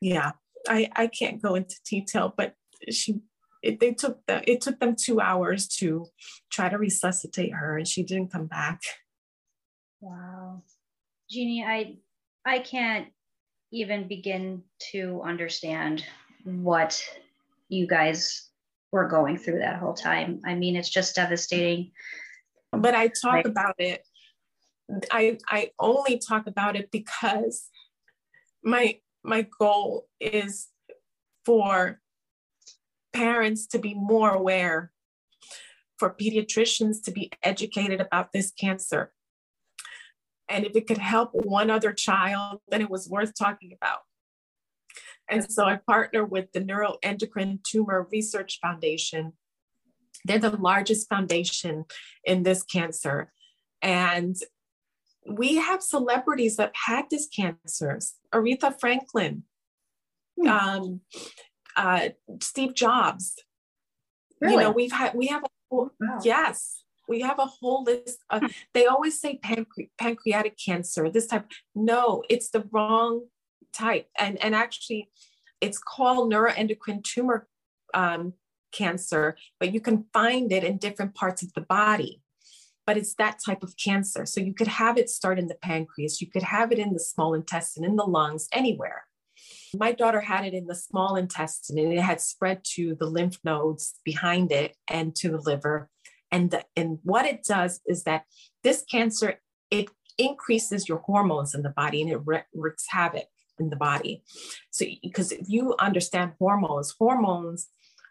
yeah, 0.00 0.32
I, 0.68 0.90
I 0.94 1.06
can't 1.08 1.42
go 1.42 1.54
into 1.54 1.76
detail, 1.84 2.32
but 2.36 2.54
she 2.90 3.20
it, 3.62 3.80
they 3.80 3.92
took 3.92 4.26
the 4.26 4.48
it 4.50 4.60
took 4.60 4.80
them 4.80 4.96
two 4.96 5.20
hours 5.20 5.68
to 5.68 6.06
try 6.50 6.68
to 6.68 6.78
resuscitate 6.78 7.54
her 7.54 7.78
and 7.78 7.86
she 7.86 8.02
didn't 8.02 8.32
come 8.32 8.46
back 8.46 8.80
wow 10.00 10.62
jeannie 11.30 11.64
i 11.64 11.96
i 12.44 12.58
can't 12.58 13.08
even 13.72 14.06
begin 14.06 14.62
to 14.92 15.20
understand 15.24 16.04
what 16.44 17.02
you 17.68 17.86
guys 17.86 18.50
were 18.92 19.08
going 19.08 19.38
through 19.38 19.58
that 19.58 19.76
whole 19.76 19.94
time 19.94 20.40
i 20.44 20.54
mean 20.54 20.76
it's 20.76 20.90
just 20.90 21.16
devastating 21.16 21.90
but 22.72 22.94
i 22.94 23.08
talk 23.08 23.34
right. 23.34 23.46
about 23.46 23.74
it 23.78 24.06
i 25.10 25.38
i 25.48 25.70
only 25.78 26.18
talk 26.18 26.46
about 26.46 26.76
it 26.76 26.90
because 26.90 27.68
my 28.62 28.98
my 29.24 29.46
goal 29.58 30.06
is 30.20 30.68
for 31.44 32.00
parents 33.12 33.66
to 33.68 33.78
be 33.78 33.94
more 33.94 34.30
aware, 34.30 34.90
for 35.98 36.10
pediatricians 36.10 37.02
to 37.04 37.12
be 37.12 37.30
educated 37.42 38.00
about 38.00 38.32
this 38.32 38.50
cancer. 38.50 39.12
And 40.48 40.66
if 40.66 40.76
it 40.76 40.86
could 40.86 40.98
help 40.98 41.30
one 41.32 41.70
other 41.70 41.92
child, 41.92 42.60
then 42.68 42.80
it 42.80 42.90
was 42.90 43.08
worth 43.08 43.32
talking 43.34 43.72
about. 43.72 44.00
And 45.30 45.50
so 45.50 45.64
I 45.64 45.76
partner 45.76 46.24
with 46.24 46.52
the 46.52 46.60
Neuroendocrine 46.60 47.62
Tumor 47.64 48.06
Research 48.12 48.58
Foundation. 48.60 49.32
They're 50.24 50.38
the 50.38 50.50
largest 50.50 51.08
foundation 51.08 51.84
in 52.24 52.42
this 52.42 52.62
cancer. 52.62 53.32
And 53.80 54.36
we 55.26 55.56
have 55.56 55.82
celebrities 55.82 56.56
that 56.56 56.72
had 56.86 57.06
this 57.10 57.28
cancer. 57.28 57.98
Aretha 58.34 58.78
Franklin, 58.78 59.44
hmm. 60.38 60.48
um, 60.48 61.00
uh, 61.76 62.10
Steve 62.40 62.74
Jobs. 62.74 63.36
Really? 64.40 64.54
You 64.54 64.60
know, 64.60 64.70
we've 64.72 64.92
had 64.92 65.14
we 65.14 65.28
have 65.28 65.44
a 65.44 65.48
wow. 65.70 65.90
yes, 66.24 66.81
we 67.08 67.20
have 67.20 67.38
a 67.38 67.46
whole 67.46 67.84
list. 67.84 68.18
Of, 68.30 68.42
hmm. 68.42 68.46
they 68.74 68.86
always 68.86 69.20
say 69.20 69.38
pancre- 69.42 69.90
pancreatic 69.98 70.56
cancer. 70.64 71.10
This 71.10 71.26
type, 71.26 71.50
no, 71.74 72.22
it's 72.28 72.50
the 72.50 72.68
wrong 72.70 73.26
type. 73.72 74.08
And 74.18 74.42
and 74.42 74.54
actually, 74.54 75.10
it's 75.60 75.78
called 75.78 76.32
neuroendocrine 76.32 77.04
tumor 77.04 77.48
um, 77.94 78.34
cancer, 78.72 79.36
but 79.60 79.72
you 79.72 79.80
can 79.80 80.06
find 80.12 80.50
it 80.52 80.64
in 80.64 80.78
different 80.78 81.14
parts 81.14 81.42
of 81.42 81.52
the 81.54 81.60
body. 81.60 82.20
But 82.84 82.96
it's 82.96 83.14
that 83.14 83.38
type 83.44 83.62
of 83.62 83.76
cancer. 83.76 84.26
So 84.26 84.40
you 84.40 84.54
could 84.54 84.66
have 84.66 84.98
it 84.98 85.08
start 85.08 85.38
in 85.38 85.46
the 85.46 85.54
pancreas, 85.54 86.20
you 86.20 86.28
could 86.28 86.42
have 86.42 86.72
it 86.72 86.78
in 86.78 86.92
the 86.92 87.00
small 87.00 87.32
intestine, 87.34 87.84
in 87.84 87.96
the 87.96 88.04
lungs, 88.04 88.48
anywhere. 88.52 89.04
My 89.74 89.92
daughter 89.92 90.20
had 90.20 90.44
it 90.44 90.54
in 90.54 90.66
the 90.66 90.74
small 90.74 91.16
intestine 91.16 91.78
and 91.78 91.92
it 91.92 92.00
had 92.00 92.20
spread 92.20 92.64
to 92.74 92.96
the 92.98 93.06
lymph 93.06 93.38
nodes 93.44 93.94
behind 94.04 94.52
it 94.52 94.76
and 94.88 95.14
to 95.16 95.30
the 95.30 95.40
liver. 95.40 95.88
And, 96.32 96.50
the, 96.50 96.64
and 96.74 96.98
what 97.04 97.26
it 97.26 97.44
does 97.44 97.80
is 97.86 98.04
that 98.04 98.24
this 98.64 98.82
cancer, 98.90 99.40
it 99.70 99.90
increases 100.18 100.88
your 100.88 100.98
hormones 100.98 101.54
in 101.54 101.62
the 101.62 101.70
body 101.70 102.02
and 102.02 102.10
it 102.10 102.20
wreaks 102.54 102.86
havoc 102.88 103.26
in 103.58 103.70
the 103.70 103.76
body. 103.76 104.22
So, 104.70 104.86
because 105.02 105.30
if 105.30 105.48
you 105.48 105.76
understand 105.78 106.32
hormones, 106.38 106.94
hormones 106.98 107.68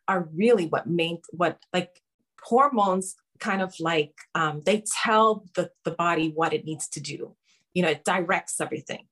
are 0.07 0.30
really 0.34 0.67
what 0.67 0.88
main, 0.88 1.19
what 1.32 1.59
like 1.74 2.01
hormones 2.43 3.15
kind 3.39 3.61
of 3.61 3.74
like 3.80 4.13
um, 4.36 4.61
they 4.65 4.84
tell 5.03 5.45
the, 5.55 5.72
the 5.84 5.91
body 5.91 6.32
what 6.34 6.53
it 6.53 6.63
needs 6.63 6.88
to 6.89 6.99
do. 6.99 7.36
You 7.74 7.84
know, 7.84 7.89
it 7.89 8.05
directs 8.05 8.61
everything. 8.61 9.07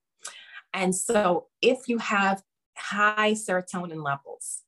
And 0.74 0.96
so 0.96 1.48
if 1.62 1.88
you 1.88 1.98
have 1.98 2.44
high 2.78 3.34
serotonin 3.34 4.04
levels, 4.04 4.64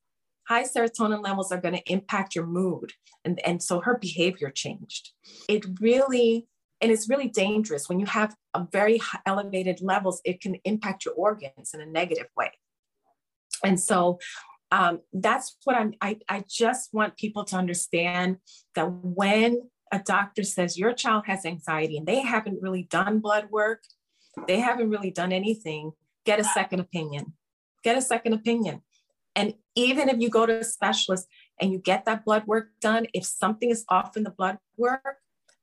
high 0.48 0.64
serotonin 0.64 1.22
levels 1.22 1.52
are 1.52 1.60
going 1.60 1.74
to 1.74 1.92
impact 1.92 2.34
your 2.34 2.46
mood. 2.46 2.92
And, 3.24 3.40
and 3.46 3.62
so 3.62 3.80
her 3.80 3.98
behavior 3.98 4.50
changed. 4.50 5.10
It 5.48 5.64
really, 5.80 6.48
and 6.80 6.90
it's 6.90 7.08
really 7.08 7.28
dangerous 7.28 7.88
when 7.88 8.00
you 8.00 8.06
have 8.06 8.34
a 8.54 8.66
very 8.70 9.00
elevated 9.26 9.80
levels, 9.80 10.20
it 10.24 10.40
can 10.40 10.56
impact 10.64 11.04
your 11.04 11.14
organs 11.14 11.72
in 11.74 11.80
a 11.80 11.86
negative 11.86 12.26
way. 12.36 12.50
And 13.64 13.78
so 13.78 14.18
um, 14.72 15.00
that's 15.12 15.56
what 15.64 15.76
I'm, 15.76 15.94
I, 16.00 16.18
I 16.28 16.44
just 16.48 16.92
want 16.92 17.16
people 17.16 17.44
to 17.44 17.56
understand 17.56 18.38
that 18.74 18.90
when 18.90 19.68
a 19.92 19.98
doctor 19.98 20.42
says 20.42 20.78
your 20.78 20.92
child 20.92 21.24
has 21.26 21.44
anxiety 21.44 21.98
and 21.98 22.06
they 22.06 22.20
haven't 22.20 22.62
really 22.62 22.84
done 22.84 23.20
blood 23.20 23.48
work, 23.50 23.84
they 24.48 24.58
haven't 24.58 24.88
really 24.88 25.10
done 25.10 25.30
anything, 25.30 25.92
get 26.24 26.40
a 26.40 26.44
second 26.44 26.80
opinion. 26.80 27.34
Get 27.84 27.98
a 27.98 28.02
second 28.02 28.32
opinion. 28.32 28.82
And 29.34 29.54
even 29.74 30.08
if 30.08 30.20
you 30.20 30.28
go 30.28 30.46
to 30.46 30.60
a 30.60 30.64
specialist 30.64 31.26
and 31.60 31.72
you 31.72 31.78
get 31.78 32.04
that 32.04 32.24
blood 32.24 32.46
work 32.46 32.68
done, 32.80 33.06
if 33.14 33.24
something 33.24 33.70
is 33.70 33.84
off 33.88 34.16
in 34.16 34.24
the 34.24 34.30
blood 34.30 34.58
work, 34.76 35.16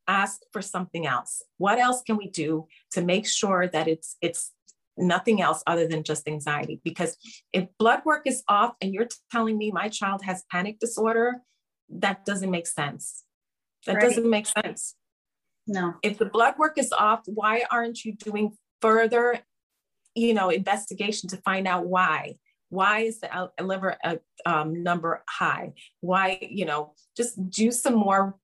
ask 0.08 0.42
for 0.52 0.62
something 0.62 1.06
else. 1.06 1.44
What 1.58 1.78
else 1.78 2.02
can 2.02 2.18
we 2.18 2.30
do 2.30 2.68
to 2.94 3.02
make 3.02 3.28
sure 3.28 3.68
that 3.68 3.88
it's 3.88 4.18
it's 4.22 4.52
nothing 4.98 5.42
else 5.42 5.64
other 5.68 5.88
than 5.88 6.04
just 6.04 6.28
anxiety? 6.28 6.82
Because 6.84 7.16
if 7.54 7.68
blood 7.78 8.02
work 8.06 8.24
is 8.26 8.44
off 8.48 8.74
and 8.82 8.94
you're 8.94 9.08
telling 9.32 9.58
me 9.58 9.72
my 9.72 9.88
child 9.88 10.24
has 10.24 10.44
panic 10.52 10.80
disorder, 10.80 11.42
that 11.90 12.26
doesn't 12.26 12.52
make 12.52 12.68
sense. 12.68 13.24
That 13.86 13.96
right. 13.96 14.02
doesn't 14.02 14.30
make 14.30 14.48
sense. 14.48 14.96
No. 15.68 15.94
If 16.02 16.18
the 16.18 16.26
blood 16.26 16.56
work 16.58 16.78
is 16.78 16.92
off, 16.92 17.22
why 17.26 17.64
aren't 17.72 18.04
you 18.04 18.14
doing 18.14 18.58
further, 18.82 19.40
you 20.16 20.34
know, 20.34 20.50
investigation 20.50 21.30
to 21.30 21.38
find 21.38 21.68
out 21.68 21.86
why? 21.86 22.36
Why 22.70 23.00
is 23.02 23.20
the 23.20 23.50
liver 23.62 23.98
uh, 24.04 24.18
um, 24.46 24.84
number 24.84 25.24
high? 25.28 25.74
Why, 26.02 26.38
you 26.42 26.66
know, 26.66 26.94
just 27.18 27.50
do 27.50 27.72
some 27.72 27.96
more 27.96 28.36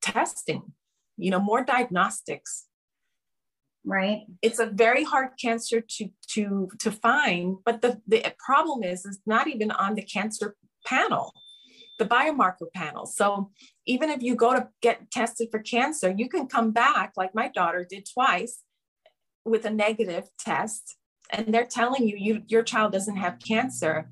testing, 0.00 0.72
you 1.16 1.30
know, 1.30 1.40
more 1.40 1.64
diagnostics. 1.64 2.66
Right. 3.84 4.22
It's 4.42 4.60
a 4.60 4.66
very 4.66 5.02
hard 5.02 5.30
cancer 5.40 5.80
to 5.80 6.08
to 6.34 6.68
to 6.78 6.92
find, 6.92 7.56
but 7.64 7.82
the 7.82 8.00
the 8.06 8.32
problem 8.38 8.84
is 8.84 9.04
is 9.04 9.20
not 9.26 9.48
even 9.48 9.72
on 9.72 9.96
the 9.96 10.02
cancer 10.02 10.54
panel 10.86 11.32
the 12.02 12.08
biomarker 12.08 12.72
panel. 12.74 13.06
So 13.06 13.50
even 13.86 14.10
if 14.10 14.22
you 14.22 14.34
go 14.34 14.52
to 14.54 14.68
get 14.80 15.10
tested 15.10 15.48
for 15.50 15.60
cancer, 15.60 16.12
you 16.16 16.28
can 16.28 16.46
come 16.46 16.72
back, 16.72 17.12
like 17.16 17.34
my 17.34 17.48
daughter 17.48 17.86
did 17.88 18.08
twice, 18.12 18.62
with 19.44 19.64
a 19.64 19.70
negative 19.70 20.24
test, 20.38 20.96
and 21.32 21.52
they're 21.52 21.66
telling 21.66 22.06
you, 22.06 22.16
you 22.16 22.42
your 22.46 22.62
child 22.62 22.92
doesn't 22.92 23.16
have 23.16 23.38
cancer. 23.38 24.08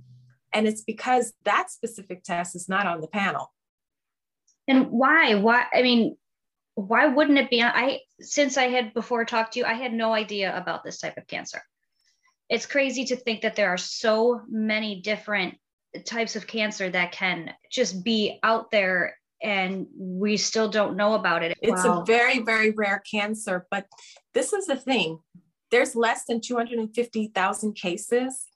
And 0.53 0.67
it's 0.67 0.83
because 0.83 1.33
that 1.45 1.71
specific 1.71 2.25
test 2.25 2.57
is 2.57 2.69
not 2.69 2.87
on 2.87 3.01
the 3.01 3.07
panel. 3.07 3.53
And 4.67 4.91
why? 4.91 5.35
Why? 5.35 5.67
I 5.73 5.83
mean, 5.83 6.17
why 6.75 7.07
wouldn't 7.07 7.39
it 7.39 7.51
be? 7.51 7.63
I 7.63 8.01
since 8.21 8.57
I 8.57 8.69
had 8.69 8.95
before 8.95 9.25
talked 9.25 9.53
to 9.53 9.61
you, 9.61 9.65
I 9.65 9.75
had 9.75 9.93
no 9.93 10.13
idea 10.13 10.57
about 10.57 10.83
this 10.83 10.99
type 10.99 11.17
of 11.17 11.27
cancer. 11.27 11.63
It's 12.49 12.67
crazy 12.67 13.05
to 13.07 13.17
think 13.17 13.43
that 13.43 13.55
there 13.55 13.69
are 13.69 13.79
so 13.79 14.41
many 14.49 15.01
different 15.03 15.57
types 16.05 16.37
of 16.37 16.47
cancer 16.47 16.89
that 16.91 17.13
can 17.13 17.53
just 17.71 18.03
be 18.03 18.39
out 18.43 18.71
there 18.71 19.17
and 19.43 19.87
we 19.97 20.37
still 20.37 20.69
don't 20.69 20.97
know 20.97 21.15
about 21.15 21.43
it. 21.43 21.57
It's 21.63 21.85
wow. 21.85 22.03
a 22.03 22.05
very, 22.05 22.41
very 22.41 22.71
rare 22.73 23.03
cancer. 23.11 23.67
But 23.71 23.87
this 24.35 24.53
is 24.53 24.67
the 24.67 24.77
thing 24.77 25.19
there's 25.71 25.95
less 25.95 26.25
than 26.27 26.41
250,000 26.41 27.75
cases. 27.75 28.47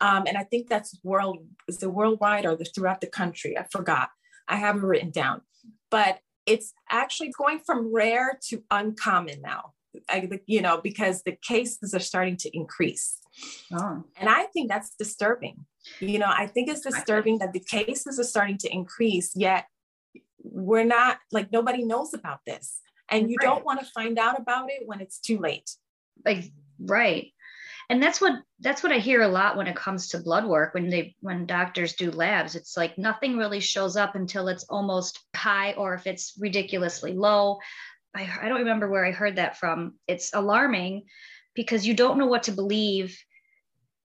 Um, 0.00 0.24
and 0.26 0.36
I 0.36 0.44
think 0.44 0.68
that's 0.68 0.98
world, 1.02 1.38
is 1.68 1.82
it 1.82 1.92
worldwide 1.92 2.44
or 2.44 2.56
the, 2.56 2.64
throughout 2.64 3.00
the 3.00 3.06
country? 3.06 3.56
I 3.58 3.64
forgot. 3.70 4.10
I 4.48 4.56
have 4.56 4.76
it 4.76 4.82
written 4.82 5.10
down. 5.10 5.42
But 5.90 6.18
it's 6.46 6.72
actually 6.90 7.32
going 7.38 7.60
from 7.60 7.94
rare 7.94 8.38
to 8.48 8.62
uncommon 8.70 9.40
now. 9.40 9.72
I, 10.08 10.28
you 10.46 10.60
know, 10.60 10.80
because 10.82 11.22
the 11.22 11.36
cases 11.42 11.94
are 11.94 12.00
starting 12.00 12.36
to 12.38 12.50
increase. 12.54 13.18
Oh. 13.72 14.04
And 14.16 14.28
I 14.28 14.44
think 14.46 14.68
that's 14.68 14.94
disturbing. 14.98 15.66
You 16.00 16.18
know, 16.18 16.28
I 16.28 16.46
think 16.46 16.68
it's 16.68 16.80
disturbing 16.80 17.38
that 17.38 17.52
the 17.52 17.60
cases 17.60 18.18
are 18.18 18.24
starting 18.24 18.58
to 18.58 18.72
increase, 18.72 19.32
yet 19.36 19.66
we're 20.42 20.84
not 20.84 21.18
like 21.30 21.52
nobody 21.52 21.84
knows 21.84 22.12
about 22.14 22.40
this. 22.46 22.80
And 23.10 23.30
you 23.30 23.36
right. 23.40 23.46
don't 23.46 23.64
want 23.64 23.80
to 23.80 23.86
find 23.86 24.18
out 24.18 24.38
about 24.38 24.70
it 24.70 24.82
when 24.86 25.00
it's 25.00 25.18
too 25.18 25.38
late. 25.38 25.70
Like 26.24 26.50
Right. 26.78 27.32
And 27.90 28.02
that's 28.02 28.20
what 28.20 28.40
that's 28.60 28.82
what 28.82 28.92
I 28.92 28.98
hear 28.98 29.22
a 29.22 29.28
lot 29.28 29.56
when 29.56 29.66
it 29.66 29.76
comes 29.76 30.08
to 30.08 30.18
blood 30.18 30.46
work 30.46 30.74
when 30.74 30.88
they 30.88 31.16
when 31.20 31.44
doctors 31.44 31.94
do 31.94 32.10
labs 32.10 32.54
it's 32.54 32.76
like 32.78 32.96
nothing 32.96 33.36
really 33.36 33.60
shows 33.60 33.96
up 33.96 34.14
until 34.14 34.48
it's 34.48 34.64
almost 34.64 35.20
high 35.36 35.72
or 35.74 35.94
if 35.94 36.06
it's 36.06 36.34
ridiculously 36.38 37.12
low. 37.12 37.58
I, 38.14 38.28
I 38.42 38.48
don't 38.48 38.60
remember 38.60 38.88
where 38.88 39.04
I 39.04 39.10
heard 39.10 39.36
that 39.36 39.58
from. 39.58 39.94
It's 40.06 40.32
alarming 40.32 41.04
because 41.54 41.86
you 41.86 41.94
don't 41.94 42.18
know 42.18 42.26
what 42.26 42.44
to 42.44 42.52
believe 42.52 43.18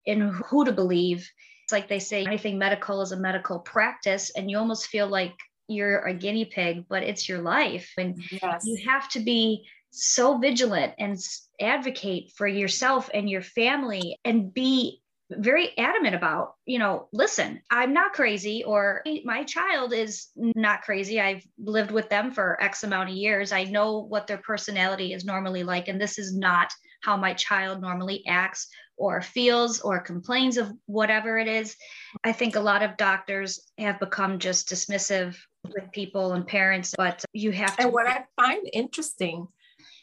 and 0.05 0.31
who 0.31 0.65
to 0.65 0.71
believe. 0.71 1.29
It's 1.63 1.71
like 1.71 1.87
they 1.87 1.99
say 1.99 2.25
anything 2.25 2.57
medical 2.57 3.01
is 3.01 3.11
a 3.11 3.17
medical 3.17 3.59
practice 3.59 4.31
and 4.35 4.49
you 4.49 4.57
almost 4.57 4.87
feel 4.87 5.07
like 5.07 5.35
you're 5.69 5.99
a 5.99 6.13
guinea 6.13 6.45
pig, 6.45 6.85
but 6.89 7.03
it's 7.03 7.29
your 7.29 7.41
life. 7.41 7.91
And 7.97 8.21
yes. 8.31 8.63
you 8.65 8.77
have 8.87 9.07
to 9.09 9.19
be 9.19 9.65
so 9.91 10.37
vigilant 10.37 10.93
and 10.99 11.17
advocate 11.59 12.31
for 12.35 12.47
yourself 12.47 13.09
and 13.13 13.29
your 13.29 13.41
family 13.41 14.17
and 14.23 14.53
be 14.53 15.01
very 15.31 15.77
adamant 15.77 16.15
about, 16.15 16.55
you 16.65 16.79
know, 16.79 17.07
listen, 17.13 17.61
I'm 17.69 17.93
not 17.93 18.13
crazy 18.13 18.63
or 18.63 19.03
my 19.23 19.43
child 19.43 19.93
is 19.93 20.27
not 20.35 20.81
crazy. 20.81 21.19
I've 21.19 21.45
lived 21.59 21.91
with 21.91 22.09
them 22.09 22.31
for 22.31 22.61
X 22.61 22.83
amount 22.83 23.09
of 23.09 23.15
years. 23.15 23.51
I 23.51 23.65
know 23.65 23.99
what 23.99 24.25
their 24.25 24.39
personality 24.39 25.13
is 25.13 25.25
normally 25.25 25.63
like. 25.63 25.87
And 25.87 26.01
this 26.01 26.17
is 26.17 26.35
not 26.35 26.71
how 27.01 27.15
my 27.15 27.33
child 27.33 27.79
normally 27.79 28.25
acts 28.27 28.67
or 28.97 29.21
feels 29.21 29.79
or 29.81 29.99
complains 29.99 30.57
of 30.57 30.71
whatever 30.87 31.37
it 31.37 31.47
is. 31.47 31.75
I 32.23 32.31
think 32.31 32.55
a 32.55 32.61
lot 32.61 32.83
of 32.83 32.97
doctors 32.97 33.71
have 33.77 33.99
become 33.99 34.39
just 34.39 34.69
dismissive 34.69 35.37
with 35.73 35.91
people 35.91 36.33
and 36.33 36.45
parents, 36.45 36.93
but 36.97 37.23
you 37.33 37.51
have 37.51 37.75
to. 37.77 37.83
And 37.83 37.93
what 37.93 38.07
I 38.07 38.25
find 38.35 38.67
interesting, 38.73 39.47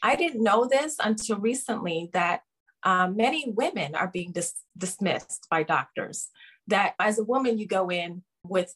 I 0.01 0.15
didn't 0.15 0.43
know 0.43 0.67
this 0.67 0.97
until 0.99 1.37
recently 1.37 2.09
that 2.13 2.41
um, 2.83 3.15
many 3.15 3.45
women 3.49 3.95
are 3.95 4.07
being 4.07 4.31
dis- 4.31 4.61
dismissed 4.77 5.47
by 5.49 5.63
doctors. 5.63 6.29
That 6.67 6.95
as 6.99 7.19
a 7.19 7.23
woman, 7.23 7.57
you 7.57 7.67
go 7.67 7.89
in 7.89 8.23
with 8.43 8.75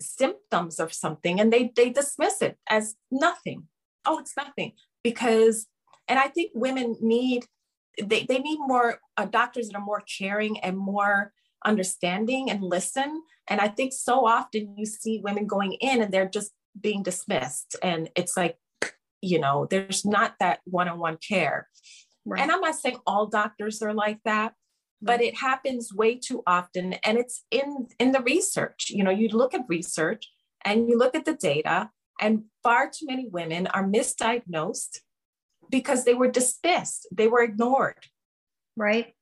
symptoms 0.00 0.80
of 0.80 0.92
something 0.92 1.40
and 1.40 1.52
they, 1.52 1.72
they 1.76 1.90
dismiss 1.90 2.42
it 2.42 2.58
as 2.68 2.96
nothing. 3.10 3.68
Oh, 4.04 4.18
it's 4.18 4.36
nothing. 4.36 4.72
Because, 5.02 5.66
and 6.08 6.18
I 6.18 6.28
think 6.28 6.52
women 6.54 6.96
need, 7.00 7.44
they, 8.02 8.24
they 8.24 8.38
need 8.38 8.58
more 8.60 8.98
uh, 9.16 9.26
doctors 9.26 9.68
that 9.68 9.76
are 9.76 9.84
more 9.84 10.02
caring 10.18 10.58
and 10.60 10.76
more 10.76 11.32
understanding 11.64 12.50
and 12.50 12.62
listen. 12.62 13.22
And 13.48 13.60
I 13.60 13.68
think 13.68 13.92
so 13.92 14.26
often 14.26 14.74
you 14.76 14.86
see 14.86 15.20
women 15.22 15.46
going 15.46 15.72
in 15.74 16.02
and 16.02 16.12
they're 16.12 16.28
just 16.28 16.52
being 16.78 17.02
dismissed. 17.02 17.76
And 17.82 18.10
it's 18.16 18.36
like, 18.36 18.56
you 19.20 19.38
know, 19.38 19.66
there's 19.70 20.04
not 20.04 20.34
that 20.40 20.60
one 20.64 20.88
on 20.88 20.98
one 20.98 21.18
care. 21.26 21.68
Right. 22.26 22.40
And 22.40 22.50
I'm 22.50 22.60
not 22.60 22.74
saying 22.74 22.98
all 23.06 23.26
doctors 23.26 23.82
are 23.82 23.94
like 23.94 24.20
that, 24.24 24.54
but 25.00 25.20
it 25.20 25.36
happens 25.36 25.92
way 25.94 26.16
too 26.16 26.42
often. 26.46 26.94
And 27.04 27.18
it's 27.18 27.44
in, 27.50 27.88
in 27.98 28.12
the 28.12 28.22
research. 28.22 28.88
You 28.90 29.04
know, 29.04 29.10
you 29.10 29.28
look 29.28 29.54
at 29.54 29.68
research 29.68 30.30
and 30.64 30.88
you 30.88 30.98
look 30.98 31.14
at 31.14 31.26
the 31.26 31.34
data, 31.34 31.90
and 32.20 32.44
far 32.62 32.88
too 32.88 33.06
many 33.06 33.28
women 33.28 33.66
are 33.66 33.84
misdiagnosed 33.84 35.00
because 35.70 36.04
they 36.04 36.14
were 36.14 36.30
dismissed, 36.30 37.06
they 37.12 37.28
were 37.28 37.42
ignored. 37.42 38.06
Right. 38.76 39.14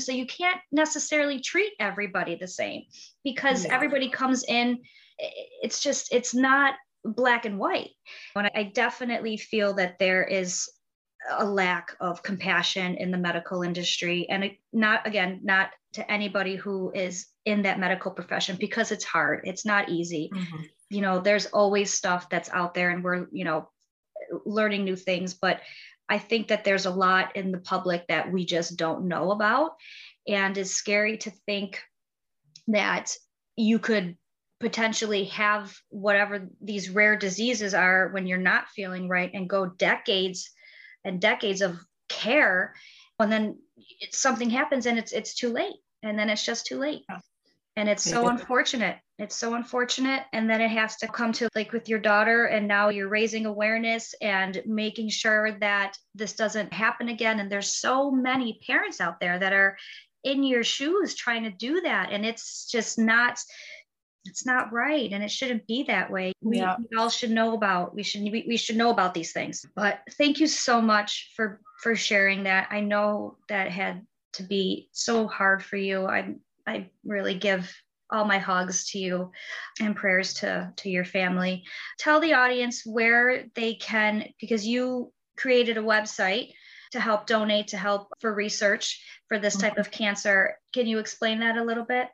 So 0.00 0.12
you 0.12 0.26
can't 0.26 0.60
necessarily 0.72 1.40
treat 1.40 1.72
everybody 1.78 2.34
the 2.34 2.48
same 2.48 2.84
because 3.24 3.64
no. 3.64 3.74
everybody 3.74 4.08
comes 4.08 4.44
in. 4.44 4.78
It's 5.62 5.80
just, 5.80 6.12
it's 6.12 6.34
not 6.34 6.74
black 7.04 7.44
and 7.44 7.58
white. 7.58 7.90
And 8.34 8.50
I 8.54 8.64
definitely 8.74 9.36
feel 9.36 9.74
that 9.74 9.98
there 9.98 10.24
is 10.24 10.68
a 11.38 11.44
lack 11.44 11.94
of 12.00 12.22
compassion 12.22 12.96
in 12.96 13.10
the 13.10 13.18
medical 13.18 13.62
industry. 13.62 14.26
And 14.30 14.50
not, 14.72 15.06
again, 15.06 15.40
not 15.42 15.70
to 15.92 16.10
anybody 16.10 16.56
who 16.56 16.92
is 16.94 17.26
in 17.44 17.62
that 17.62 17.78
medical 17.78 18.10
profession 18.10 18.56
because 18.58 18.92
it's 18.92 19.04
hard, 19.04 19.42
it's 19.44 19.66
not 19.66 19.88
easy. 19.88 20.30
Mm-hmm. 20.34 20.62
You 20.88 21.00
know, 21.02 21.20
there's 21.20 21.46
always 21.46 21.92
stuff 21.92 22.28
that's 22.28 22.50
out 22.50 22.74
there 22.74 22.90
and 22.90 23.04
we're, 23.04 23.26
you 23.32 23.44
know, 23.44 23.68
learning 24.44 24.84
new 24.84 24.96
things. 24.96 25.34
But 25.34 25.60
I 26.10 26.18
think 26.18 26.48
that 26.48 26.64
there's 26.64 26.86
a 26.86 26.90
lot 26.90 27.36
in 27.36 27.52
the 27.52 27.58
public 27.58 28.08
that 28.08 28.30
we 28.30 28.44
just 28.44 28.76
don't 28.76 29.06
know 29.06 29.30
about. 29.30 29.76
And 30.26 30.58
it's 30.58 30.72
scary 30.72 31.16
to 31.18 31.30
think 31.46 31.80
that 32.66 33.14
you 33.56 33.78
could 33.78 34.16
potentially 34.58 35.24
have 35.26 35.74
whatever 35.88 36.48
these 36.60 36.90
rare 36.90 37.16
diseases 37.16 37.72
are 37.74 38.08
when 38.08 38.26
you're 38.26 38.38
not 38.38 38.68
feeling 38.68 39.08
right 39.08 39.30
and 39.32 39.48
go 39.48 39.66
decades 39.66 40.50
and 41.04 41.20
decades 41.20 41.62
of 41.62 41.78
care. 42.08 42.74
And 43.20 43.30
then 43.30 43.58
something 44.10 44.50
happens 44.50 44.86
and 44.86 44.98
it's 44.98 45.12
it's 45.12 45.34
too 45.34 45.50
late. 45.50 45.76
And 46.02 46.18
then 46.18 46.28
it's 46.28 46.44
just 46.44 46.66
too 46.66 46.78
late. 46.78 47.02
And 47.76 47.88
it's 47.88 48.02
so 48.02 48.28
unfortunate 48.28 48.96
it's 49.22 49.36
so 49.36 49.54
unfortunate. 49.54 50.24
And 50.32 50.48
then 50.48 50.60
it 50.60 50.70
has 50.70 50.96
to 50.96 51.08
come 51.08 51.32
to 51.32 51.48
like 51.54 51.72
with 51.72 51.88
your 51.88 51.98
daughter 51.98 52.46
and 52.46 52.66
now 52.66 52.88
you're 52.88 53.08
raising 53.08 53.46
awareness 53.46 54.14
and 54.20 54.62
making 54.66 55.10
sure 55.10 55.58
that 55.60 55.96
this 56.14 56.34
doesn't 56.34 56.72
happen 56.72 57.08
again. 57.08 57.40
And 57.40 57.50
there's 57.50 57.76
so 57.76 58.10
many 58.10 58.60
parents 58.66 59.00
out 59.00 59.20
there 59.20 59.38
that 59.38 59.52
are 59.52 59.76
in 60.24 60.42
your 60.42 60.64
shoes 60.64 61.14
trying 61.14 61.44
to 61.44 61.50
do 61.50 61.80
that. 61.82 62.10
And 62.12 62.24
it's 62.24 62.70
just 62.70 62.98
not 62.98 63.38
it's 64.26 64.44
not 64.44 64.70
right. 64.70 65.10
And 65.12 65.24
it 65.24 65.30
shouldn't 65.30 65.66
be 65.66 65.84
that 65.84 66.10
way. 66.10 66.34
We, 66.42 66.58
yeah. 66.58 66.76
we 66.78 66.96
all 66.98 67.08
should 67.08 67.30
know 67.30 67.54
about 67.54 67.94
we 67.94 68.02
should 68.02 68.22
we, 68.22 68.44
we 68.46 68.56
should 68.56 68.76
know 68.76 68.90
about 68.90 69.14
these 69.14 69.32
things. 69.32 69.64
But 69.74 70.00
thank 70.12 70.40
you 70.40 70.46
so 70.46 70.80
much 70.80 71.32
for 71.36 71.60
for 71.82 71.96
sharing 71.96 72.44
that. 72.44 72.68
I 72.70 72.80
know 72.80 73.36
that 73.48 73.70
had 73.70 74.06
to 74.34 74.42
be 74.42 74.88
so 74.92 75.26
hard 75.26 75.62
for 75.62 75.76
you. 75.76 76.06
I 76.06 76.34
i 76.66 76.88
really 77.04 77.34
give 77.34 77.74
all 78.10 78.24
my 78.24 78.38
hugs 78.38 78.90
to 78.90 78.98
you 78.98 79.30
and 79.80 79.96
prayers 79.96 80.34
to 80.34 80.72
to 80.76 80.88
your 80.88 81.04
family 81.04 81.64
tell 81.98 82.20
the 82.20 82.34
audience 82.34 82.82
where 82.84 83.44
they 83.54 83.74
can 83.74 84.24
because 84.40 84.66
you 84.66 85.12
created 85.36 85.78
a 85.78 85.82
website 85.82 86.52
to 86.92 87.00
help 87.00 87.26
donate 87.26 87.68
to 87.68 87.76
help 87.76 88.08
for 88.20 88.34
research 88.34 89.02
for 89.28 89.38
this 89.38 89.56
type 89.56 89.72
mm-hmm. 89.72 89.80
of 89.80 89.90
cancer 89.90 90.56
can 90.72 90.86
you 90.86 90.98
explain 90.98 91.40
that 91.40 91.56
a 91.56 91.64
little 91.64 91.84
bit 91.84 92.08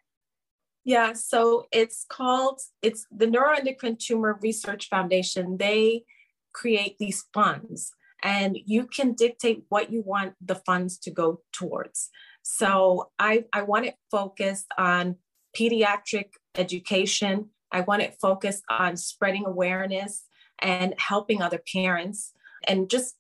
yeah, 0.86 1.14
so 1.14 1.66
it's 1.72 2.06
called, 2.08 2.60
it's 2.80 3.06
the 3.10 3.26
Neuroendocrine 3.26 3.98
Tumor 3.98 4.38
Research 4.40 4.88
Foundation. 4.88 5.56
They 5.56 6.04
create 6.52 6.96
these 6.98 7.24
funds 7.34 7.92
and 8.22 8.56
you 8.64 8.86
can 8.86 9.14
dictate 9.14 9.64
what 9.68 9.90
you 9.90 10.02
want 10.06 10.34
the 10.40 10.54
funds 10.54 10.98
to 10.98 11.10
go 11.10 11.40
towards. 11.52 12.10
So 12.42 13.10
I, 13.18 13.46
I 13.52 13.62
want 13.62 13.86
it 13.86 13.96
focused 14.12 14.68
on 14.78 15.16
pediatric 15.56 16.30
education. 16.56 17.50
I 17.72 17.80
want 17.80 18.02
it 18.02 18.16
focused 18.20 18.62
on 18.68 18.96
spreading 18.96 19.44
awareness 19.46 20.24
and 20.60 20.94
helping 20.98 21.42
other 21.42 21.60
parents 21.72 22.32
and 22.66 22.88
just 22.88 23.16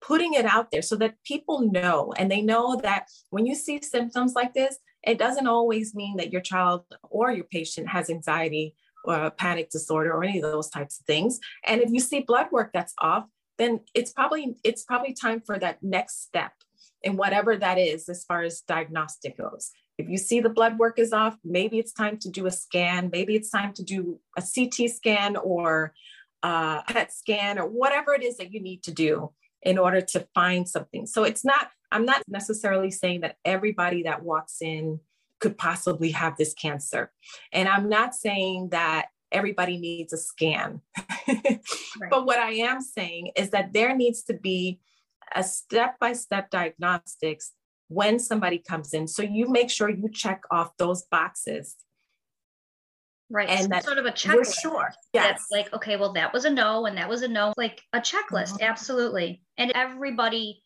putting 0.00 0.34
it 0.34 0.46
out 0.46 0.70
there 0.70 0.82
so 0.82 0.96
that 0.96 1.22
people 1.24 1.70
know 1.70 2.12
and 2.16 2.30
they 2.30 2.40
know 2.40 2.76
that 2.82 3.06
when 3.30 3.46
you 3.46 3.54
see 3.54 3.80
symptoms 3.82 4.34
like 4.34 4.54
this, 4.54 4.78
it 5.02 5.18
doesn't 5.18 5.46
always 5.46 5.94
mean 5.94 6.16
that 6.16 6.32
your 6.32 6.40
child 6.40 6.84
or 7.10 7.32
your 7.32 7.44
patient 7.44 7.88
has 7.88 8.10
anxiety 8.10 8.74
or 9.04 9.30
panic 9.30 9.70
disorder 9.70 10.12
or 10.12 10.24
any 10.24 10.40
of 10.40 10.50
those 10.50 10.68
types 10.68 11.00
of 11.00 11.06
things. 11.06 11.38
And 11.66 11.80
if 11.80 11.90
you 11.90 12.00
see 12.00 12.20
blood 12.20 12.48
work 12.52 12.70
that's 12.72 12.94
off, 12.98 13.24
then 13.58 13.80
it's 13.94 14.12
probably 14.12 14.56
it's 14.64 14.84
probably 14.84 15.12
time 15.12 15.42
for 15.44 15.58
that 15.58 15.82
next 15.82 16.22
step 16.22 16.52
in 17.02 17.16
whatever 17.16 17.56
that 17.56 17.78
is 17.78 18.08
as 18.08 18.24
far 18.24 18.42
as 18.42 18.60
diagnostic 18.60 19.38
goes. 19.38 19.70
If 20.00 20.08
you 20.08 20.16
see 20.16 20.40
the 20.40 20.48
blood 20.48 20.78
work 20.78 20.98
is 20.98 21.12
off, 21.12 21.36
maybe 21.44 21.78
it's 21.78 21.92
time 21.92 22.16
to 22.18 22.30
do 22.30 22.46
a 22.46 22.50
scan. 22.50 23.10
Maybe 23.12 23.36
it's 23.36 23.50
time 23.50 23.72
to 23.74 23.82
do 23.82 24.18
a 24.36 24.42
CT 24.42 24.90
scan 24.90 25.36
or 25.36 25.92
a 26.42 26.82
PET 26.88 27.12
scan 27.12 27.58
or 27.58 27.66
whatever 27.66 28.14
it 28.14 28.22
is 28.22 28.38
that 28.38 28.52
you 28.52 28.60
need 28.62 28.82
to 28.84 28.92
do 28.92 29.32
in 29.62 29.76
order 29.76 30.00
to 30.00 30.26
find 30.34 30.66
something. 30.66 31.06
So 31.06 31.24
it's 31.24 31.44
not, 31.44 31.68
I'm 31.92 32.06
not 32.06 32.22
necessarily 32.26 32.90
saying 32.90 33.20
that 33.20 33.36
everybody 33.44 34.04
that 34.04 34.22
walks 34.22 34.62
in 34.62 35.00
could 35.38 35.58
possibly 35.58 36.12
have 36.12 36.36
this 36.38 36.54
cancer. 36.54 37.12
And 37.52 37.68
I'm 37.68 37.88
not 37.88 38.14
saying 38.14 38.70
that 38.70 39.08
everybody 39.30 39.76
needs 39.78 40.12
a 40.12 40.18
scan. 40.18 40.80
right. 41.28 41.60
But 42.08 42.24
what 42.24 42.38
I 42.38 42.52
am 42.52 42.80
saying 42.80 43.32
is 43.36 43.50
that 43.50 43.72
there 43.74 43.94
needs 43.94 44.22
to 44.24 44.34
be 44.34 44.80
a 45.34 45.44
step 45.44 45.98
by 46.00 46.14
step 46.14 46.50
diagnostics 46.50 47.52
when 47.90 48.18
somebody 48.18 48.58
comes 48.58 48.94
in. 48.94 49.06
So 49.06 49.22
you 49.22 49.48
make 49.48 49.70
sure 49.70 49.90
you 49.90 50.08
check 50.10 50.42
off 50.50 50.76
those 50.78 51.04
boxes 51.10 51.76
Right. 53.30 53.48
And 53.48 53.70
that 53.70 53.84
sort 53.84 53.98
of 53.98 54.06
a 54.06 54.10
checklist. 54.10 54.60
Sure. 54.60 54.90
Yes. 55.12 55.24
That's 55.24 55.46
like, 55.52 55.72
okay, 55.72 55.96
well, 55.96 56.12
that 56.14 56.32
was 56.32 56.44
a 56.44 56.50
no 56.50 56.86
and 56.86 56.98
that 56.98 57.08
was 57.08 57.22
a 57.22 57.28
no. 57.28 57.54
Like 57.56 57.80
a 57.92 58.00
checklist. 58.00 58.54
Mm-hmm. 58.54 58.64
Absolutely. 58.64 59.40
And 59.56 59.70
everybody 59.74 60.62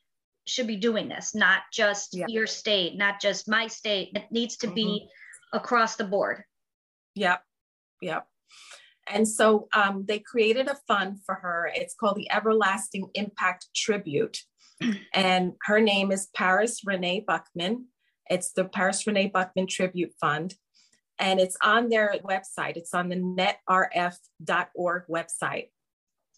should 0.46 0.66
be 0.66 0.76
doing 0.76 1.08
this, 1.08 1.34
not 1.34 1.60
just 1.72 2.16
yeah. 2.16 2.24
your 2.28 2.46
state, 2.46 2.96
not 2.96 3.20
just 3.20 3.48
my 3.48 3.66
state. 3.66 4.12
It 4.14 4.24
needs 4.30 4.56
to 4.58 4.66
mm-hmm. 4.66 4.74
be 4.74 5.08
across 5.52 5.96
the 5.96 6.04
board. 6.04 6.42
Yep. 7.14 7.42
Yep. 8.00 8.26
And 9.10 9.28
so 9.28 9.68
um, 9.74 10.06
they 10.08 10.18
created 10.18 10.68
a 10.68 10.78
fund 10.88 11.18
for 11.26 11.34
her. 11.34 11.70
It's 11.74 11.94
called 11.94 12.16
the 12.16 12.30
Everlasting 12.32 13.10
Impact 13.12 13.66
Tribute. 13.76 14.38
And 15.14 15.52
her 15.62 15.80
name 15.80 16.12
is 16.12 16.28
Paris 16.34 16.80
Renee 16.84 17.24
Buckman. 17.26 17.86
It's 18.28 18.52
the 18.52 18.64
Paris 18.64 19.06
Renee 19.06 19.28
Buckman 19.28 19.66
Tribute 19.66 20.12
Fund. 20.20 20.54
And 21.18 21.38
it's 21.38 21.56
on 21.62 21.88
their 21.88 22.16
website. 22.24 22.76
It's 22.76 22.92
on 22.94 23.08
the 23.08 23.16
netrf.org 23.16 25.04
website. 25.08 25.68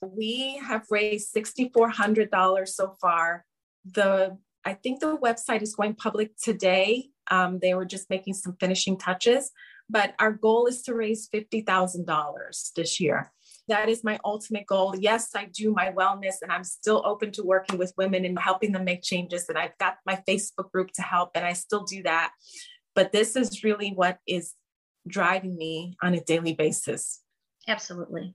We 0.02 0.60
have 0.62 0.84
raised 0.90 1.34
$6,400 1.34 2.68
so 2.68 2.94
far. 3.00 3.46
The 3.84 4.36
I 4.66 4.74
think 4.74 4.98
the 4.98 5.16
website 5.16 5.62
is 5.62 5.76
going 5.76 5.94
public 5.94 6.36
today. 6.36 7.10
Um, 7.30 7.60
they 7.60 7.74
were 7.74 7.84
just 7.84 8.10
making 8.10 8.34
some 8.34 8.56
finishing 8.58 8.98
touches, 8.98 9.52
but 9.88 10.14
our 10.18 10.32
goal 10.32 10.66
is 10.66 10.82
to 10.82 10.94
raise 10.94 11.28
$50,000 11.32 12.72
this 12.74 12.98
year. 12.98 13.32
That 13.68 13.88
is 13.88 14.04
my 14.04 14.18
ultimate 14.24 14.66
goal. 14.66 14.94
Yes, 14.98 15.30
I 15.34 15.46
do 15.46 15.72
my 15.72 15.90
wellness 15.90 16.36
and 16.42 16.52
I'm 16.52 16.64
still 16.64 17.02
open 17.04 17.32
to 17.32 17.42
working 17.42 17.78
with 17.78 17.92
women 17.96 18.24
and 18.24 18.38
helping 18.38 18.72
them 18.72 18.84
make 18.84 19.02
changes. 19.02 19.48
And 19.48 19.58
I've 19.58 19.76
got 19.78 19.96
my 20.06 20.22
Facebook 20.28 20.70
group 20.70 20.92
to 20.94 21.02
help, 21.02 21.30
and 21.34 21.44
I 21.44 21.52
still 21.52 21.84
do 21.84 22.02
that. 22.04 22.30
But 22.94 23.12
this 23.12 23.34
is 23.36 23.64
really 23.64 23.90
what 23.90 24.18
is 24.26 24.54
driving 25.08 25.56
me 25.56 25.96
on 26.02 26.14
a 26.14 26.20
daily 26.20 26.54
basis. 26.54 27.22
Absolutely. 27.68 28.34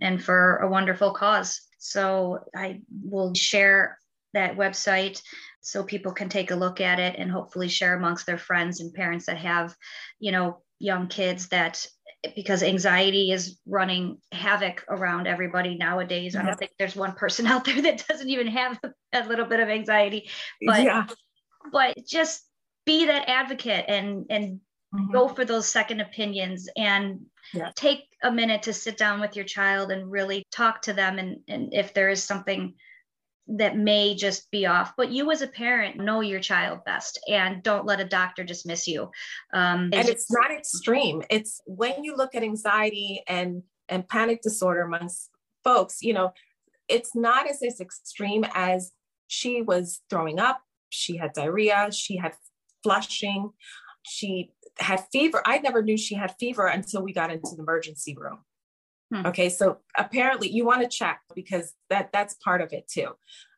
And 0.00 0.22
for 0.22 0.56
a 0.56 0.68
wonderful 0.68 1.12
cause. 1.12 1.60
So 1.78 2.40
I 2.54 2.80
will 3.04 3.34
share 3.34 3.98
that 4.34 4.56
website 4.56 5.22
so 5.60 5.82
people 5.82 6.12
can 6.12 6.28
take 6.28 6.50
a 6.50 6.56
look 6.56 6.80
at 6.80 6.98
it 6.98 7.16
and 7.18 7.30
hopefully 7.30 7.68
share 7.68 7.96
amongst 7.96 8.26
their 8.26 8.38
friends 8.38 8.80
and 8.80 8.92
parents 8.92 9.26
that 9.26 9.38
have, 9.38 9.74
you 10.18 10.32
know, 10.32 10.62
young 10.78 11.08
kids 11.08 11.48
that 11.48 11.86
because 12.34 12.62
anxiety 12.62 13.30
is 13.30 13.58
running 13.66 14.18
havoc 14.32 14.84
around 14.88 15.26
everybody 15.26 15.76
nowadays. 15.76 16.36
I 16.36 16.44
don't 16.44 16.58
think 16.58 16.72
there's 16.78 16.96
one 16.96 17.12
person 17.12 17.46
out 17.52 17.64
there 17.64 17.80
that 17.82 18.06
doesn't 18.08 18.28
even 18.28 18.48
have 18.48 18.78
a 19.12 19.26
little 19.26 19.46
bit 19.46 19.60
of 19.60 19.68
anxiety, 19.68 20.28
but 20.66 20.82
yeah. 20.82 21.06
but 21.72 21.96
just 22.06 22.42
be 22.84 23.06
that 23.06 23.28
advocate 23.28 23.84
and 23.88 24.26
and 24.30 24.60
mm-hmm. 24.94 25.12
go 25.12 25.28
for 25.28 25.44
those 25.44 25.68
second 25.68 26.00
opinions 26.00 26.68
and 26.76 27.20
yeah. 27.52 27.70
take 27.76 28.04
a 28.22 28.30
minute 28.30 28.62
to 28.62 28.72
sit 28.72 28.96
down 28.96 29.20
with 29.20 29.36
your 29.36 29.44
child 29.44 29.90
and 29.90 30.10
really 30.10 30.46
talk 30.50 30.82
to 30.82 30.92
them 30.92 31.18
and 31.18 31.38
and 31.48 31.74
if 31.74 31.92
there 31.94 32.08
is 32.08 32.22
something 32.22 32.74
that 33.48 33.76
may 33.76 34.14
just 34.14 34.50
be 34.50 34.66
off 34.66 34.92
but 34.96 35.10
you 35.10 35.30
as 35.30 35.40
a 35.40 35.46
parent 35.46 35.96
know 35.96 36.20
your 36.20 36.40
child 36.40 36.80
best 36.84 37.18
and 37.28 37.62
don't 37.62 37.86
let 37.86 38.00
a 38.00 38.04
doctor 38.04 38.42
dismiss 38.42 38.88
you. 38.88 39.10
Um, 39.52 39.90
and 39.92 40.08
it's 40.08 40.30
not 40.32 40.50
extreme. 40.50 41.22
It's 41.30 41.60
when 41.66 42.02
you 42.02 42.16
look 42.16 42.34
at 42.34 42.42
anxiety 42.42 43.22
and 43.28 43.62
and 43.88 44.08
panic 44.08 44.42
disorder 44.42 44.82
amongst 44.82 45.30
folks 45.62 46.02
you 46.02 46.12
know 46.12 46.32
it's 46.88 47.14
not 47.14 47.48
as, 47.48 47.62
as 47.62 47.80
extreme 47.80 48.44
as 48.54 48.92
she 49.28 49.62
was 49.62 50.00
throwing 50.10 50.40
up 50.40 50.60
she 50.90 51.16
had 51.16 51.32
diarrhea 51.32 51.88
she 51.92 52.16
had 52.16 52.32
flushing 52.82 53.50
she 54.06 54.50
had 54.78 55.04
fever. 55.12 55.42
I 55.44 55.58
never 55.58 55.82
knew 55.82 55.96
she 55.96 56.14
had 56.14 56.34
fever 56.38 56.66
until 56.66 57.02
we 57.02 57.12
got 57.12 57.30
into 57.30 57.54
the 57.56 57.62
emergency 57.62 58.16
room 58.18 58.38
Hmm. 59.12 59.26
Okay, 59.26 59.48
so 59.48 59.78
apparently 59.96 60.50
you 60.50 60.64
want 60.64 60.82
to 60.82 60.88
check 60.88 61.20
because 61.34 61.72
that 61.90 62.10
that's 62.12 62.34
part 62.34 62.60
of 62.60 62.72
it 62.72 62.88
too. 62.88 63.10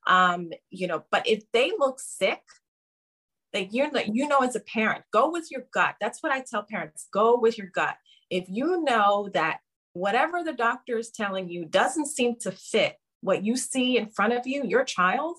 Um, 0.07 0.51
you 0.71 0.87
know, 0.87 1.05
but 1.11 1.27
if 1.27 1.45
they 1.53 1.73
look 1.79 2.01
sick, 2.01 2.43
like 3.55 3.71
you're 3.73 3.91
you 4.07 4.29
know 4.29 4.41
as 4.41 4.57
a 4.57 4.61
parent, 4.61 5.05
go 5.13 5.31
with 5.31 5.51
your 5.51 5.65
gut. 5.73 5.97
That's 6.01 6.23
what 6.23 6.33
I 6.33 6.45
tell 6.49 6.65
parents. 6.69 7.09
Go 7.13 7.39
with 7.39 7.57
your 7.57 7.69
gut. 7.69 7.97
If 8.31 8.45
you 8.49 8.83
know 8.85 9.31
that 9.33 9.61
whatever 9.95 10.45
the 10.45 10.53
doctor 10.53 10.99
is 10.99 11.11
telling 11.11 11.49
you 11.49 11.65
doesn't 11.65 12.07
seem 12.07 12.37
to 12.41 12.53
fit 12.53 12.97
what 13.21 13.45
you 13.45 13.57
see 13.57 13.97
in 13.97 14.11
front 14.11 14.35
of 14.35 14.47
you, 14.47 14.65
your 14.65 14.85
child, 14.85 15.37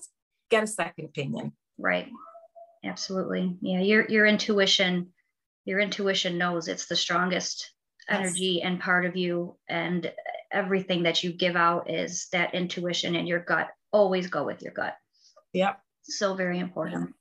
get 0.50 0.64
a 0.64 0.66
second 0.66 1.06
opinion. 1.06 1.52
Right. 1.78 2.08
Absolutely. 2.84 3.56
Yeah, 3.60 3.80
your 3.80 4.06
your 4.08 4.26
intuition 4.26 5.12
your 5.64 5.78
intuition 5.78 6.38
knows 6.38 6.68
it's 6.68 6.86
the 6.86 6.96
strongest 6.96 7.70
energy 8.10 8.60
yes. 8.60 8.62
and 8.64 8.80
part 8.80 9.06
of 9.06 9.16
you 9.16 9.56
and 9.68 10.12
everything 10.52 11.04
that 11.04 11.22
you 11.22 11.32
give 11.32 11.56
out 11.56 11.88
is 11.90 12.28
that 12.32 12.54
intuition 12.54 13.14
and 13.16 13.28
your 13.28 13.40
gut. 13.40 13.68
Always 13.92 14.28
go 14.28 14.44
with 14.44 14.62
your 14.62 14.72
gut. 14.72 14.96
Yep. 15.52 15.80
So 16.02 16.34
very 16.34 16.58
important. 16.58 17.14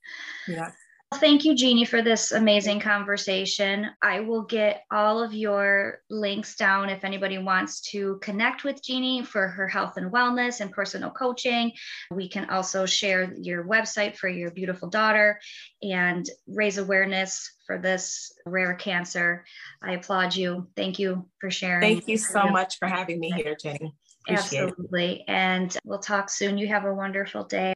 Yeah 0.48 0.72
Thank 1.16 1.44
you, 1.44 1.56
Jeannie, 1.56 1.86
for 1.86 2.04
this 2.04 2.32
amazing 2.32 2.80
conversation. 2.80 3.90
I 4.02 4.20
will 4.20 4.44
get 4.44 4.84
all 4.92 5.24
of 5.24 5.34
your 5.34 6.02
links 6.10 6.56
down 6.56 6.90
if 6.90 7.04
anybody 7.04 7.40
wants 7.40 7.82
to 7.92 8.20
connect 8.22 8.64
with 8.64 8.84
Jeannie 8.84 9.24
for 9.24 9.48
her 9.48 9.68
health 9.68 9.98
and 9.98 10.12
wellness 10.12 10.62
and 10.62 10.72
personal 10.72 11.10
coaching. 11.10 11.72
We 12.12 12.30
can 12.30 12.48
also 12.52 12.86
share 12.86 13.34
your 13.34 13.66
website 13.66 14.18
for 14.18 14.30
your 14.30 14.52
beautiful 14.52 14.88
daughter 14.88 15.40
and 15.82 16.30
raise 16.48 16.78
awareness 16.78 17.52
for 17.66 17.80
this 17.80 18.32
rare 18.46 18.76
cancer. 18.76 19.46
I 19.82 19.94
applaud 19.94 20.36
you. 20.36 20.68
Thank 20.76 21.00
you 21.00 21.28
for 21.42 21.50
sharing. 21.50 21.82
Thank 21.82 22.08
you 22.08 22.18
so 22.18 22.48
much 22.48 22.78
for 22.78 22.88
having 22.88 23.20
me 23.20 23.32
here, 23.32 23.58
Jenny. 23.60 23.96
Appreciate 24.28 24.62
Absolutely. 24.62 25.14
It. 25.22 25.26
And 25.28 25.76
we'll 25.84 26.00
talk 26.00 26.30
soon. 26.30 26.60
You 26.60 26.68
have 26.68 26.86
a 26.86 26.94
wonderful 26.94 27.46
day. 27.46 27.74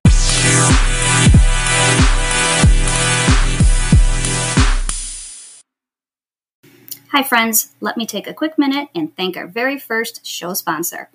Hi, 7.16 7.22
friends. 7.22 7.76
Let 7.80 7.96
me 7.96 8.08
take 8.08 8.26
a 8.26 8.34
quick 8.34 8.58
minute 8.58 8.90
and 8.96 9.16
thank 9.16 9.38
our 9.38 9.46
very 9.46 9.78
first 9.78 10.26
show 10.26 10.56
sponsor. 10.56 11.12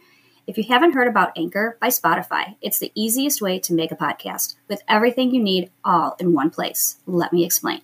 If 0.46 0.56
you 0.56 0.62
haven't 0.62 0.92
heard 0.92 1.08
about 1.08 1.36
Anchor 1.36 1.76
by 1.80 1.88
Spotify, 1.88 2.54
it's 2.62 2.78
the 2.78 2.92
easiest 2.94 3.42
way 3.42 3.58
to 3.58 3.74
make 3.74 3.90
a 3.90 3.96
podcast 3.96 4.54
with 4.68 4.80
everything 4.86 5.34
you 5.34 5.42
need 5.42 5.72
all 5.84 6.14
in 6.20 6.34
one 6.34 6.50
place. 6.50 6.98
Let 7.04 7.32
me 7.32 7.44
explain. 7.44 7.80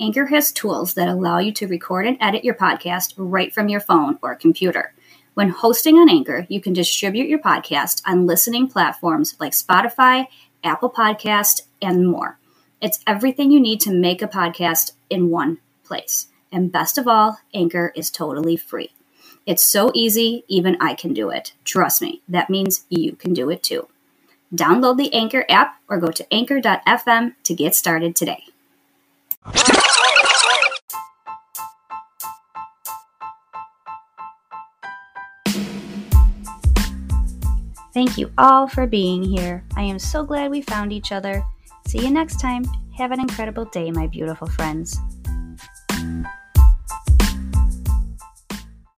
Anchor 0.00 0.26
has 0.26 0.50
tools 0.50 0.94
that 0.94 1.06
allow 1.06 1.38
you 1.38 1.52
to 1.52 1.68
record 1.68 2.04
and 2.04 2.16
edit 2.20 2.42
your 2.42 2.56
podcast 2.56 3.14
right 3.16 3.54
from 3.54 3.68
your 3.68 3.78
phone 3.78 4.18
or 4.22 4.34
computer. 4.34 4.92
When 5.34 5.50
hosting 5.50 5.98
on 5.98 6.10
Anchor, 6.10 6.48
you 6.48 6.60
can 6.60 6.72
distribute 6.72 7.28
your 7.28 7.38
podcast 7.38 8.02
on 8.04 8.26
listening 8.26 8.66
platforms 8.66 9.36
like 9.38 9.52
Spotify, 9.52 10.26
Apple 10.64 10.90
Podcast, 10.90 11.60
and 11.80 12.08
more. 12.08 12.40
It's 12.80 12.98
everything 13.06 13.52
you 13.52 13.60
need 13.60 13.80
to 13.82 13.92
make 13.92 14.20
a 14.20 14.26
podcast 14.26 14.94
in 15.08 15.30
one 15.30 15.58
place. 15.84 16.26
And 16.52 16.70
best 16.70 16.98
of 16.98 17.08
all, 17.08 17.38
Anchor 17.54 17.92
is 17.96 18.10
totally 18.10 18.56
free. 18.56 18.92
It's 19.46 19.62
so 19.62 19.90
easy, 19.94 20.44
even 20.46 20.76
I 20.80 20.94
can 20.94 21.14
do 21.14 21.30
it. 21.30 21.54
Trust 21.64 22.02
me, 22.02 22.22
that 22.28 22.50
means 22.50 22.84
you 22.90 23.16
can 23.16 23.32
do 23.32 23.50
it 23.50 23.62
too. 23.62 23.88
Download 24.54 24.98
the 24.98 25.12
Anchor 25.14 25.46
app 25.48 25.80
or 25.88 25.98
go 25.98 26.10
to 26.12 26.32
anchor.fm 26.32 27.34
to 27.42 27.54
get 27.54 27.74
started 27.74 28.14
today. 28.14 28.44
Thank 37.94 38.16
you 38.16 38.30
all 38.38 38.68
for 38.68 38.86
being 38.86 39.22
here. 39.22 39.64
I 39.76 39.82
am 39.82 39.98
so 39.98 40.22
glad 40.24 40.50
we 40.50 40.62
found 40.62 40.92
each 40.92 41.12
other. 41.12 41.44
See 41.86 42.02
you 42.02 42.10
next 42.10 42.40
time. 42.40 42.64
Have 42.96 43.12
an 43.12 43.20
incredible 43.20 43.66
day, 43.66 43.90
my 43.90 44.06
beautiful 44.06 44.46
friends. 44.48 44.98